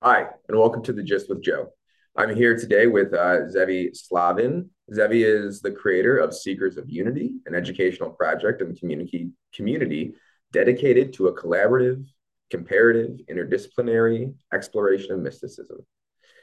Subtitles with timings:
[0.00, 1.70] Hi, and welcome to the Gist with Joe.
[2.14, 4.70] I'm here today with uh, Zevi Slavin.
[4.94, 10.14] Zevi is the creator of Seekers of Unity, an educational project and community community
[10.52, 12.06] dedicated to a collaborative,
[12.48, 15.78] comparative, interdisciplinary exploration of mysticism,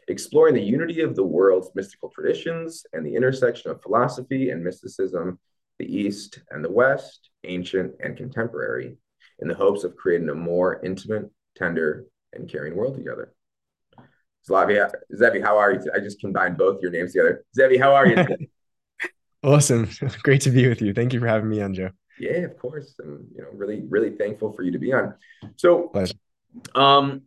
[0.09, 5.39] exploring the unity of the world's mystical traditions and the intersection of philosophy and mysticism,
[5.79, 8.97] the East and the West, ancient and contemporary,
[9.39, 12.03] in the hopes of creating a more intimate, tender,
[12.33, 13.31] and caring world together.
[14.47, 15.81] Slavi, Zevi, how are you?
[15.93, 17.43] I just combined both your names together.
[17.55, 18.25] Zevi, how are you?
[19.43, 19.89] awesome.
[20.23, 20.93] Great to be with you.
[20.93, 21.89] Thank you for having me on, Joe.
[22.19, 22.95] Yeah, of course.
[23.01, 25.15] I'm, you know, really, really thankful for you to be on.
[25.55, 26.15] So, Pleasure.
[26.75, 27.23] um,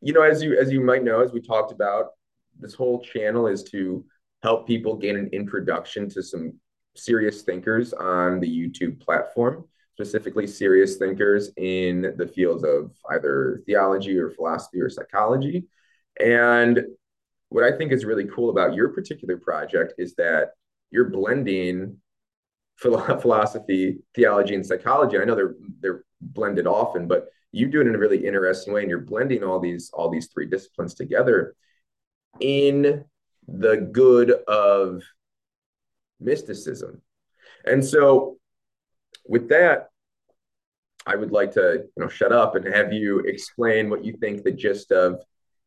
[0.00, 2.10] you know, as you as you might know, as we talked about,
[2.58, 4.04] this whole channel is to
[4.42, 6.54] help people gain an introduction to some
[6.96, 9.64] serious thinkers on the YouTube platform,
[9.94, 15.64] specifically serious thinkers in the fields of either theology or philosophy or psychology.
[16.20, 16.84] And
[17.48, 20.50] what I think is really cool about your particular project is that
[20.90, 21.96] you're blending
[22.76, 25.18] philosophy, theology, and psychology.
[25.18, 28.82] I know they're they're blended often, but you do it in a really interesting way,
[28.82, 31.54] and you're blending all these all these three disciplines together
[32.40, 33.04] in
[33.48, 35.02] the good of
[36.20, 37.02] mysticism.
[37.64, 38.38] And so,
[39.26, 39.88] with that,
[41.06, 44.42] I would like to you know shut up and have you explain what you think
[44.42, 45.22] the gist of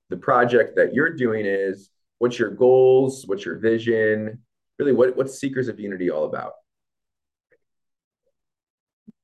[0.09, 4.39] the project that you're doing is what's your goals what's your vision?
[4.79, 6.53] Really what what's seekers of unity all about?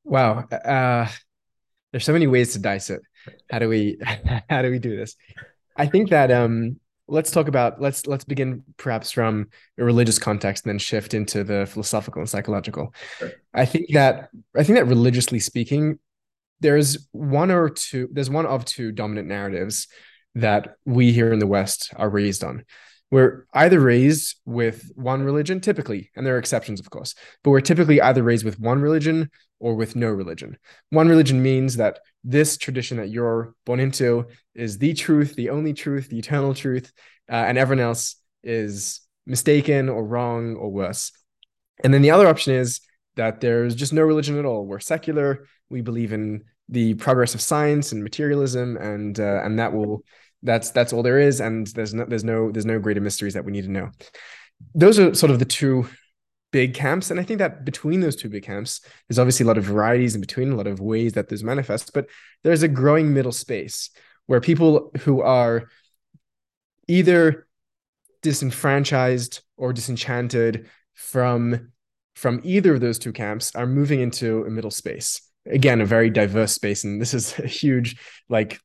[0.04, 1.08] Wow uh
[1.92, 3.02] there's so many ways to dice it.
[3.50, 4.00] How do we
[4.50, 5.16] how do we do this?
[5.76, 10.66] I think that um let's talk about let's let's begin perhaps from a religious context
[10.66, 12.94] and then shift into the philosophical and psychological.
[13.18, 13.32] Sure.
[13.54, 16.00] i think that i think that religiously speaking
[16.60, 19.88] there's one or two there's one of two dominant narratives
[20.36, 22.64] that we here in the West are raised on.
[23.12, 27.62] We're either raised with one religion, typically, and there are exceptions, of course, but we're
[27.62, 30.58] typically either raised with one religion or with no religion.
[30.92, 35.74] One religion means that this tradition that you're born into is the truth, the only
[35.74, 36.92] truth, the eternal truth,
[37.32, 41.12] uh, and everyone else is mistaken or wrong or worse.
[41.84, 42.82] And then the other option is
[43.16, 44.66] that there's just no religion at all.
[44.66, 45.46] We're secular.
[45.70, 50.04] We believe in the progress of science and materialism, and uh, and that will
[50.44, 53.46] that's that's all there is, and there's no there's no there's no greater mysteries that
[53.46, 53.92] we need to know.
[54.76, 55.88] Those are sort of the two
[56.52, 59.58] big camps, and I think that between those two big camps, there's obviously a lot
[59.58, 62.08] of varieties in between, a lot of ways that those manifest, but
[62.44, 63.90] there's a growing middle space
[64.26, 65.70] where people who are
[66.88, 67.48] either
[68.22, 71.72] disenfranchised or disenchanted from
[72.16, 76.10] from either of those two camps are moving into a middle space again a very
[76.10, 77.96] diverse space and this is a huge
[78.28, 78.60] like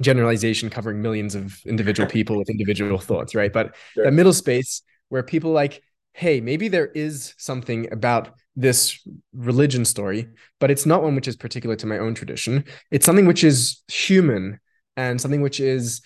[0.00, 3.52] generalization covering millions of individual people with individual thoughts right?
[3.52, 4.04] But sure.
[4.04, 5.82] the middle space where people like
[6.12, 9.00] hey maybe there is something about this
[9.32, 10.28] religion story
[10.60, 12.64] but it's not one which is particular to my own tradition.
[12.90, 14.60] It's something which is human
[14.96, 16.00] and something which is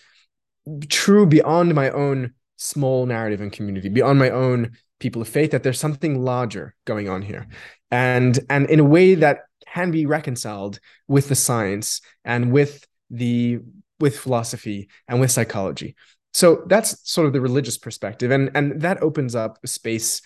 [0.88, 5.62] true beyond my own small narrative and community beyond my own people of faith that
[5.62, 7.46] there's something larger going on here.
[7.90, 13.60] And and in a way that can be reconciled with the science and with the
[14.00, 15.96] with philosophy and with psychology.
[16.34, 20.22] So that's sort of the religious perspective and and that opens up a space.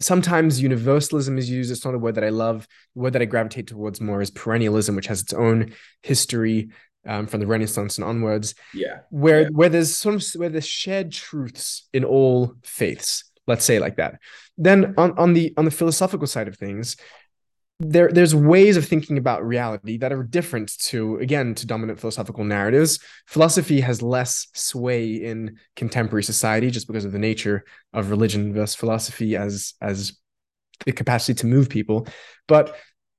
[0.00, 2.66] Sometimes universalism is used it's not a word that i love.
[2.94, 6.70] The word that i gravitate towards more is perennialism which has its own history
[7.06, 9.00] um, from the renaissance and onwards yeah.
[9.10, 9.48] where yeah.
[9.48, 14.20] where there's some where there's shared truths in all faiths let's say like that.
[14.56, 16.96] Then on, on the on the philosophical side of things
[17.84, 22.44] there there's ways of thinking about reality that are different to again to dominant philosophical
[22.44, 23.00] narratives.
[23.26, 28.74] Philosophy has less sway in contemporary society just because of the nature of religion versus
[28.74, 30.16] philosophy as as
[30.84, 32.06] the capacity to move people.
[32.46, 32.76] But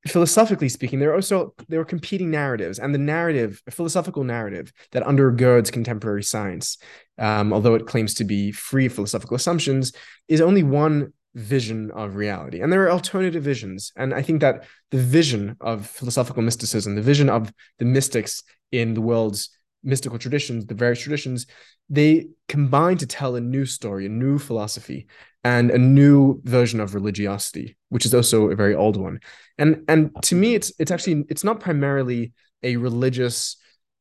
[0.07, 4.73] philosophically speaking there are also there are competing narratives and the narrative a philosophical narrative
[4.91, 6.77] that undergirds contemporary science
[7.19, 9.93] um, although it claims to be free philosophical assumptions
[10.27, 12.61] is only one vision of reality.
[12.61, 13.91] And there are alternative visions.
[13.95, 18.93] And I think that the vision of philosophical mysticism, the vision of the mystics in
[18.93, 19.49] the world's
[19.83, 21.45] mystical traditions, the various traditions,
[21.89, 25.07] they combine to tell a new story, a new philosophy,
[25.43, 29.19] and a new version of religiosity, which is also a very old one.
[29.57, 32.31] And and to me, it's it's actually it's not primarily
[32.61, 33.57] a religious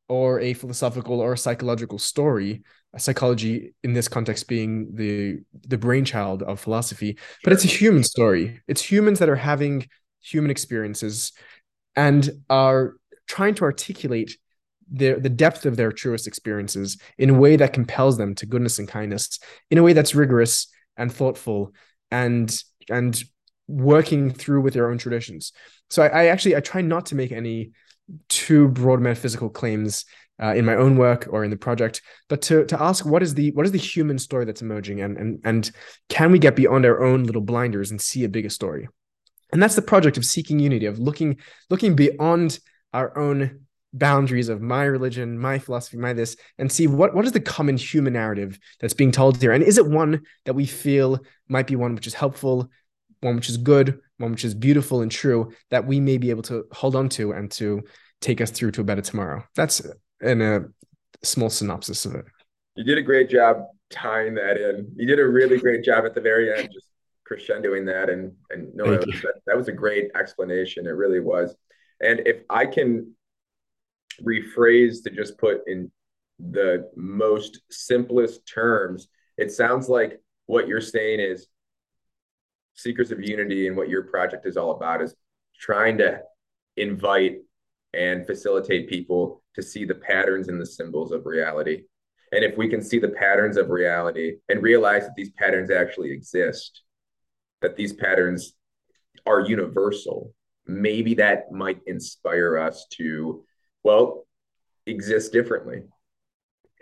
[0.08, 2.62] or a philosophical or a psychological story
[2.98, 8.60] psychology in this context being the the brainchild of philosophy but it's a human story.
[8.68, 9.88] It's humans that are having
[10.20, 11.32] human experiences
[11.96, 12.94] and are
[13.26, 14.36] trying to articulate
[14.90, 18.78] the the depth of their truest experiences in a way that compels them to goodness
[18.78, 19.38] and kindness
[19.70, 21.72] in a way that's rigorous and thoughtful
[22.10, 23.24] and and
[23.68, 25.52] working through with their own traditions.
[25.88, 27.72] So I, I actually i try not to make any
[28.28, 30.04] too broad metaphysical claims
[30.42, 33.34] uh, in my own work or in the project, but to to ask what is
[33.34, 35.70] the what is the human story that's emerging, and and and
[36.08, 38.88] can we get beyond our own little blinders and see a bigger story?
[39.52, 41.38] And that's the project of seeking unity, of looking
[41.70, 42.58] looking beyond
[42.92, 43.60] our own
[43.92, 47.76] boundaries of my religion, my philosophy, my this, and see what what is the common
[47.76, 51.76] human narrative that's being told here, and is it one that we feel might be
[51.76, 52.68] one which is helpful,
[53.20, 56.42] one which is good, one which is beautiful and true that we may be able
[56.42, 57.82] to hold on to and to
[58.20, 59.44] take us through to a better tomorrow.
[59.54, 59.82] That's
[60.22, 60.64] in a
[61.22, 62.24] small synopsis of it.
[62.76, 64.90] You did a great job tying that in.
[64.96, 66.88] You did a really great job at the very end, just
[67.30, 68.08] crescendoing that.
[68.08, 70.86] And and no, that was, that, that was a great explanation.
[70.86, 71.54] It really was.
[72.00, 73.14] And if I can
[74.22, 75.90] rephrase to just put in
[76.38, 81.46] the most simplest terms, it sounds like what you're saying is
[82.74, 85.14] Seekers of Unity and what your project is all about is
[85.58, 86.20] trying to
[86.76, 87.38] invite
[87.94, 91.82] and facilitate people to see the patterns and the symbols of reality.
[92.32, 96.10] And if we can see the patterns of reality and realize that these patterns actually
[96.12, 96.82] exist,
[97.60, 98.54] that these patterns
[99.26, 100.34] are universal,
[100.66, 103.44] maybe that might inspire us to,
[103.82, 104.26] well,
[104.86, 105.82] exist differently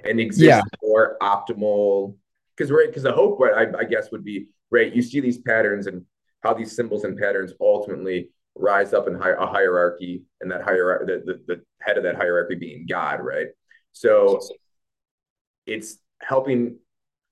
[0.04, 0.62] and exist yeah.
[0.82, 2.16] more optimal.
[2.56, 4.94] Because right, because the hope, I, I guess, would be right.
[4.94, 6.04] You see these patterns and
[6.42, 8.30] how these symbols and patterns ultimately
[8.60, 12.16] rise up in hi- a hierarchy and that hierarchy the, the, the head of that
[12.16, 13.48] hierarchy being god right?
[13.92, 14.40] So
[15.66, 16.76] it's helping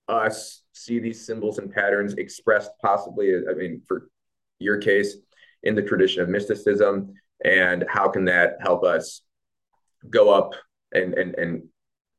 [0.08, 4.08] us see these symbols and patterns expressed possibly i mean for
[4.58, 5.16] your case
[5.64, 7.12] in the tradition of mysticism
[7.44, 9.22] and how can that help us
[10.08, 10.54] go up
[10.92, 11.62] and and, and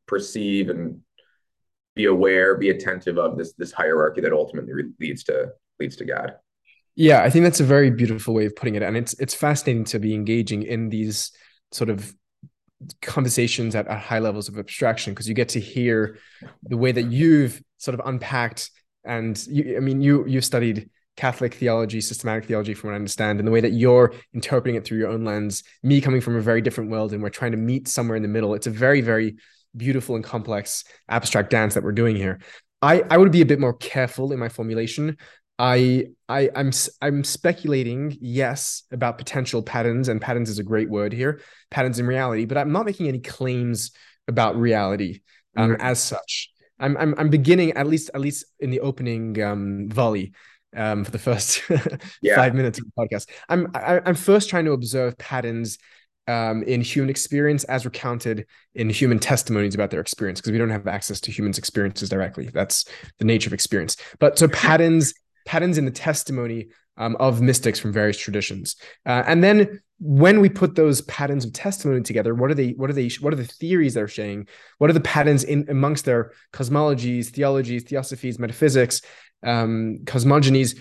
[0.06, 1.00] perceive and
[1.96, 6.36] be aware be attentive of this this hierarchy that ultimately leads to leads to god
[7.00, 9.86] yeah, I think that's a very beautiful way of putting it, and it's it's fascinating
[9.86, 11.32] to be engaging in these
[11.72, 12.14] sort of
[13.02, 16.18] conversations at, at high levels of abstraction because you get to hear
[16.64, 18.70] the way that you've sort of unpacked
[19.06, 23.40] and you, I mean you you've studied Catholic theology, systematic theology, from what I understand,
[23.40, 25.64] and the way that you're interpreting it through your own lens.
[25.82, 28.28] Me coming from a very different world, and we're trying to meet somewhere in the
[28.28, 28.56] middle.
[28.56, 29.38] It's a very, very
[29.74, 32.40] beautiful and complex abstract dance that we're doing here.
[32.82, 35.18] I, I would be a bit more careful in my formulation
[35.60, 36.72] I I I'm
[37.02, 42.08] I'm speculating, yes, about potential patterns, and patterns is a great word here, patterns in
[42.08, 43.92] reality, but I'm not making any claims
[44.30, 45.20] about reality
[45.58, 45.82] um, mm-hmm.
[45.82, 46.50] as such.
[46.80, 50.32] I'm, I'm I'm beginning at least at least in the opening um, volley
[50.78, 51.62] um, for the first
[52.22, 52.36] yeah.
[52.36, 53.30] five minutes of the podcast.
[53.50, 55.78] I'm I, am i am first trying to observe patterns
[56.30, 58.46] um, in human experience as recounted
[58.76, 62.48] in human testimonies about their experience because we don't have access to humans' experiences directly.
[62.54, 62.86] That's
[63.18, 63.98] the nature of experience.
[64.20, 65.14] But so patterns
[65.50, 66.68] patterns in the testimony
[66.98, 68.76] um, of mystics from various traditions.
[69.04, 72.70] Uh, and then when we put those patterns of testimony together, what are they?
[72.72, 73.10] What are they?
[73.20, 74.48] What are the theories they're saying?
[74.78, 79.02] What are the patterns in amongst their cosmologies, theologies, theosophies, metaphysics,
[79.42, 80.80] um, cosmogonies?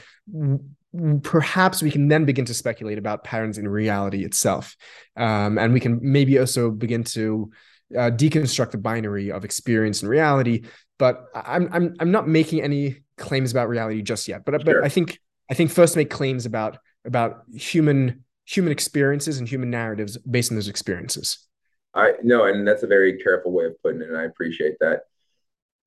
[1.22, 4.76] Perhaps we can then begin to speculate about patterns in reality itself,
[5.16, 7.50] um, and we can maybe also begin to
[7.96, 10.64] uh, deconstruct the binary of experience and reality.
[10.98, 14.44] But I'm I'm I'm not making any claims about reality just yet.
[14.44, 15.20] But but I think
[15.50, 20.56] I think first make claims about about human human experiences and human narratives based on
[20.56, 21.46] those experiences.
[21.94, 25.02] I know, and that's a very careful way of putting it, and I appreciate that.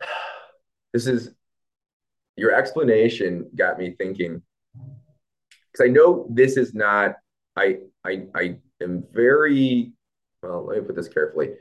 [0.94, 1.30] This is
[2.36, 4.42] your explanation got me thinking
[4.74, 7.16] because I know this is not.
[7.56, 9.94] I I I am very
[10.44, 10.66] well.
[10.66, 11.52] Let me put this carefully.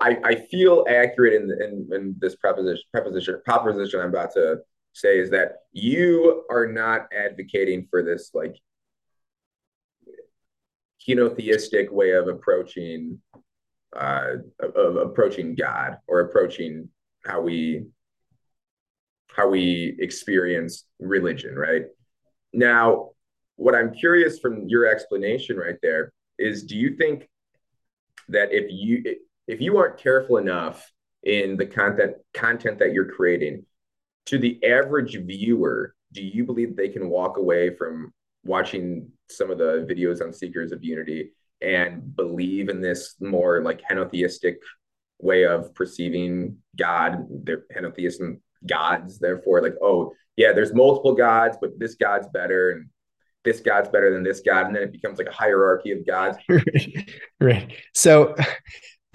[0.00, 4.58] I, I feel accurate in, in, in this preposition, preposition, proposition I'm about to
[4.92, 8.56] say is that you are not advocating for this like
[11.06, 13.20] henotheistic way of approaching
[13.96, 14.36] uh,
[14.74, 16.88] of approaching God or approaching
[17.24, 17.86] how we
[19.34, 21.84] how we experience religion, right?
[22.52, 23.10] Now,
[23.56, 27.28] what I'm curious from your explanation right there is do you think
[28.28, 30.90] that if you if you aren't careful enough
[31.22, 33.64] in the content content that you're creating
[34.26, 38.12] to the average viewer do you believe they can walk away from
[38.44, 43.82] watching some of the videos on seekers of unity and believe in this more like
[43.82, 44.56] henotheistic
[45.20, 51.78] way of perceiving god they're henotheism gods therefore like oh yeah there's multiple gods but
[51.78, 52.88] this god's better and
[53.46, 56.36] this god's better than this god and then it becomes like a hierarchy of gods?
[57.40, 57.72] Right.
[57.94, 58.34] So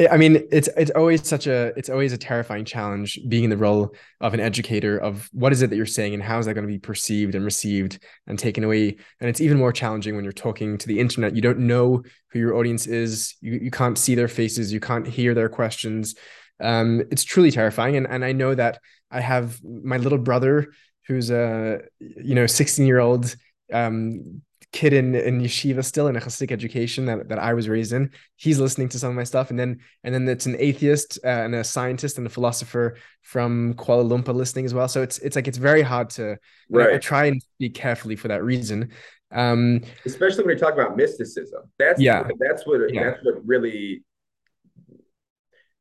[0.10, 3.58] I mean, it's it's always such a it's always a terrifying challenge being in the
[3.58, 6.54] role of an educator of what is it that you're saying and how is that
[6.54, 8.98] going to be perceived and received and taken away.
[9.20, 11.36] And it's even more challenging when you're talking to the internet.
[11.36, 13.36] You don't know who your audience is.
[13.42, 14.72] You you can't see their faces.
[14.72, 16.16] You can't hear their questions.
[16.62, 17.96] Um, it's truly terrifying.
[17.98, 18.80] And and I know that
[19.12, 20.72] I have my little brother
[21.08, 23.36] who's a you know 16 year old
[23.74, 24.42] um,
[24.72, 28.12] kid in, in yeshiva still in a Hasidic education that, that I was raised in.
[28.38, 31.28] He's listening to some of my stuff, and then and then it's an atheist uh,
[31.28, 34.88] and a scientist and a philosopher from Kuala Lumpur listening as well.
[34.88, 36.38] So it's it's like it's very hard to.
[36.70, 36.96] Right.
[36.96, 38.92] I try and speak carefully for that reason.
[39.32, 41.64] Um, Especially when you talk about mysticism.
[41.78, 42.28] That's yeah.
[42.40, 43.04] That's what yeah.
[43.04, 44.04] that's what really,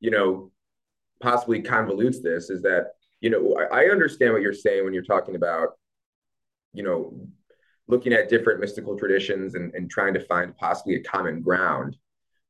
[0.01, 0.51] you know,
[1.21, 5.05] possibly convolutes this is that you know I, I understand what you're saying when you're
[5.05, 5.71] talking about,
[6.73, 7.15] you know
[7.91, 11.97] looking at different mystical traditions and, and trying to find possibly a common ground.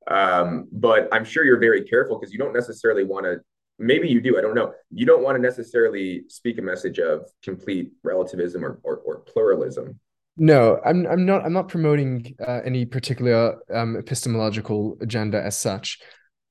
[0.09, 3.41] Um, but I'm sure you're very careful because you don't necessarily want to,
[3.79, 4.73] maybe you do, I don't know.
[4.91, 9.99] You don't want to necessarily speak a message of complete relativism or, or, or pluralism.
[10.37, 15.99] No, I'm, I'm not, I'm not promoting uh, any particular um, epistemological agenda as such.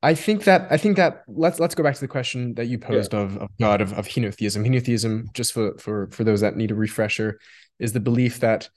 [0.01, 2.79] I think that I think that let's let's go back to the question that you
[2.79, 3.19] posed yeah.
[3.19, 4.65] of, of God of, of henotheism.
[4.65, 7.37] Henotheism, just for for for those that need a refresher,
[7.79, 8.69] is the belief that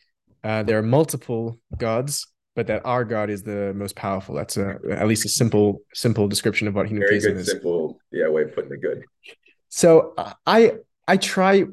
[0.44, 4.35] uh, there are multiple gods, but that our God is the most powerful.
[4.35, 7.47] That's a, at least a simple simple description of what henotheism Very good, is.
[7.50, 9.04] Simple, yeah, way of putting it good.
[9.68, 10.14] So
[10.47, 10.75] I
[11.06, 11.64] I try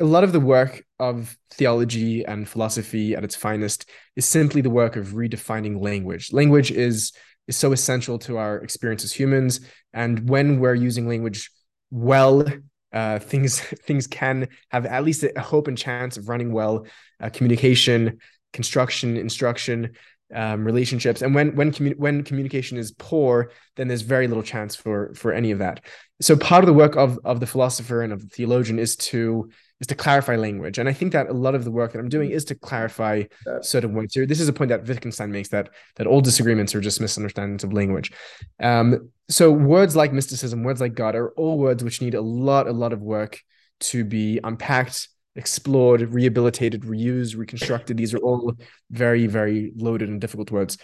[0.00, 4.70] a lot of the work of theology and philosophy at its finest is simply the
[4.70, 6.32] work of redefining language.
[6.32, 7.12] Language is
[7.48, 9.60] is so essential to our experience as humans,
[9.92, 11.50] and when we're using language
[11.90, 12.44] well
[12.92, 16.86] uh, things things can have at least a hope and chance of running well.
[17.20, 18.18] Uh, communication,
[18.52, 19.92] construction, instruction,
[20.34, 24.74] um, relationships, and when when commu- when communication is poor, then there's very little chance
[24.74, 25.80] for for any of that.
[26.20, 29.50] So part of the work of of the philosopher and of the theologian is to
[29.80, 30.78] is to clarify language.
[30.78, 33.24] And I think that a lot of the work that I'm doing is to clarify
[33.62, 34.26] certain points here.
[34.26, 37.72] This is a point that Wittgenstein makes that that all disagreements are just misunderstandings of
[37.72, 38.12] language.
[38.60, 42.68] Um, so words like mysticism, words like God are all words which need a lot,
[42.68, 43.40] a lot of work
[43.80, 47.96] to be unpacked, explored, rehabilitated, reused, reconstructed.
[47.96, 48.54] These are all
[48.90, 50.78] very, very loaded and difficult words.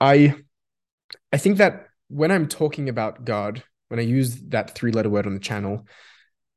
[0.00, 0.34] I
[1.32, 5.34] I think that when I'm talking about God, when I use that three-letter word on
[5.34, 5.86] the channel,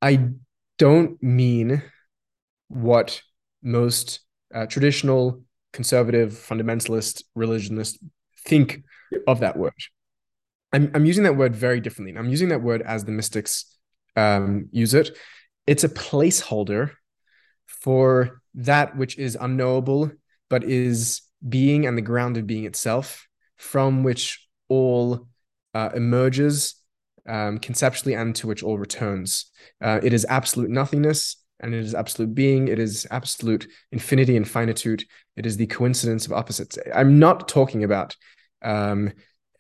[0.02, 0.30] I
[0.78, 1.84] don't mean
[2.68, 3.22] what
[3.62, 4.22] most
[4.54, 8.00] uh, traditional conservative fundamentalist religionists
[8.46, 8.84] think
[9.28, 9.74] of that word.
[10.72, 12.18] I'm, I'm using that word very differently.
[12.18, 13.78] I'm using that word as the mystics
[14.16, 15.18] um, use it.
[15.68, 16.92] It's a placeholder
[17.66, 20.12] for that which is unknowable,
[20.50, 25.28] but is being and the ground of being itself, from which all
[25.74, 26.76] uh, emerges
[27.28, 29.52] um, conceptually and to which all returns.
[29.82, 32.68] Uh, it is absolute nothingness and it is absolute being.
[32.68, 35.04] It is absolute infinity and finitude.
[35.36, 36.78] It is the coincidence of opposites.
[36.94, 38.16] I'm not talking about
[38.62, 39.12] um,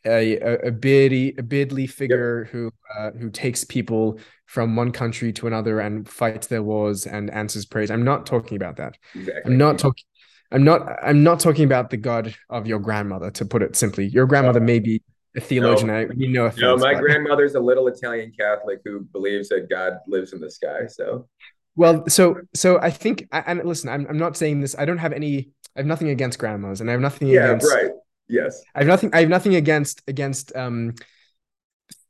[0.05, 2.51] a, a, a beardly, a beardly figure yep.
[2.51, 7.29] who uh, who takes people from one country to another and fights their wars and
[7.31, 7.91] answers prayers.
[7.91, 8.97] I'm not talking about that.
[9.13, 9.51] Exactly.
[9.51, 10.03] I'm not talking.
[10.51, 10.87] I'm not.
[11.03, 13.31] I'm not talking about the God of your grandmother.
[13.31, 15.01] To put it simply, your grandmother may be
[15.35, 15.87] a theologian.
[15.87, 16.61] No, I no offense.
[16.61, 17.01] No, my but...
[17.01, 20.85] grandmother's a little Italian Catholic who believes that God lives in the sky.
[20.87, 21.27] So,
[21.75, 24.75] well, so so I think, and listen, I'm I'm not saying this.
[24.77, 25.49] I don't have any.
[25.75, 27.27] I have nothing against grandmas, and I have nothing.
[27.27, 27.91] Yeah, against, right.
[28.27, 29.09] Yes, I have nothing.
[29.13, 30.93] I have nothing against against um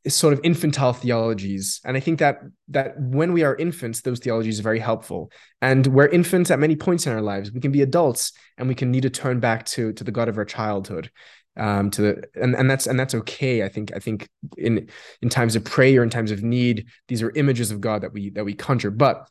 [0.07, 4.59] sort of infantile theologies and i think that that when we are infants those theologies
[4.59, 5.31] are very helpful
[5.63, 8.75] and we're infants at many points in our lives we can be adults and we
[8.75, 11.09] can need to turn back to to the god of our childhood
[11.57, 13.63] um, to the and, and that's and that's okay.
[13.63, 14.89] I think I think in
[15.21, 18.29] in times of prayer, in times of need, these are images of God that we
[18.31, 18.91] that we conjure.
[18.91, 19.29] But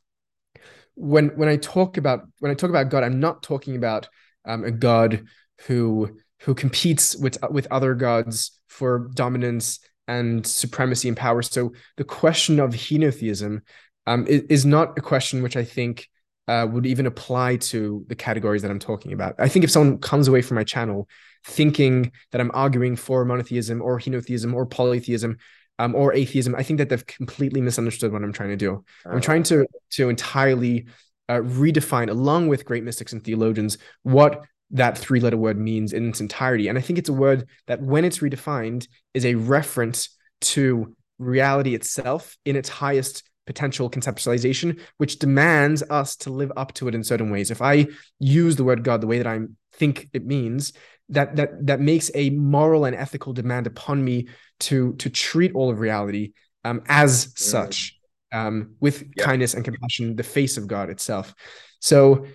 [0.95, 4.09] when when I talk about when I talk about God, I'm not talking about
[4.47, 5.27] um, a God
[5.67, 11.43] who who competes with with other gods for dominance and supremacy and power.
[11.43, 13.61] So the question of henotheism
[14.07, 16.09] um, is, is not a question which I think
[16.47, 19.35] uh, would even apply to the categories that I'm talking about.
[19.39, 21.09] I think if someone comes away from my channel
[21.47, 25.39] thinking that I'm arguing for monotheism or henotheism or polytheism
[25.79, 28.85] um, or atheism, I think that they've completely misunderstood what I'm trying to do.
[29.07, 30.87] I'm trying to to entirely
[31.29, 36.09] uh, redefine, along with great mystics and theologians, what that three letter word means in
[36.09, 36.69] its entirety.
[36.69, 40.09] And I think it's a word that, when it's redefined, is a reference
[40.43, 46.89] to reality itself in its highest potential conceptualization, which demands us to live up to
[46.89, 47.51] it in certain ways.
[47.51, 47.87] If I
[48.19, 49.41] use the word God the way that I
[49.75, 50.73] think it means,
[51.11, 54.29] that that that makes a moral and ethical demand upon me
[54.61, 56.33] to to treat all of reality
[56.65, 57.39] um, as mm.
[57.39, 57.99] such,
[58.33, 59.25] um, with yeah.
[59.25, 61.35] kindness and compassion, the face of God itself.
[61.81, 62.27] So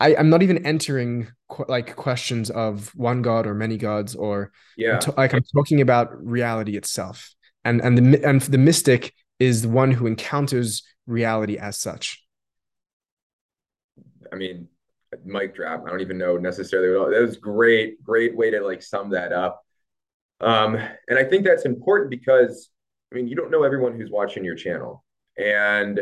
[0.00, 4.52] I, am not even entering qu- like questions of one God or many gods, or
[4.76, 9.68] yeah, like I'm talking about reality itself, and and the and the mystic is the
[9.68, 12.22] one who encounters reality as such.
[14.32, 14.68] I mean,
[15.24, 15.84] mic drop.
[15.86, 16.96] I don't even know necessarily.
[16.96, 19.64] What all, That was great, great way to like sum that up.
[20.40, 22.70] Um, and I think that's important because
[23.10, 25.04] I mean, you don't know everyone who's watching your channel.
[25.36, 26.00] And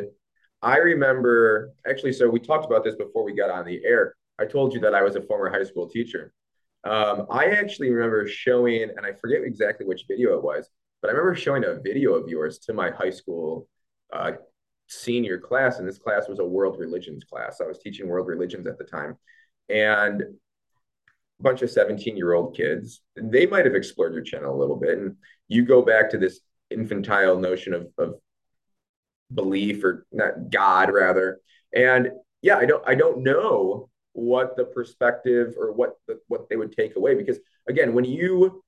[0.66, 4.16] I remember actually, so we talked about this before we got on the air.
[4.37, 6.32] I told you that I was a former high school teacher.
[6.82, 10.68] Um, I actually remember showing, and I forget exactly which video it was,
[11.00, 13.68] but I remember showing a video of yours to my high school
[14.12, 14.32] uh,
[14.88, 17.61] senior class, and this class was a world religions class.
[17.61, 19.16] I was teaching world religions at the time,
[19.68, 23.02] and a bunch of 17 year old kids.
[23.14, 25.14] They might have explored your channel a little bit, and
[25.46, 28.14] you go back to this infantile notion of, of
[29.33, 31.40] belief or not God rather,
[31.75, 32.11] and
[32.42, 36.73] yeah, I don't I don't know what the perspective or what the, what they would
[36.73, 38.62] take away because again, when you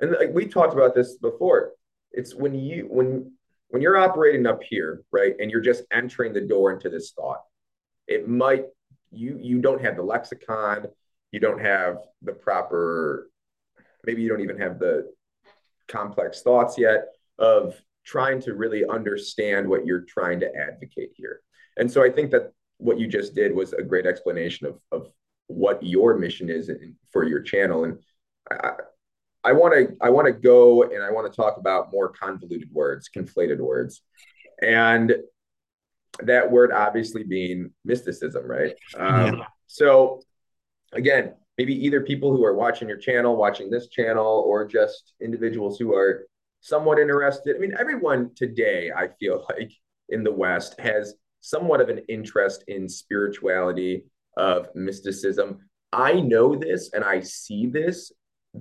[0.00, 1.72] and like we talked about this before,
[2.12, 3.32] it's when you when
[3.68, 7.42] when you're operating up here, right, and you're just entering the door into this thought,
[8.06, 8.64] it might
[9.10, 10.86] you you don't have the lexicon,
[11.32, 13.30] you don't have the proper,
[14.04, 15.10] maybe you don't even have the
[15.88, 17.06] complex thoughts yet
[17.38, 21.40] of trying to really understand what you're trying to advocate here.
[21.76, 25.12] And so I think that what you just did was a great explanation of of
[25.48, 26.70] what your mission is
[27.10, 27.84] for your channel.
[27.84, 27.98] And
[28.50, 28.70] I,
[29.44, 32.70] I want to I want to go and I want to talk about more convoluted
[32.72, 34.02] words, conflated words,
[34.62, 35.14] and
[36.22, 38.74] that word obviously being mysticism, right?
[38.96, 39.44] Um, yeah.
[39.66, 40.22] So
[40.92, 45.78] again, maybe either people who are watching your channel, watching this channel, or just individuals
[45.78, 46.26] who are
[46.60, 47.56] somewhat interested.
[47.56, 49.72] I mean, everyone today, I feel like
[50.08, 54.04] in the West has somewhat of an interest in spirituality,
[54.38, 55.58] of mysticism.
[55.92, 58.12] I know this and I see this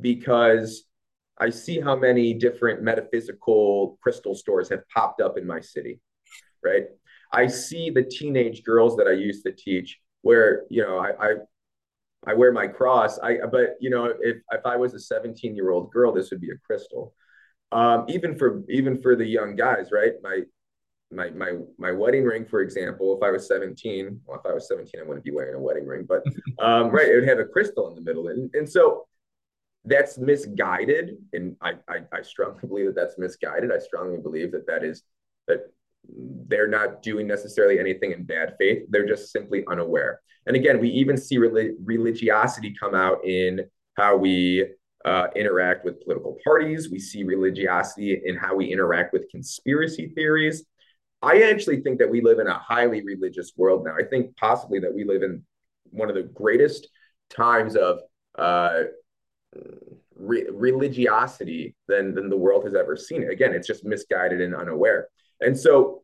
[0.01, 0.83] because
[1.39, 5.99] I see how many different metaphysical crystal stores have popped up in my city,
[6.63, 6.85] right?
[7.31, 11.33] I see the teenage girls that I used to teach where, you know, I, I,
[12.25, 13.19] I wear my cross.
[13.19, 16.41] I, but you know, if, if I was a 17 year old girl, this would
[16.41, 17.13] be a crystal.
[17.71, 20.13] Um, even for, even for the young guys, right?
[20.21, 20.41] My,
[21.11, 24.67] my, my, my wedding ring, for example, if I was 17, well, if I was
[24.67, 26.23] 17, I wouldn't be wearing a wedding ring, but,
[26.59, 27.09] um, right.
[27.09, 28.29] It would have a crystal in the middle.
[28.29, 29.07] And, and so
[29.87, 34.67] that's misguided and I, I, I strongly believe that that's misguided i strongly believe that
[34.67, 35.03] that is
[35.47, 35.71] that
[36.47, 40.89] they're not doing necessarily anything in bad faith they're just simply unaware and again we
[40.89, 43.61] even see religiosity come out in
[43.95, 44.65] how we
[45.05, 50.65] uh, interact with political parties we see religiosity in how we interact with conspiracy theories
[51.21, 54.79] i actually think that we live in a highly religious world now i think possibly
[54.79, 55.43] that we live in
[55.91, 56.89] one of the greatest
[57.29, 57.99] times of
[58.37, 58.83] uh,
[60.15, 63.29] re- religiosity than than the world has ever seen.
[63.29, 65.07] Again, it's just misguided and unaware.
[65.41, 66.03] And so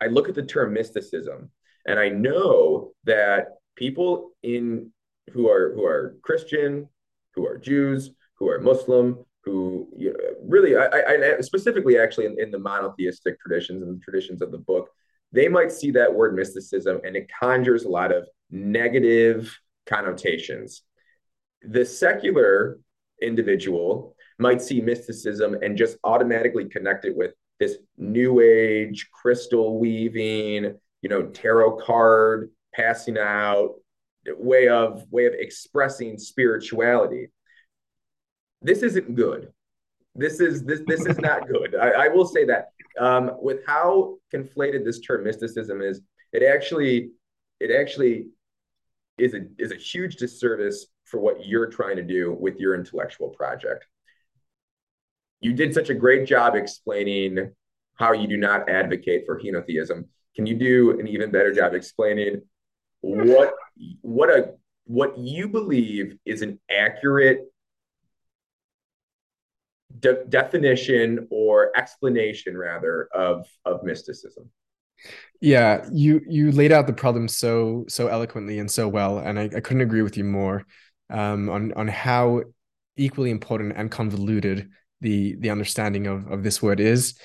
[0.00, 1.50] I look at the term mysticism,
[1.86, 4.92] and I know that people in
[5.32, 6.88] who are who are Christian,
[7.34, 12.40] who are Jews, who are Muslim, who you know, really, I, I, specifically actually in,
[12.40, 14.90] in the monotheistic traditions and the traditions of the book,
[15.32, 20.82] they might see that word mysticism and it conjures a lot of negative connotations.
[21.62, 22.78] The secular
[23.20, 30.76] individual might see mysticism and just automatically connect it with this new age crystal weaving
[31.02, 33.74] you know tarot card passing out
[34.26, 37.28] way of way of expressing spirituality
[38.62, 39.52] this isn't good
[40.14, 42.68] this is this this is not good I, I will say that
[42.98, 46.00] um, with how conflated this term mysticism is
[46.32, 47.10] it actually
[47.60, 48.28] it actually
[49.18, 53.28] is a is a huge disservice for what you're trying to do with your intellectual
[53.30, 53.86] project.
[55.40, 57.52] You did such a great job explaining
[57.96, 60.04] how you do not advocate for henotheism.
[60.36, 62.42] Can you do an even better job explaining
[63.00, 63.54] what
[64.02, 67.40] what a what you believe is an accurate
[70.00, 74.50] de- definition or explanation rather of of mysticism?
[75.40, 79.44] Yeah, you you laid out the problem so so eloquently and so well, and I,
[79.44, 80.66] I couldn't agree with you more
[81.10, 82.42] um, on on how
[82.96, 84.70] equally important and convoluted
[85.00, 87.18] the the understanding of of this word is.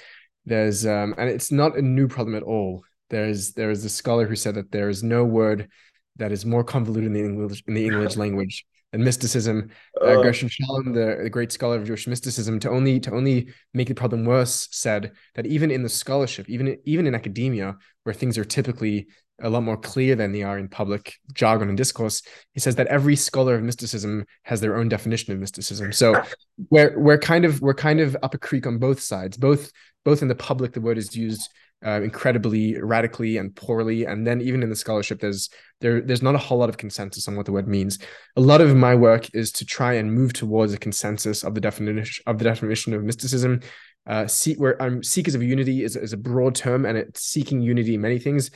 [0.45, 2.83] there's um, and it's not a new problem at all.
[3.09, 5.69] There's there is a scholar who said that there is no word
[6.17, 9.71] that is more convoluted in the English in the English language than mysticism.
[9.99, 13.49] Uh, uh, Gershom Scholem, the, the great scholar of Jewish mysticism, to only to only
[13.73, 18.13] make the problem worse, said that even in the scholarship, even even in academia, where
[18.13, 19.07] things are typically
[19.41, 22.21] a lot more clear than they are in public jargon and discourse.
[22.53, 25.91] He says that every scholar of mysticism has their own definition of mysticism.
[25.91, 26.23] So
[26.69, 29.37] we're we're kind of we're kind of up a creek on both sides.
[29.37, 29.71] Both
[30.05, 31.49] both in the public, the word is used
[31.85, 35.49] uh, incredibly radically and poorly, and then even in the scholarship, there's
[35.81, 37.99] there there's not a whole lot of consensus on what the word means.
[38.37, 41.61] A lot of my work is to try and move towards a consensus of the
[41.61, 43.59] definition of the definition of mysticism.
[44.05, 47.61] Uh, see, where um, seekers of unity is, is a broad term, and it's seeking
[47.61, 48.51] unity in many things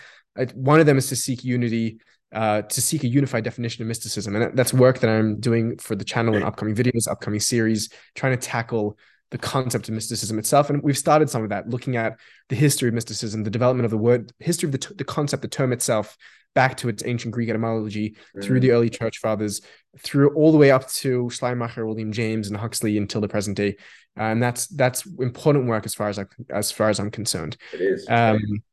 [0.53, 1.99] one of them is to seek unity
[2.33, 4.35] uh, to seek a unified definition of mysticism.
[4.35, 8.37] And that's work that I'm doing for the channel in upcoming videos, upcoming series, trying
[8.37, 8.97] to tackle
[9.31, 10.69] the concept of mysticism itself.
[10.69, 12.17] And we've started some of that, looking at
[12.49, 15.41] the history of mysticism, the development of the word, history of the, t- the concept,
[15.41, 16.17] the term itself,
[16.55, 18.41] back to its ancient Greek etymology, mm-hmm.
[18.41, 19.61] through the early church fathers,
[19.99, 23.75] through all the way up to Schleiermacher, William James, and Huxley until the present day.
[24.17, 27.57] Uh, and that's that's important work as far as I, as far as I'm concerned.
[27.73, 28.07] It is.
[28.09, 28.63] Um,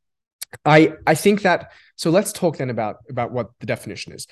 [0.64, 4.27] I I think that so let's talk then about about what the definition is.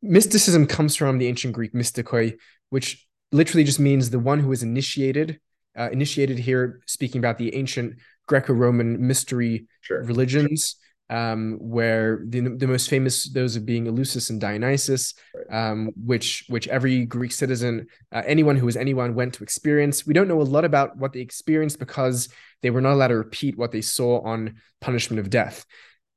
[0.00, 2.38] Mysticism comes from the ancient Greek mystikoi,
[2.70, 5.40] which literally just means the one who is initiated.
[5.78, 10.02] Uh, initiated here, speaking about the ancient Greco-Roman mystery sure.
[10.04, 10.76] religions,
[11.10, 15.14] um, where the, the most famous those of being Eleusis and Dionysus,
[15.50, 20.06] um, which which every Greek citizen, uh, anyone who was anyone, went to experience.
[20.06, 22.28] We don't know a lot about what they experienced because
[22.62, 25.64] they were not allowed to repeat what they saw on punishment of death.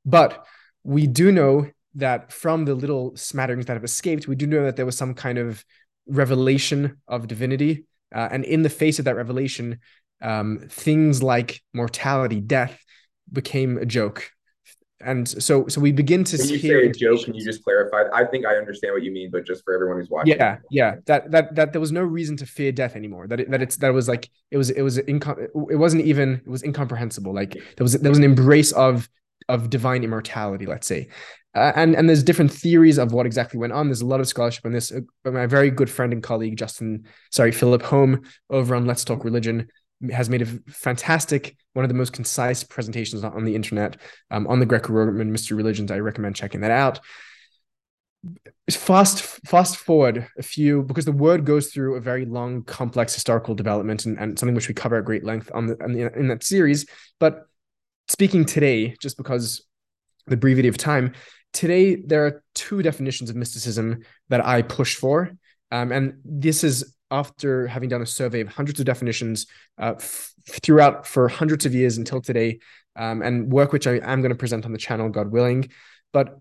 [0.04, 0.44] But
[0.82, 4.76] we do know that from the little smatterings that have escaped, we do know that
[4.76, 5.64] there was some kind of
[6.06, 7.84] revelation of divinity.
[8.14, 9.78] Uh, and in the face of that revelation,
[10.22, 12.82] um, things like mortality, death
[13.32, 14.30] became a joke.
[15.02, 18.04] And so so we begin to when you say a joke can you just clarify?
[18.12, 20.36] I think i understand what you mean but just for everyone who's watching.
[20.36, 20.96] Yeah yeah.
[21.06, 23.26] That that that there was no reason to fear death anymore.
[23.26, 26.34] That it, that it's that was like it was it was incom- it wasn't even
[26.34, 27.32] it was incomprehensible.
[27.32, 29.08] Like there was there was an embrace of
[29.50, 31.08] of divine immortality let's say
[31.54, 34.28] uh, and and there's different theories of what exactly went on there's a lot of
[34.28, 38.74] scholarship on this uh, my very good friend and colleague justin sorry Filip Holm over
[38.74, 39.68] on let's talk religion
[40.12, 43.96] has made a fantastic, one of the most concise presentations on the internet
[44.30, 45.90] um, on the Greco-Roman mystery religions.
[45.90, 47.00] I recommend checking that out.
[48.70, 53.54] Fast, fast forward a few because the word goes through a very long, complex historical
[53.54, 56.28] development and, and something which we cover at great length on the, on the in
[56.28, 56.86] that series.
[57.18, 57.46] But
[58.10, 59.62] speaking today, just because
[60.26, 61.12] the brevity of time,
[61.52, 65.30] today there are two definitions of mysticism that I push for.
[65.70, 69.46] Um, and this is after having done a survey of hundreds of definitions
[69.78, 72.58] uh, f- throughout for hundreds of years until today,
[72.96, 75.70] um, and work which I am going to present on the channel, God willing.
[76.12, 76.40] But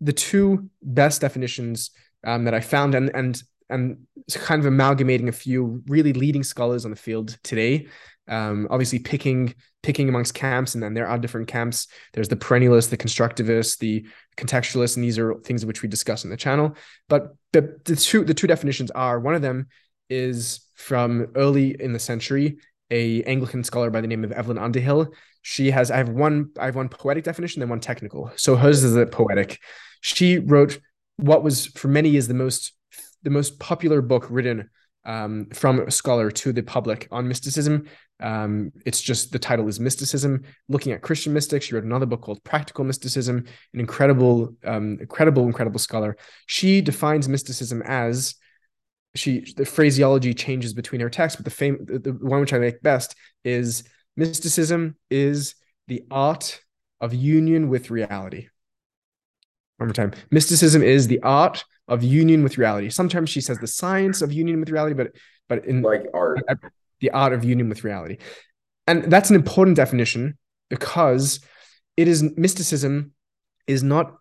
[0.00, 1.90] the two best definitions
[2.26, 6.84] um, that I found, and and and kind of amalgamating a few really leading scholars
[6.84, 7.86] on the field today.
[8.26, 11.88] Um, obviously, picking picking amongst camps, and then there are different camps.
[12.12, 14.06] There's the perennialist the constructivist the
[14.36, 16.76] contextualist and these are things which we discuss in the channel.
[17.08, 19.66] But the the two the two definitions are one of them
[20.08, 22.56] is from early in the century,
[22.90, 25.12] a Anglican scholar by the name of Evelyn Underhill.
[25.42, 28.30] She has I have one I have one poetic definition and one technical.
[28.36, 29.60] So hers is a poetic.
[30.00, 30.78] She wrote
[31.16, 32.72] what was for many years the most
[33.22, 34.70] the most popular book written
[35.04, 37.86] um, from a scholar to the public on mysticism.
[38.24, 41.66] Um, it's just the title is Mysticism, looking at Christian mystics.
[41.66, 46.16] She wrote another book called Practical Mysticism, an incredible, um, incredible, incredible scholar.
[46.46, 48.36] She defines mysticism as
[49.14, 52.56] she the phraseology changes between her texts, but the fame the, the one which I
[52.56, 53.84] like best is
[54.16, 55.54] mysticism is
[55.86, 56.62] the art
[57.02, 58.48] of union with reality.
[59.76, 60.12] One more time.
[60.30, 62.88] Mysticism is the art of union with reality.
[62.88, 65.12] Sometimes she says the science of union with reality, but
[65.46, 66.40] but in like art,
[67.04, 68.16] the art of union with reality,
[68.86, 70.38] and that's an important definition
[70.70, 71.40] because
[71.96, 73.12] it is mysticism
[73.66, 74.14] is not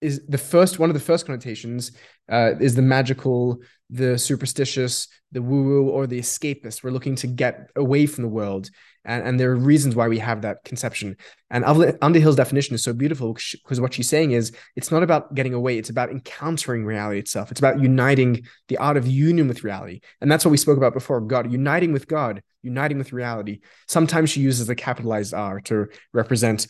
[0.00, 1.92] is the first one of the first connotations
[2.30, 3.58] uh, is the magical,
[3.90, 6.82] the superstitious, the woo woo, or the escapist.
[6.82, 8.70] We're looking to get away from the world,
[9.08, 11.16] and, and there are reasons why we have that conception.
[11.50, 15.54] And Underhill's definition is so beautiful because what she's saying is it's not about getting
[15.54, 17.50] away; it's about encountering reality itself.
[17.50, 20.94] It's about uniting the art of union with reality, and that's what we spoke about
[20.94, 21.20] before.
[21.20, 23.60] God, uniting with God, uniting with reality.
[23.88, 26.68] Sometimes she uses the capitalized R to represent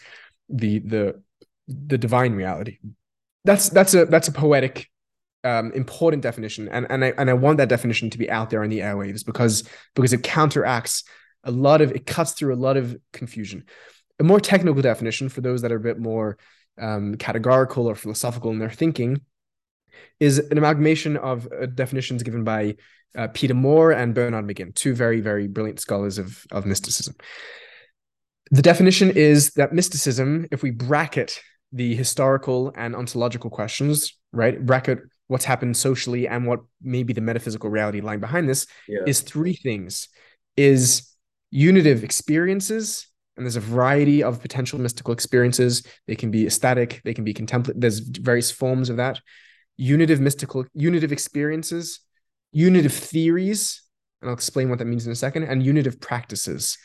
[0.49, 1.23] the the
[1.67, 2.79] the divine reality
[3.49, 4.91] that's that's a that's a poetic
[5.45, 8.63] um, important definition and and I, and I want that definition to be out there
[8.63, 11.05] in the airwaves because because it counteracts
[11.45, 13.65] a lot of it cuts through a lot of confusion.
[14.19, 16.39] A more technical definition for those that are a bit more
[16.81, 19.21] um, categorical or philosophical in their thinking
[20.21, 22.77] is an amalgamation of uh, definitions given by
[23.17, 27.15] uh, Peter Moore and Bernard McGinn, two very, very brilliant scholars of, of mysticism.
[28.51, 31.41] The definition is that mysticism, if we bracket
[31.73, 37.21] the historical and ontological questions, right, bracket what's happened socially and what may be the
[37.21, 39.01] metaphysical reality lying behind this, yeah.
[39.07, 40.09] is three things:
[40.57, 41.15] is
[41.51, 43.07] unitive experiences,
[43.37, 45.87] and there's a variety of potential mystical experiences.
[46.07, 47.81] They can be ecstatic, they can be contemplative.
[47.81, 49.21] There's various forms of that.
[49.77, 52.01] Unitive mystical, unitive experiences,
[52.53, 53.83] unitive theories,
[54.21, 56.77] and I'll explain what that means in a second, and unitive practices.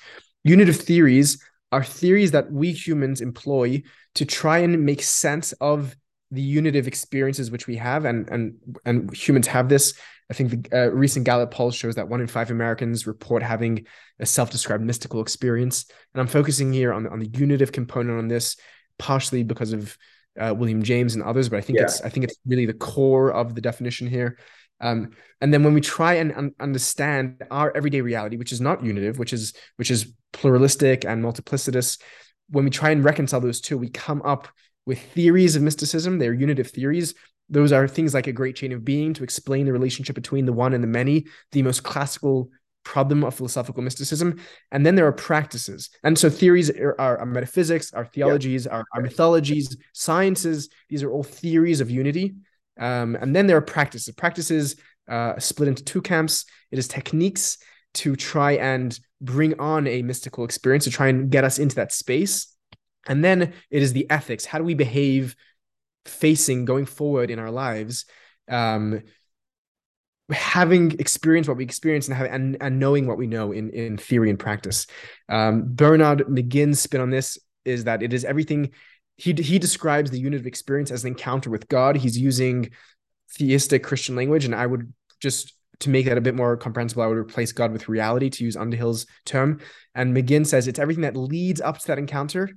[0.44, 3.82] Unitive theories are theories that we humans employ
[4.16, 5.96] to try and make sense of
[6.34, 9.94] the unitive experiences which we have and and and humans have this.
[10.30, 13.86] I think the uh, recent gallup poll shows that one in five americans report having
[14.20, 15.86] a self-described mystical experience.
[16.14, 18.56] And i'm focusing here on, on the unitive component on this
[18.98, 19.98] partially because of
[20.40, 21.86] uh, william james and others but i think yeah.
[21.86, 24.38] it's i think it's really the core of the definition here.
[24.82, 28.84] Um, and then when we try and un- understand our everyday reality, which is not
[28.84, 32.02] unitive, which is which is pluralistic and multiplicitous,
[32.50, 34.50] when we try and reconcile those two, we come up
[34.86, 36.20] with theories of mysticism.
[36.20, 37.14] They're unitive theories.
[37.50, 40.54] Those are things like a great chain of being to explain the relationship between the
[40.54, 42.50] one and the many, the most classical
[42.84, 44.40] problem of philosophical mysticism.
[44.72, 45.90] And then there are practices.
[46.04, 50.70] And so theories are, are metaphysics, our theologies, our mythologies, sciences.
[50.90, 52.34] These are all theories of unity.
[52.80, 54.14] Um, and then there are practices.
[54.16, 54.76] Practices
[55.08, 56.46] uh, split into two camps.
[56.72, 57.58] It is techniques
[57.96, 61.92] to try and bring on a mystical experience, to try and get us into that
[61.92, 62.53] space.
[63.08, 64.46] And then it is the ethics.
[64.46, 65.36] How do we behave
[66.06, 68.06] facing going forward in our lives?
[68.50, 69.02] Um,
[70.30, 73.98] having experienced what we experience and, have, and and knowing what we know in in
[73.98, 74.88] theory and practice.
[75.30, 78.72] Um, Bernard McGinn's spin on this is that it is everything
[79.18, 81.98] he he describes the unitive experience as an encounter with God.
[81.98, 82.72] He's using
[83.38, 87.08] theistic Christian language, and I would just to make that a bit more comprehensible, I
[87.08, 89.60] would replace God with reality to use Underhill's term.
[89.96, 92.50] And McGinn says it's everything that leads up to that encounter,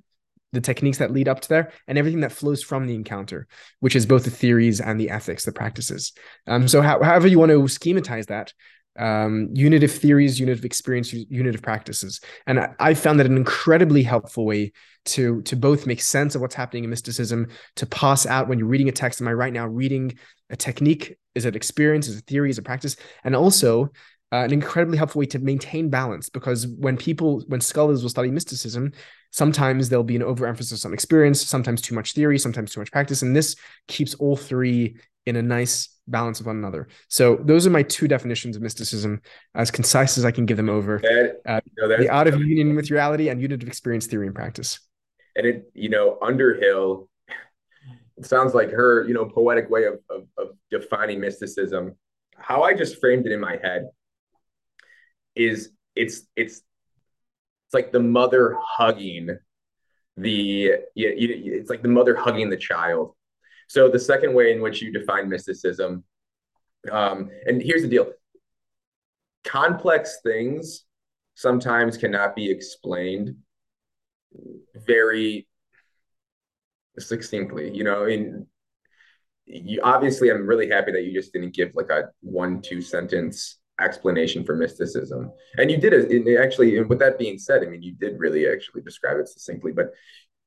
[0.52, 3.46] the techniques that lead up to there, and everything that flows from the encounter,
[3.80, 6.12] which is both the theories and the ethics, the practices.
[6.46, 8.52] Um, so how, however you want to schematize that,
[8.98, 12.20] um, unitive theories, unitive experience, unitive practices.
[12.46, 14.72] And I, I, found that an incredibly helpful way
[15.06, 18.68] to, to both make sense of what's happening in mysticism, to pass out when you're
[18.68, 19.20] reading a text.
[19.20, 20.18] Am I right now reading
[20.50, 21.16] a technique?
[21.35, 22.09] Is it experience?
[22.09, 22.50] Is it theory?
[22.50, 22.96] Is it practice?
[23.22, 23.90] And also
[24.32, 28.30] uh, an incredibly helpful way to maintain balance because when people, when scholars will study
[28.30, 28.92] mysticism,
[29.30, 33.22] sometimes there'll be an overemphasis on experience, sometimes too much theory, sometimes too much practice.
[33.22, 33.54] And this
[33.86, 36.88] keeps all three in a nice balance of one another.
[37.08, 39.20] So those are my two definitions of mysticism,
[39.54, 41.00] as concise as I can give them over.
[41.02, 44.34] That, uh, you know, the out of union with reality and unitive experience theory and
[44.34, 44.80] practice.
[45.36, 47.08] And it, you know, Underhill,
[48.16, 51.94] it sounds like her, you know, poetic way of, of, of defining mysticism.
[52.36, 53.88] How I just framed it in my head
[55.37, 56.62] is it's it's
[57.64, 59.38] it's like the mother hugging
[60.16, 63.14] the it's like the mother hugging the child
[63.68, 66.05] so the second way in which you define mysticism,
[66.90, 68.12] um, and here's the deal:
[69.44, 70.85] complex things
[71.35, 73.37] sometimes cannot be explained
[74.87, 75.49] very
[76.99, 77.75] succinctly.
[77.75, 78.46] You know, in
[79.46, 83.59] you obviously, I'm really happy that you just didn't give like a one two sentence
[83.80, 87.82] explanation for mysticism and you did it actually And with that being said i mean
[87.82, 89.92] you did really actually describe it succinctly but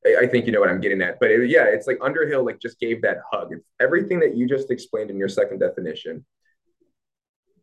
[0.05, 1.19] I think you know what I'm getting at.
[1.19, 3.51] But it, yeah, it's like Underhill like just gave that hug.
[3.51, 6.25] It's everything that you just explained in your second definition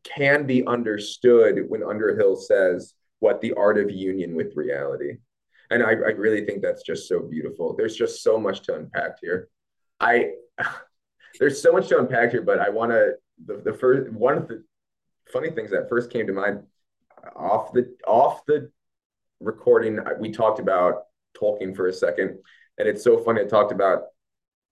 [0.04, 5.16] can be understood when Underhill says what the art of union with reality.
[5.70, 7.74] And I, I really think that's just so beautiful.
[7.74, 9.48] There's just so much to unpack here.
[9.98, 10.32] I
[11.40, 14.48] there's so much to unpack here, but I want to the, the first one of
[14.48, 14.62] the
[15.32, 16.62] funny things that first came to mind
[17.34, 18.70] off the off the
[19.40, 21.04] recording we talked about
[21.36, 22.38] Tolkien for a second.
[22.78, 23.42] And it's so funny.
[23.42, 24.04] I talked about,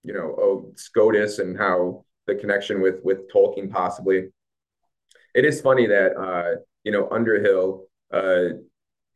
[0.03, 4.29] you know, oh, Scotus and how the connection with with Tolkien possibly.
[5.33, 8.57] It is funny that uh, you know Underhill, uh,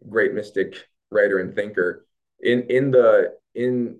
[0.07, 0.75] great mystic
[1.11, 2.05] writer and thinker,
[2.39, 3.99] in in the in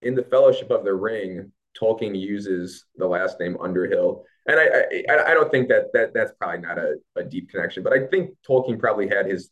[0.00, 4.64] in the Fellowship of the Ring, Tolkien uses the last name Underhill, and I
[5.08, 8.06] I, I don't think that that that's probably not a, a deep connection, but I
[8.06, 9.50] think Tolkien probably had his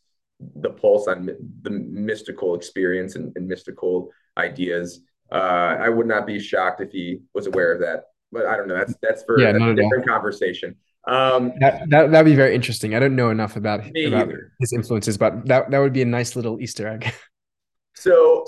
[0.55, 1.29] the pulse on
[1.61, 5.01] the mystical experience and, and mystical ideas.
[5.31, 8.67] Uh, I would not be shocked if he was aware of that, but I don't
[8.67, 8.75] know.
[8.75, 10.75] That's that's for yeah, that's a different conversation.
[11.07, 12.93] Um, that that that'd be very interesting.
[12.95, 14.29] I don't know enough about, about
[14.59, 17.13] his influences, but that that would be a nice little Easter egg.
[17.95, 18.45] so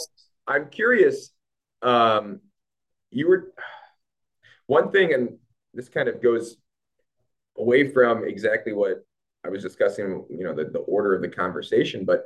[0.47, 1.31] I'm curious.
[1.81, 2.41] Um,
[3.13, 3.53] you were
[4.67, 5.37] one thing, and
[5.73, 6.57] this kind of goes
[7.57, 9.05] away from exactly what
[9.45, 10.25] I was discussing.
[10.29, 12.25] You know, the the order of the conversation, but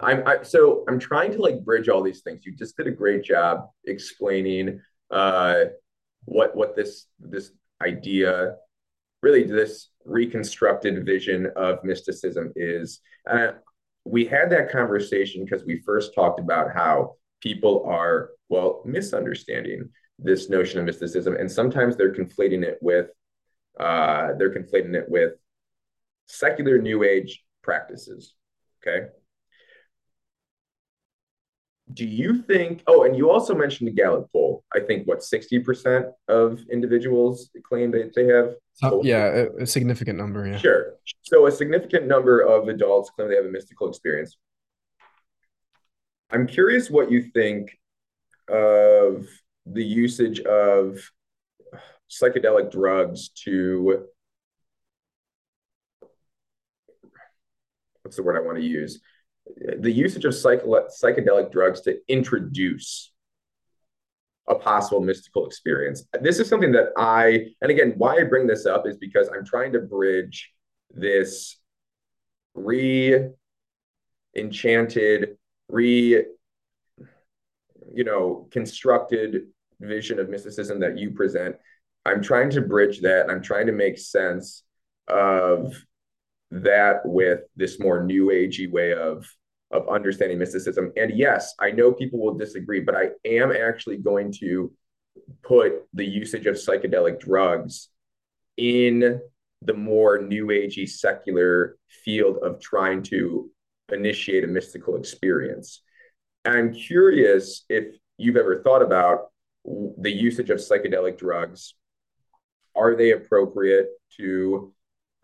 [0.00, 2.44] I'm I, so I'm trying to like bridge all these things.
[2.44, 5.64] You just did a great job explaining uh,
[6.24, 8.56] what what this this idea,
[9.22, 13.00] really this reconstructed vision of mysticism is.
[13.26, 13.54] And
[14.04, 19.88] we had that conversation because we first talked about how people are well misunderstanding
[20.22, 23.10] this notion of mysticism, and sometimes they're conflating it with
[23.78, 25.34] uh, they're conflating it with
[26.26, 28.34] secular New Age practices.
[28.82, 29.06] Okay?
[31.92, 34.64] Do you think oh and you also mentioned the gallup poll.
[34.72, 40.16] I think what 60% of individuals claim that they have uh, yeah a, a, significant
[40.16, 40.56] number yeah.
[40.56, 40.94] Sure.
[41.22, 44.36] So a significant number of adults claim they have a mystical experience.
[46.30, 47.76] I'm curious what you think
[48.48, 49.26] of
[49.66, 50.98] the usage of
[52.10, 54.06] psychedelic drugs to
[58.02, 59.00] what's the word i want to use
[59.78, 63.12] the usage of psychedelic drugs to introduce
[64.48, 66.04] a possible mystical experience.
[66.20, 69.44] This is something that I, and again, why I bring this up is because I'm
[69.44, 70.52] trying to bridge
[70.92, 71.56] this
[72.54, 73.28] re
[74.36, 75.36] enchanted,
[75.68, 76.24] re,
[77.94, 79.46] you know, constructed
[79.80, 81.56] vision of mysticism that you present.
[82.04, 84.62] I'm trying to bridge that and I'm trying to make sense
[85.08, 85.74] of
[86.50, 89.26] that with this more new agey way of
[89.70, 90.92] of understanding mysticism.
[90.96, 94.72] And yes, I know people will disagree, but I am actually going to
[95.42, 97.88] put the usage of psychedelic drugs
[98.56, 99.20] in
[99.62, 103.50] the more new agey secular field of trying to
[103.92, 105.82] initiate a mystical experience.
[106.44, 109.30] I'm curious if you've ever thought about
[109.64, 111.74] the usage of psychedelic drugs.
[112.74, 114.72] Are they appropriate to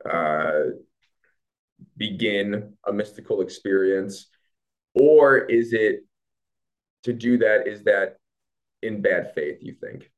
[0.09, 0.61] uh,
[1.97, 4.27] begin a mystical experience?
[4.95, 6.05] Or is it
[7.05, 8.17] to do that, is that
[8.83, 10.11] in bad faith, you think?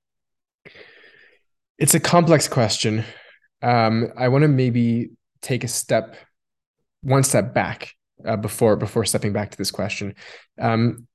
[1.79, 3.05] It's a complex question.
[3.63, 5.11] Um, I want to maybe
[5.43, 6.17] take a step,
[7.03, 7.95] one step back
[8.27, 10.15] uh, before before stepping back to this question.
[10.61, 11.07] Um,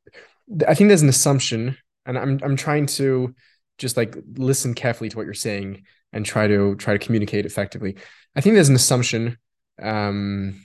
[0.68, 3.34] I think there's an assumption, and I'm I'm trying to
[3.78, 7.98] just like listen carefully to what you're saying and try to try to communicate effectively.
[8.36, 9.38] I think there's an assumption
[9.82, 10.64] um,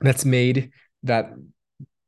[0.00, 0.70] that's made
[1.02, 1.32] that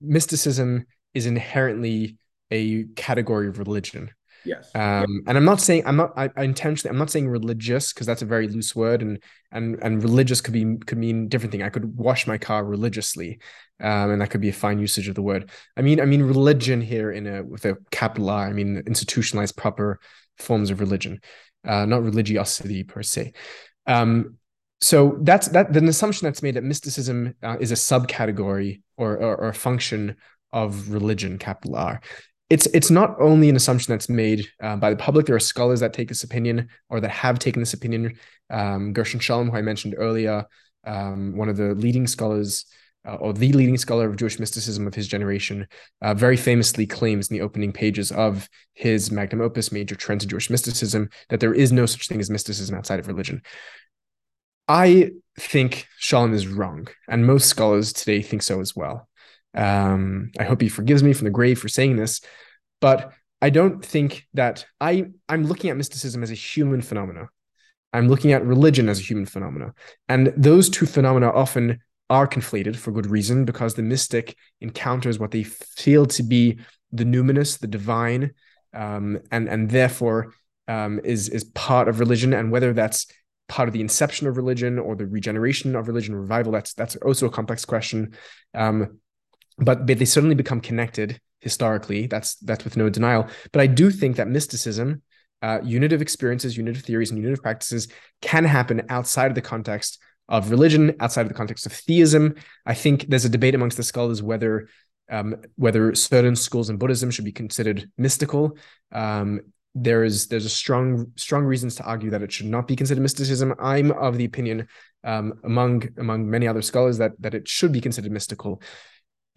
[0.00, 2.18] mysticism is inherently
[2.50, 4.10] a category of religion.
[4.44, 4.70] Yes.
[4.74, 8.06] Um, and I'm not saying I'm not I, I intentionally I'm not saying religious because
[8.06, 11.62] that's a very loose word and and and religious could be could mean different thing.
[11.62, 13.38] I could wash my car religiously,
[13.80, 15.50] um, and that could be a fine usage of the word.
[15.76, 18.46] I mean I mean religion here in a with a capital I.
[18.46, 20.00] I mean institutionalized proper
[20.38, 21.20] forms of religion,
[21.66, 23.32] uh, not religiosity per se.
[23.86, 24.38] Um,
[24.80, 29.36] so that's that an assumption that's made that mysticism uh, is a subcategory or, or,
[29.36, 30.16] or a function
[30.52, 32.00] of religion capital r
[32.50, 35.80] it's it's not only an assumption that's made uh, by the public there are scholars
[35.80, 38.16] that take this opinion or that have taken this opinion
[38.50, 40.44] um, Gershom Scholem, who i mentioned earlier
[40.86, 42.66] um, one of the leading scholars
[43.06, 45.66] uh, or the leading scholar of Jewish mysticism of his generation,
[46.00, 50.30] uh, very famously claims in the opening pages of his magnum opus, Major Trends in
[50.30, 53.42] Jewish Mysticism, that there is no such thing as mysticism outside of religion.
[54.68, 59.08] I think Scholem is wrong, and most scholars today think so as well.
[59.54, 62.20] Um, I hope he forgives me from the grave for saying this,
[62.80, 67.28] but I don't think that I I'm looking at mysticism as a human phenomena.
[67.92, 69.74] I'm looking at religion as a human phenomena,
[70.08, 75.30] and those two phenomena often are conflated for good reason because the mystic encounters what
[75.30, 76.58] they feel to be
[76.92, 78.32] the numinous, the divine,
[78.72, 80.32] um, and and therefore
[80.68, 83.06] um, is is part of religion, and whether that's
[83.48, 87.26] part of the inception of religion or the regeneration of religion revival that's that's also
[87.26, 88.16] a complex question.
[88.54, 89.00] Um,
[89.58, 93.90] but, but they certainly become connected historically that's that's with no denial but i do
[93.90, 95.02] think that mysticism
[95.42, 97.88] uh, unitive experiences unitive theories and unitive practices
[98.22, 102.72] can happen outside of the context of religion outside of the context of theism i
[102.72, 104.68] think there's a debate amongst the scholars whether
[105.10, 108.56] um, whether certain schools in buddhism should be considered mystical
[108.92, 109.40] um,
[109.74, 113.02] there is there's a strong strong reasons to argue that it should not be considered
[113.02, 113.54] mysticism.
[113.58, 114.68] I'm of the opinion,
[115.02, 118.62] um, among among many other scholars, that that it should be considered mystical.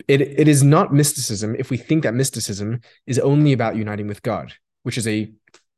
[0.07, 4.21] It it is not mysticism if we think that mysticism is only about uniting with
[4.21, 5.31] God, which is a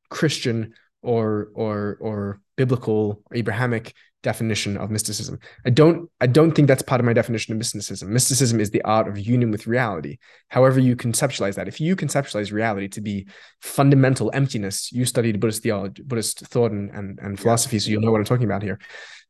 [0.09, 5.39] Christian or or or biblical or Abrahamic definition of mysticism.
[5.65, 8.11] I don't I don't think that's part of my definition of mysticism.
[8.11, 10.17] Mysticism is the art of union with reality.
[10.49, 11.67] However you conceptualize that.
[11.67, 13.27] If you conceptualize reality to be
[13.61, 18.11] fundamental emptiness, you studied Buddhist theology, Buddhist thought and, and, and philosophy, so you'll know
[18.11, 18.79] what I'm talking about here.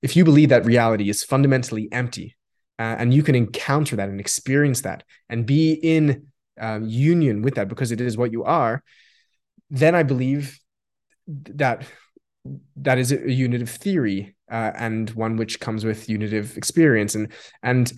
[0.01, 2.35] If you believe that reality is fundamentally empty,
[2.79, 6.27] uh, and you can encounter that and experience that and be in
[6.59, 8.83] um, union with that because it is what you are,
[9.69, 10.59] then I believe
[11.27, 11.85] that
[12.77, 17.13] that is a unitive theory uh, and one which comes with unitive experience.
[17.13, 17.91] And and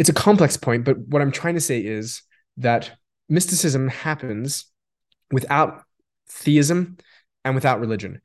[0.00, 2.22] it's a complex point but what i'm trying to say is
[2.56, 2.90] that
[3.28, 4.64] mysticism happens
[5.30, 5.82] without
[6.28, 6.96] theism
[7.44, 8.20] and without religion.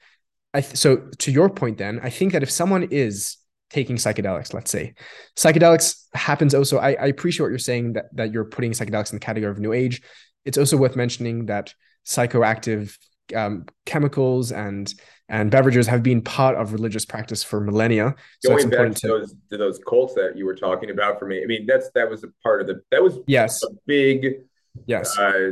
[0.54, 3.38] Th- so to your point then i think that if someone is
[3.70, 4.94] taking psychedelics let's say.
[5.36, 9.18] Psychedelics happens also I, I appreciate what you're saying that that you're putting psychedelics in
[9.18, 10.02] the category of new age.
[10.44, 11.74] It's also worth mentioning that
[12.06, 12.98] psychoactive
[13.36, 14.94] um, chemicals and
[15.28, 18.14] and beverages have been part of religious practice for millennia.
[18.44, 21.42] So Going back to, those to those cults that you were talking about for me,
[21.42, 23.64] I mean that's that was a part of the that was yes.
[23.64, 24.44] a big
[24.86, 25.18] yes.
[25.18, 25.52] uh,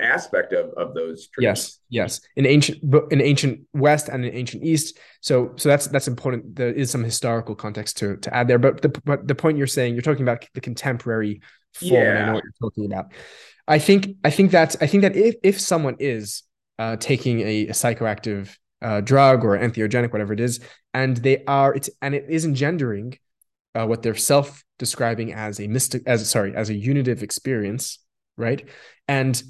[0.00, 1.80] aspect of of those traditions.
[1.88, 2.78] yes yes in ancient
[3.10, 7.02] in ancient west and in ancient east so so that's that's important there is some
[7.02, 10.22] historical context to to add there but the but the point you're saying you're talking
[10.22, 11.40] about the contemporary
[11.72, 12.22] form yeah.
[12.22, 13.12] I know what you're talking about
[13.68, 16.42] I think I think that's I think that if if someone is
[16.78, 20.60] uh, taking a, a psychoactive uh, drug or entheogenic, whatever it is,
[20.92, 23.18] and they are it's and it is engendering
[23.74, 27.98] uh, what they're self describing as a mystic as sorry as a unitive experience,
[28.36, 28.68] right?
[29.06, 29.40] And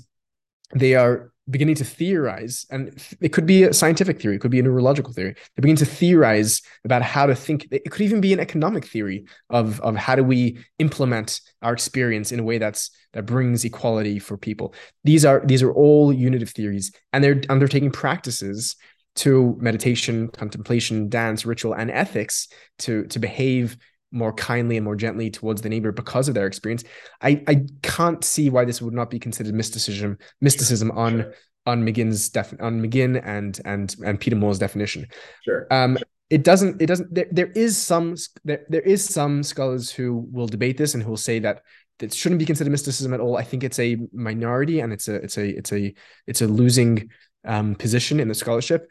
[0.75, 4.61] they are beginning to theorize, and it could be a scientific theory, it could be
[4.61, 5.35] a neurological theory.
[5.57, 7.67] They begin to theorize about how to think.
[7.71, 12.33] It could even be an economic theory of of how do we implement our experience
[12.33, 14.75] in a way that's that brings equality for people.
[15.05, 18.77] These are these are all unitive theories, and they're undertaking practices
[19.15, 22.49] to meditation, contemplation, dance, ritual, and ethics
[22.81, 23.77] to to behave
[24.13, 26.85] more kindly and more gently towards the neighbor because of their experience.
[27.21, 31.35] I I can't see why this would not be considered mysticism mysticism on sure.
[31.67, 35.07] on McGinn's def on McGinn and and and Peter Moore's definition.
[35.45, 35.67] Sure.
[35.71, 35.99] Um,
[36.31, 40.47] it doesn't it doesn't there, there is some there, there is some scholars who will
[40.47, 41.63] debate this and who will say that
[42.01, 43.37] it shouldn't be considered mysticism at all.
[43.37, 45.95] I think it's a minority and it's a it's a it's a
[46.27, 47.11] it's a losing
[47.45, 48.91] um, position in the scholarship.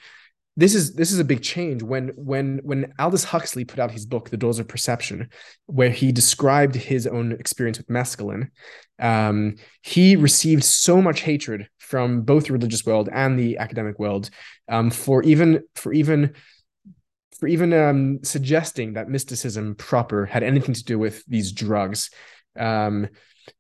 [0.58, 4.06] This is this is a big change when when when Aldous Huxley put out his
[4.06, 5.30] book The Doors of Perception,
[5.66, 8.49] where he described his own experience with mescaline.
[8.99, 14.30] Um, he received so much hatred from both the religious world and the academic world
[14.68, 16.34] um, for even for even
[17.39, 22.12] for even um, suggesting that mysticism proper had anything to do with these drugs.
[22.58, 23.08] Um,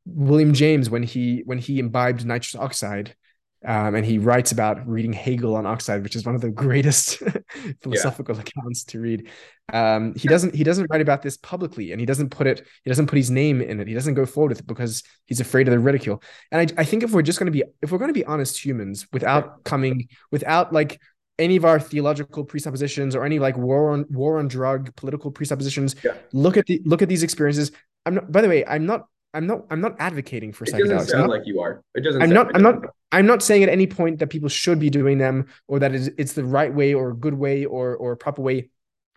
[0.05, 3.15] William James, when he when he imbibed nitrous oxide,
[3.63, 7.21] um, and he writes about reading Hegel on oxide, which is one of the greatest
[7.81, 8.41] philosophical yeah.
[8.41, 9.29] accounts to read.
[9.71, 12.89] Um, he doesn't he doesn't write about this publicly, and he doesn't put it he
[12.89, 13.87] doesn't put his name in it.
[13.87, 16.23] He doesn't go forward with it because he's afraid of the ridicule.
[16.51, 18.25] And I, I think if we're just going to be if we're going to be
[18.25, 20.99] honest humans without coming without like
[21.37, 25.95] any of our theological presuppositions or any like war on war on drug political presuppositions,
[26.03, 26.13] yeah.
[26.33, 27.71] look at the look at these experiences.
[28.07, 28.31] I'm not.
[28.31, 30.89] By the way, I'm not I'm not I'm not advocating for it psychedelics.
[30.89, 31.83] Doesn't sound not, like you are.
[31.95, 32.21] It doesn't.
[32.21, 32.53] I'm not.
[32.55, 32.83] I'm not.
[33.11, 36.09] I'm not saying at any point that people should be doing them or that it's,
[36.17, 38.69] it's the right way or good way or or proper way.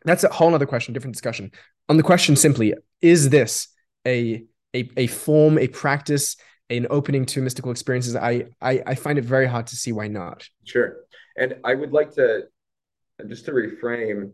[0.05, 1.51] That's a whole other question, different discussion.
[1.89, 3.69] On the question simply, is this
[4.07, 4.45] a
[4.75, 6.37] a a form, a practice,
[6.71, 8.15] an opening to mystical experiences?
[8.15, 10.49] I I, I find it very hard to see why not.
[10.65, 10.97] Sure,
[11.37, 12.45] and I would like to
[13.29, 14.33] just to reframe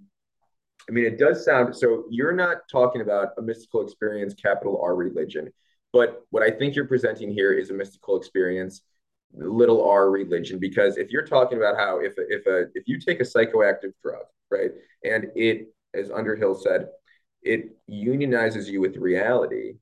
[0.88, 2.04] I mean, it does sound so.
[2.10, 5.52] You're not talking about a mystical experience, capital R religion.
[5.92, 8.82] But what I think you're presenting here is a mystical experience,
[9.32, 10.58] little r religion.
[10.58, 14.24] Because if you're talking about how if if a if you take a psychoactive drug,
[14.50, 14.70] right,
[15.04, 16.88] and it, as Underhill said,
[17.42, 19.74] it unionizes you with reality,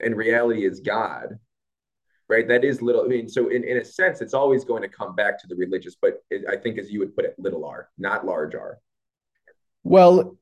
[0.00, 1.38] and reality is God,
[2.28, 2.46] right?
[2.46, 3.02] That is little.
[3.02, 5.56] I mean, so in, in a sense, it's always going to come back to the
[5.56, 8.78] religious, but it, I think as you would put it, little r, not large r.
[9.82, 10.36] Well,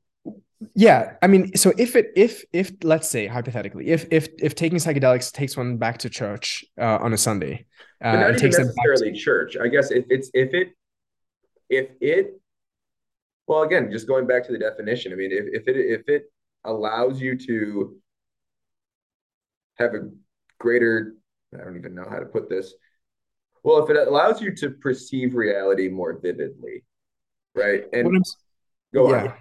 [0.75, 4.77] yeah i mean so if it if if let's say hypothetically if if if taking
[4.77, 7.65] psychedelics takes one back to church uh, on a sunday
[8.01, 9.55] uh, but not even takes necessarily to- church.
[9.61, 10.69] I guess if it's if it
[11.69, 12.39] if it
[13.47, 16.31] well again just going back to the definition i mean if, if it if it
[16.65, 17.95] allows you to
[19.75, 20.09] have a
[20.59, 21.15] greater
[21.53, 22.73] i don't even know how to put this.
[23.63, 26.83] Well if it allows you to perceive reality more vividly
[27.55, 27.83] right?
[27.93, 28.23] And
[28.93, 29.21] go yeah.
[29.23, 29.33] on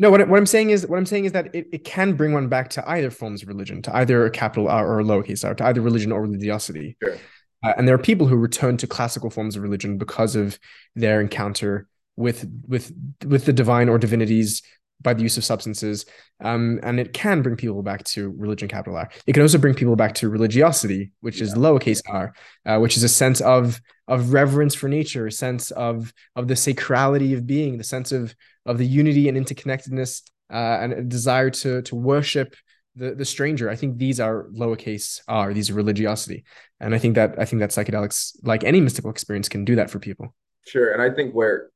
[0.00, 2.32] no, what, what I'm saying is what I'm saying is that it, it can bring
[2.32, 5.44] one back to either forms of religion, to either a capital R or a lowercase
[5.44, 6.96] r, to either religion or religiosity.
[7.02, 7.18] Sure.
[7.62, 10.58] Uh, and there are people who return to classical forms of religion because of
[10.96, 11.86] their encounter
[12.16, 12.90] with with
[13.26, 14.62] with the divine or divinities
[15.02, 16.06] by the use of substances.
[16.42, 19.10] Um, and it can bring people back to religion, capital R.
[19.26, 21.44] It can also bring people back to religiosity, which yeah.
[21.44, 22.32] is lowercase r,
[22.64, 26.54] uh, which is a sense of of reverence for nature, a sense of of the
[26.54, 28.34] sacrality of being, the sense of
[28.66, 32.54] of the unity and interconnectedness, uh, and a desire to to worship
[32.96, 33.70] the the stranger.
[33.70, 35.52] I think these are lowercase r.
[35.54, 36.44] These are religiosity,
[36.80, 39.90] and I think that I think that psychedelics, like any mystical experience, can do that
[39.90, 40.34] for people.
[40.66, 41.70] Sure, and I think where,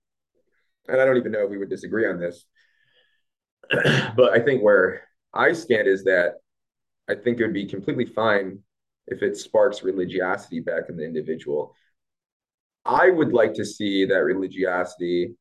[0.89, 2.45] and I don't even know if we would disagree on this
[4.17, 6.35] but I think where I stand is that
[7.09, 8.61] I think it would be completely fine
[9.07, 11.75] if it sparks religiosity back in the individual.
[12.85, 15.35] I would like to see that religiosity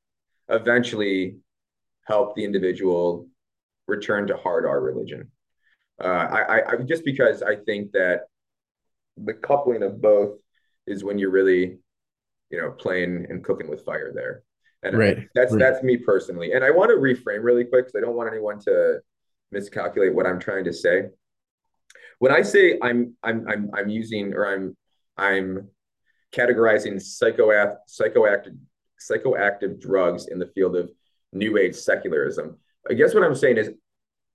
[0.49, 1.37] eventually
[2.05, 3.27] help the individual
[3.87, 5.31] return to hard R religion.
[6.03, 8.21] Uh, I, I just because I think that
[9.17, 10.37] the coupling of both
[10.87, 11.77] is when you're really,
[12.49, 14.43] you know, playing and cooking with fire there.
[14.81, 15.27] And right.
[15.33, 15.59] that's right.
[15.59, 16.53] that's me personally.
[16.53, 18.99] And I want to reframe really quick because I don't want anyone to
[19.51, 21.05] miscalculate what I'm trying to say.
[22.19, 24.75] When I say I'm I'm I'm I'm using or I'm
[25.17, 25.69] I'm
[26.33, 28.57] categorizing psychoact psychoactive
[29.09, 30.91] psychoactive drugs in the field of
[31.31, 32.57] new age secularism.
[32.89, 33.71] I guess what I'm saying is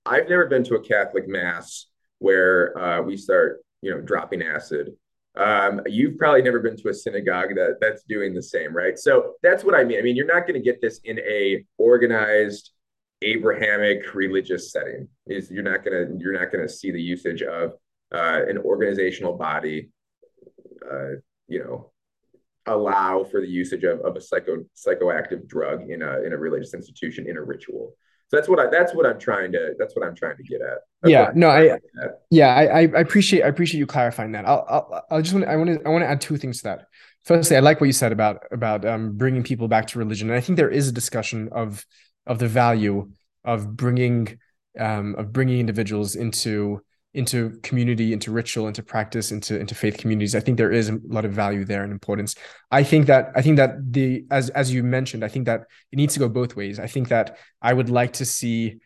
[0.05, 1.87] I've never been to a Catholic mass
[2.19, 4.89] where uh, we start, you know, dropping acid
[5.35, 8.97] um, you've probably never been to a synagogue that that's doing the same, right?
[8.97, 9.99] So that's what I mean.
[9.99, 12.71] I mean, you're not going to get this in a organized
[13.21, 15.07] Abrahamic religious setting.
[15.27, 17.73] Is you're not gonna you're not gonna see the usage of
[18.13, 19.89] uh, an organizational body,
[20.89, 21.11] uh,
[21.47, 21.91] you know,
[22.65, 26.73] allow for the usage of, of a psycho psychoactive drug in a in a religious
[26.73, 27.93] institution in a ritual.
[28.29, 30.61] So that's what I that's what I'm trying to that's what I'm trying to get
[30.61, 30.77] at.
[31.01, 31.79] That's yeah, no, I
[32.29, 34.45] yeah, I I appreciate I appreciate you clarifying that.
[34.45, 36.63] I'll I'll, I'll just want I want to I want to add two things to
[36.65, 36.85] that.
[37.25, 40.37] Firstly, I like what you said about about um, bringing people back to religion, and
[40.37, 41.85] I think there is a discussion of
[42.27, 43.09] of the value
[43.43, 44.37] of bringing
[44.77, 46.81] um, of bringing individuals into
[47.13, 50.35] into community, into ritual, into practice, into into faith communities.
[50.35, 52.35] I think there is a lot of value there and importance.
[52.69, 55.95] I think that I think that the as as you mentioned, I think that it
[55.95, 56.79] needs to go both ways.
[56.79, 58.79] I think that I would like to see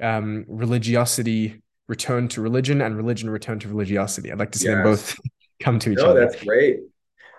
[0.00, 4.32] um, religiosity return to religion and religion return to religiosity.
[4.32, 4.76] I'd like to see yes.
[4.76, 5.16] them both
[5.60, 6.22] come to each no, other.
[6.22, 6.80] Oh, that's great.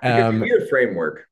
[0.04, 1.28] Um, you need a framework.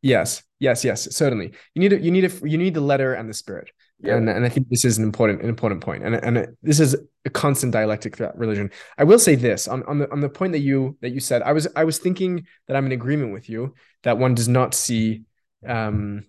[0.00, 1.52] Yes, yes, yes, certainly.
[1.74, 3.70] You need a, you need a, you need the letter and the spirit.
[4.04, 6.04] And, and I think this is an important an important point.
[6.04, 8.70] And, and this is a constant dialectic throughout religion.
[8.96, 11.42] I will say this on, on the on the point that you that you said,
[11.42, 13.74] I was I was thinking that I'm in agreement with you
[14.04, 15.22] that one does not see
[15.66, 16.26] um,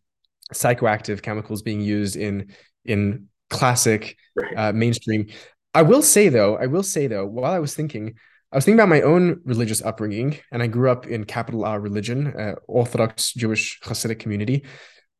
[0.53, 2.53] psychoactive chemicals being used in
[2.85, 4.53] in classic right.
[4.57, 5.27] uh, mainstream.
[5.73, 8.15] I will say though, I will say though, while I was thinking,
[8.51, 11.79] I was thinking about my own religious upbringing, and I grew up in capital R
[11.79, 14.65] religion, uh, Orthodox Jewish Hasidic community.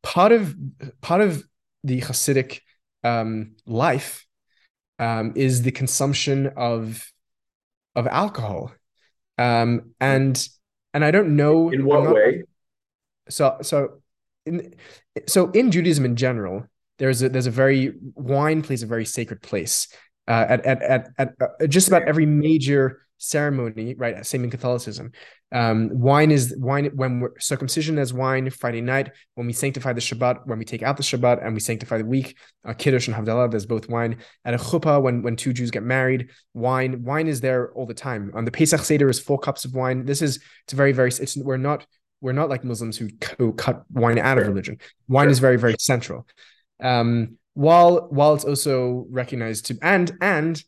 [0.01, 0.55] Part of
[1.01, 1.43] part of
[1.83, 2.61] the Hasidic
[3.03, 4.25] um, life
[4.97, 7.11] um, is the consumption of
[7.95, 8.71] of alcohol,
[9.37, 10.47] um, and
[10.93, 12.43] and I don't know in what not, way.
[13.29, 14.01] So so
[14.45, 14.73] in
[15.27, 16.65] so in Judaism in general,
[16.97, 19.87] there's a there's a very wine plays a very sacred place
[20.27, 24.25] uh, at at at, at uh, just about every major ceremony, right?
[24.25, 25.11] Same in Catholicism.
[25.51, 30.01] Um, wine is wine when we're circumcision as wine Friday night, when we sanctify the
[30.01, 33.15] Shabbat, when we take out the Shabbat and we sanctify the week, uh, Kiddush and
[33.15, 34.17] Havdalah, there's both wine.
[34.45, 37.93] At a chuppah, when, when two Jews get married, wine, wine is there all the
[37.93, 38.31] time.
[38.35, 40.05] On the Pesach Seder is four cups of wine.
[40.05, 41.85] This is, it's very, very, it's, we're not,
[42.21, 44.77] we're not like Muslims who, who cut wine out of religion.
[45.07, 45.31] Wine sure.
[45.31, 46.27] is very, very central.
[46.81, 50.63] Um, while, while it's also recognized to, and, and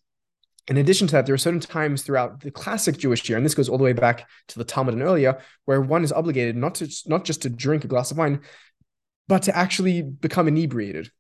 [0.68, 3.55] in addition to that, there are certain times throughout the classic Jewish year, and this
[3.55, 6.76] goes all the way back to the Talmud and earlier, where one is obligated not
[6.76, 8.41] to not just to drink a glass of wine,
[9.28, 11.12] but to actually become inebriated.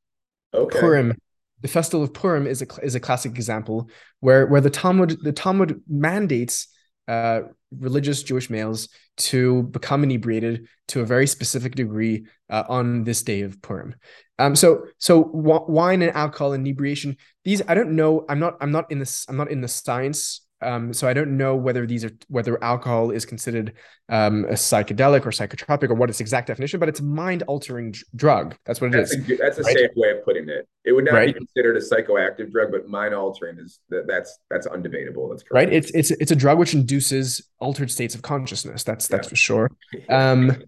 [0.53, 0.79] Okay.
[0.79, 1.13] Purim,
[1.61, 3.89] the festival of Purim is a is a classic example
[4.19, 6.67] where where the Talmud the Talmud mandates
[7.07, 7.41] uh,
[7.77, 13.41] religious Jewish males to become inebriated to a very specific degree uh, on this day
[13.41, 13.95] of Purim.
[14.41, 17.17] Um, so so w- wine and alcohol inebriation.
[17.43, 18.25] These I don't know.
[18.27, 19.25] I'm not I'm not in this.
[19.29, 20.41] I'm not in the science.
[20.63, 23.73] Um, so I don't know whether these are whether alcohol is considered
[24.09, 27.95] um, a psychedelic or psychotropic or what its exact definition, but it's a mind altering
[28.15, 28.55] drug.
[28.65, 29.29] That's what it that's is.
[29.29, 29.75] A, that's a right?
[29.75, 30.67] safe way of putting it.
[30.85, 31.33] It would not right?
[31.33, 35.31] be considered a psychoactive drug, but mind altering is that, that's that's undebatable.
[35.31, 35.51] That's correct.
[35.51, 35.73] Right.
[35.73, 38.83] It's it's it's a drug which induces altered states of consciousness.
[38.83, 39.29] That's that's yeah.
[39.29, 39.71] for sure.
[40.09, 40.63] Um,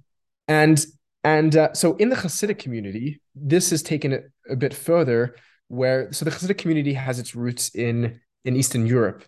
[0.47, 0.83] and
[1.23, 5.35] and uh, so in the Hasidic community, this is taken it a bit further,
[5.67, 9.23] where so the Hasidic community has its roots in in Eastern Europe,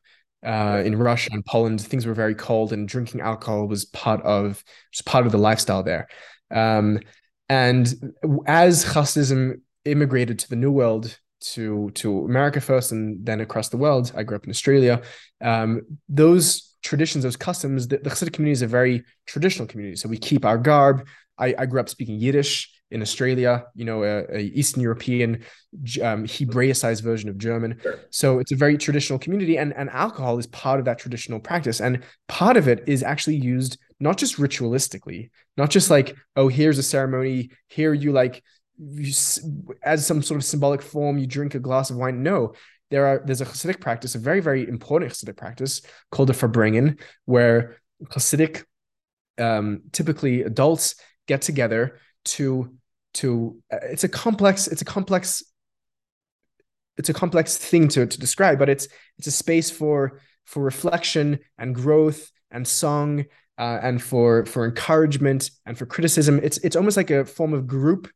[0.45, 1.81] uh, in Russia and Poland.
[1.81, 5.83] Things were very cold, and drinking alcohol was part of just part of the lifestyle
[5.83, 6.07] there.
[6.51, 6.99] Um,
[7.47, 7.85] And
[8.47, 11.19] as Hasidism immigrated to the New World,
[11.53, 15.01] to to America first, and then across the world, I grew up in Australia.
[15.41, 19.95] Um, those traditions, those customs, the, the Hasidic community is a very traditional community.
[19.95, 21.07] So we keep our garb.
[21.37, 25.43] I, I grew up speaking Yiddish in Australia, you know, a, a Eastern European
[26.01, 27.79] um, Hebraicized version of German.
[27.81, 27.99] Sure.
[28.11, 31.81] So it's a very traditional community, and and alcohol is part of that traditional practice,
[31.81, 36.77] and part of it is actually used not just ritualistically, not just like oh here's
[36.77, 38.43] a ceremony, here you like
[38.77, 39.11] you,
[39.83, 42.21] as some sort of symbolic form you drink a glass of wine.
[42.21, 42.53] No,
[42.91, 45.81] there are there's a Hasidic practice, a very very important Hasidic practice
[46.11, 47.77] called a Farbrengen, where
[48.11, 48.63] Hasidic
[49.37, 50.95] um, typically adults
[51.27, 52.75] get together to
[53.15, 55.43] to uh, it's a complex it's a complex
[56.97, 61.39] it's a complex thing to, to describe but it's it's a space for for reflection
[61.57, 63.25] and growth and song
[63.57, 66.39] uh, and for for encouragement and for criticism.
[66.43, 68.09] It's it's almost like a form of group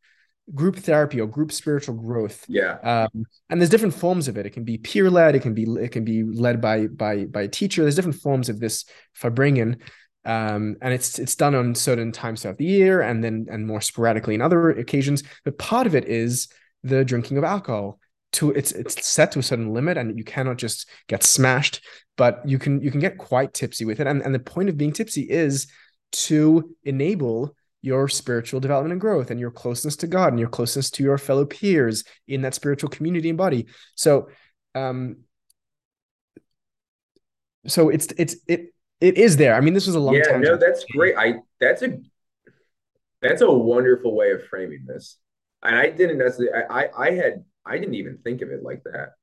[0.53, 2.43] group therapy or group spiritual growth.
[2.47, 2.77] Yeah.
[2.79, 4.45] Um, and there's different forms of it.
[4.45, 7.43] It can be peer led it can be it can be led by by by
[7.43, 7.81] a teacher.
[7.81, 8.85] There's different forms of this
[9.19, 9.79] farbrengen
[10.29, 13.81] um, and it's it's done on certain times throughout the year and then and more
[13.81, 15.23] sporadically in other occasions.
[15.43, 16.49] But part of it is
[16.83, 17.99] the drinking of alcohol.
[18.33, 21.81] To it's it's set to a certain limit and you cannot just get smashed
[22.15, 24.05] but you can you can get quite tipsy with it.
[24.05, 25.67] And, and the point of being tipsy is
[26.11, 30.91] to enable your spiritual development and growth and your closeness to God and your closeness
[30.91, 33.67] to your fellow peers in that spiritual community and body.
[33.95, 34.27] So
[34.75, 35.23] um
[37.65, 39.55] so it's it's it it is there.
[39.55, 40.43] I mean, this was a long yeah, time.
[40.43, 41.15] Yeah, no, that's great.
[41.17, 41.99] I that's a
[43.21, 45.17] that's a wonderful way of framing this.
[45.63, 46.65] And I didn't necessarily.
[46.69, 49.13] I I had I didn't even think of it like that.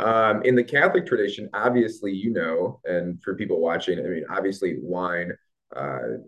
[0.00, 4.76] Um, in the Catholic tradition, obviously, you know, and for people watching, I mean, obviously,
[4.80, 5.32] wine,
[5.74, 6.18] uh,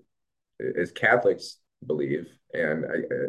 [0.76, 2.84] as Catholics believe, and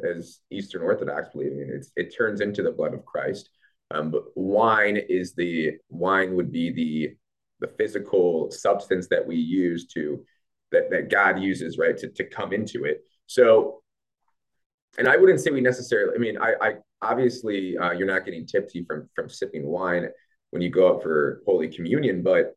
[0.10, 3.50] as Eastern Orthodox believe, I mean, it's it turns into the blood of Christ.
[3.92, 7.16] Um, but wine is the wine would be the
[7.62, 10.26] the physical substance that we use to
[10.72, 13.06] that that God uses, right, to to come into it.
[13.28, 13.82] So,
[14.98, 16.14] and I wouldn't say we necessarily.
[16.16, 20.10] I mean, I, I obviously uh, you're not getting tipsy from from sipping wine
[20.50, 22.56] when you go up for Holy Communion, but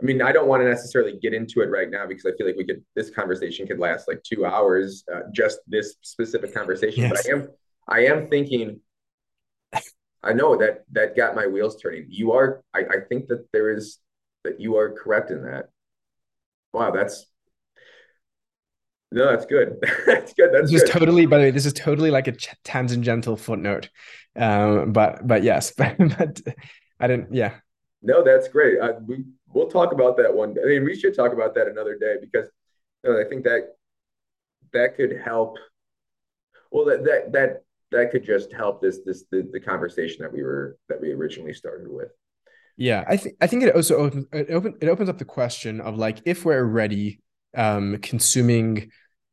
[0.00, 2.46] I mean, I don't want to necessarily get into it right now because I feel
[2.46, 2.84] like we could.
[2.94, 7.04] This conversation could last like two hours, uh, just this specific conversation.
[7.04, 7.10] Yes.
[7.12, 7.48] But I am,
[7.88, 8.80] I am thinking
[10.26, 12.06] I know that that got my wheels turning.
[12.08, 13.98] You are, I, I think that there is
[14.44, 15.70] that you are correct in that.
[16.72, 17.26] Wow, that's
[19.12, 19.76] no, that's good.
[20.06, 20.50] that's good.
[20.52, 20.88] That's this good.
[20.88, 21.26] is totally.
[21.26, 22.32] By the way, this is totally like a
[22.64, 23.88] tangential footnote.
[24.34, 26.40] Um, but but yes, but, but
[26.98, 27.32] I didn't.
[27.32, 27.54] Yeah.
[28.02, 28.80] No, that's great.
[28.80, 30.56] Uh, we we'll talk about that one.
[30.62, 32.48] I mean, we should talk about that another day because
[33.04, 33.76] you know, I think that
[34.72, 35.56] that could help.
[36.70, 37.62] Well, that that that
[37.96, 41.54] that could just help this this the, the conversation that we were that we originally
[41.54, 42.08] started with.
[42.76, 45.80] Yeah, I think I think it also opens it, open, it opens up the question
[45.80, 47.20] of like if we're already
[47.56, 48.90] um, consuming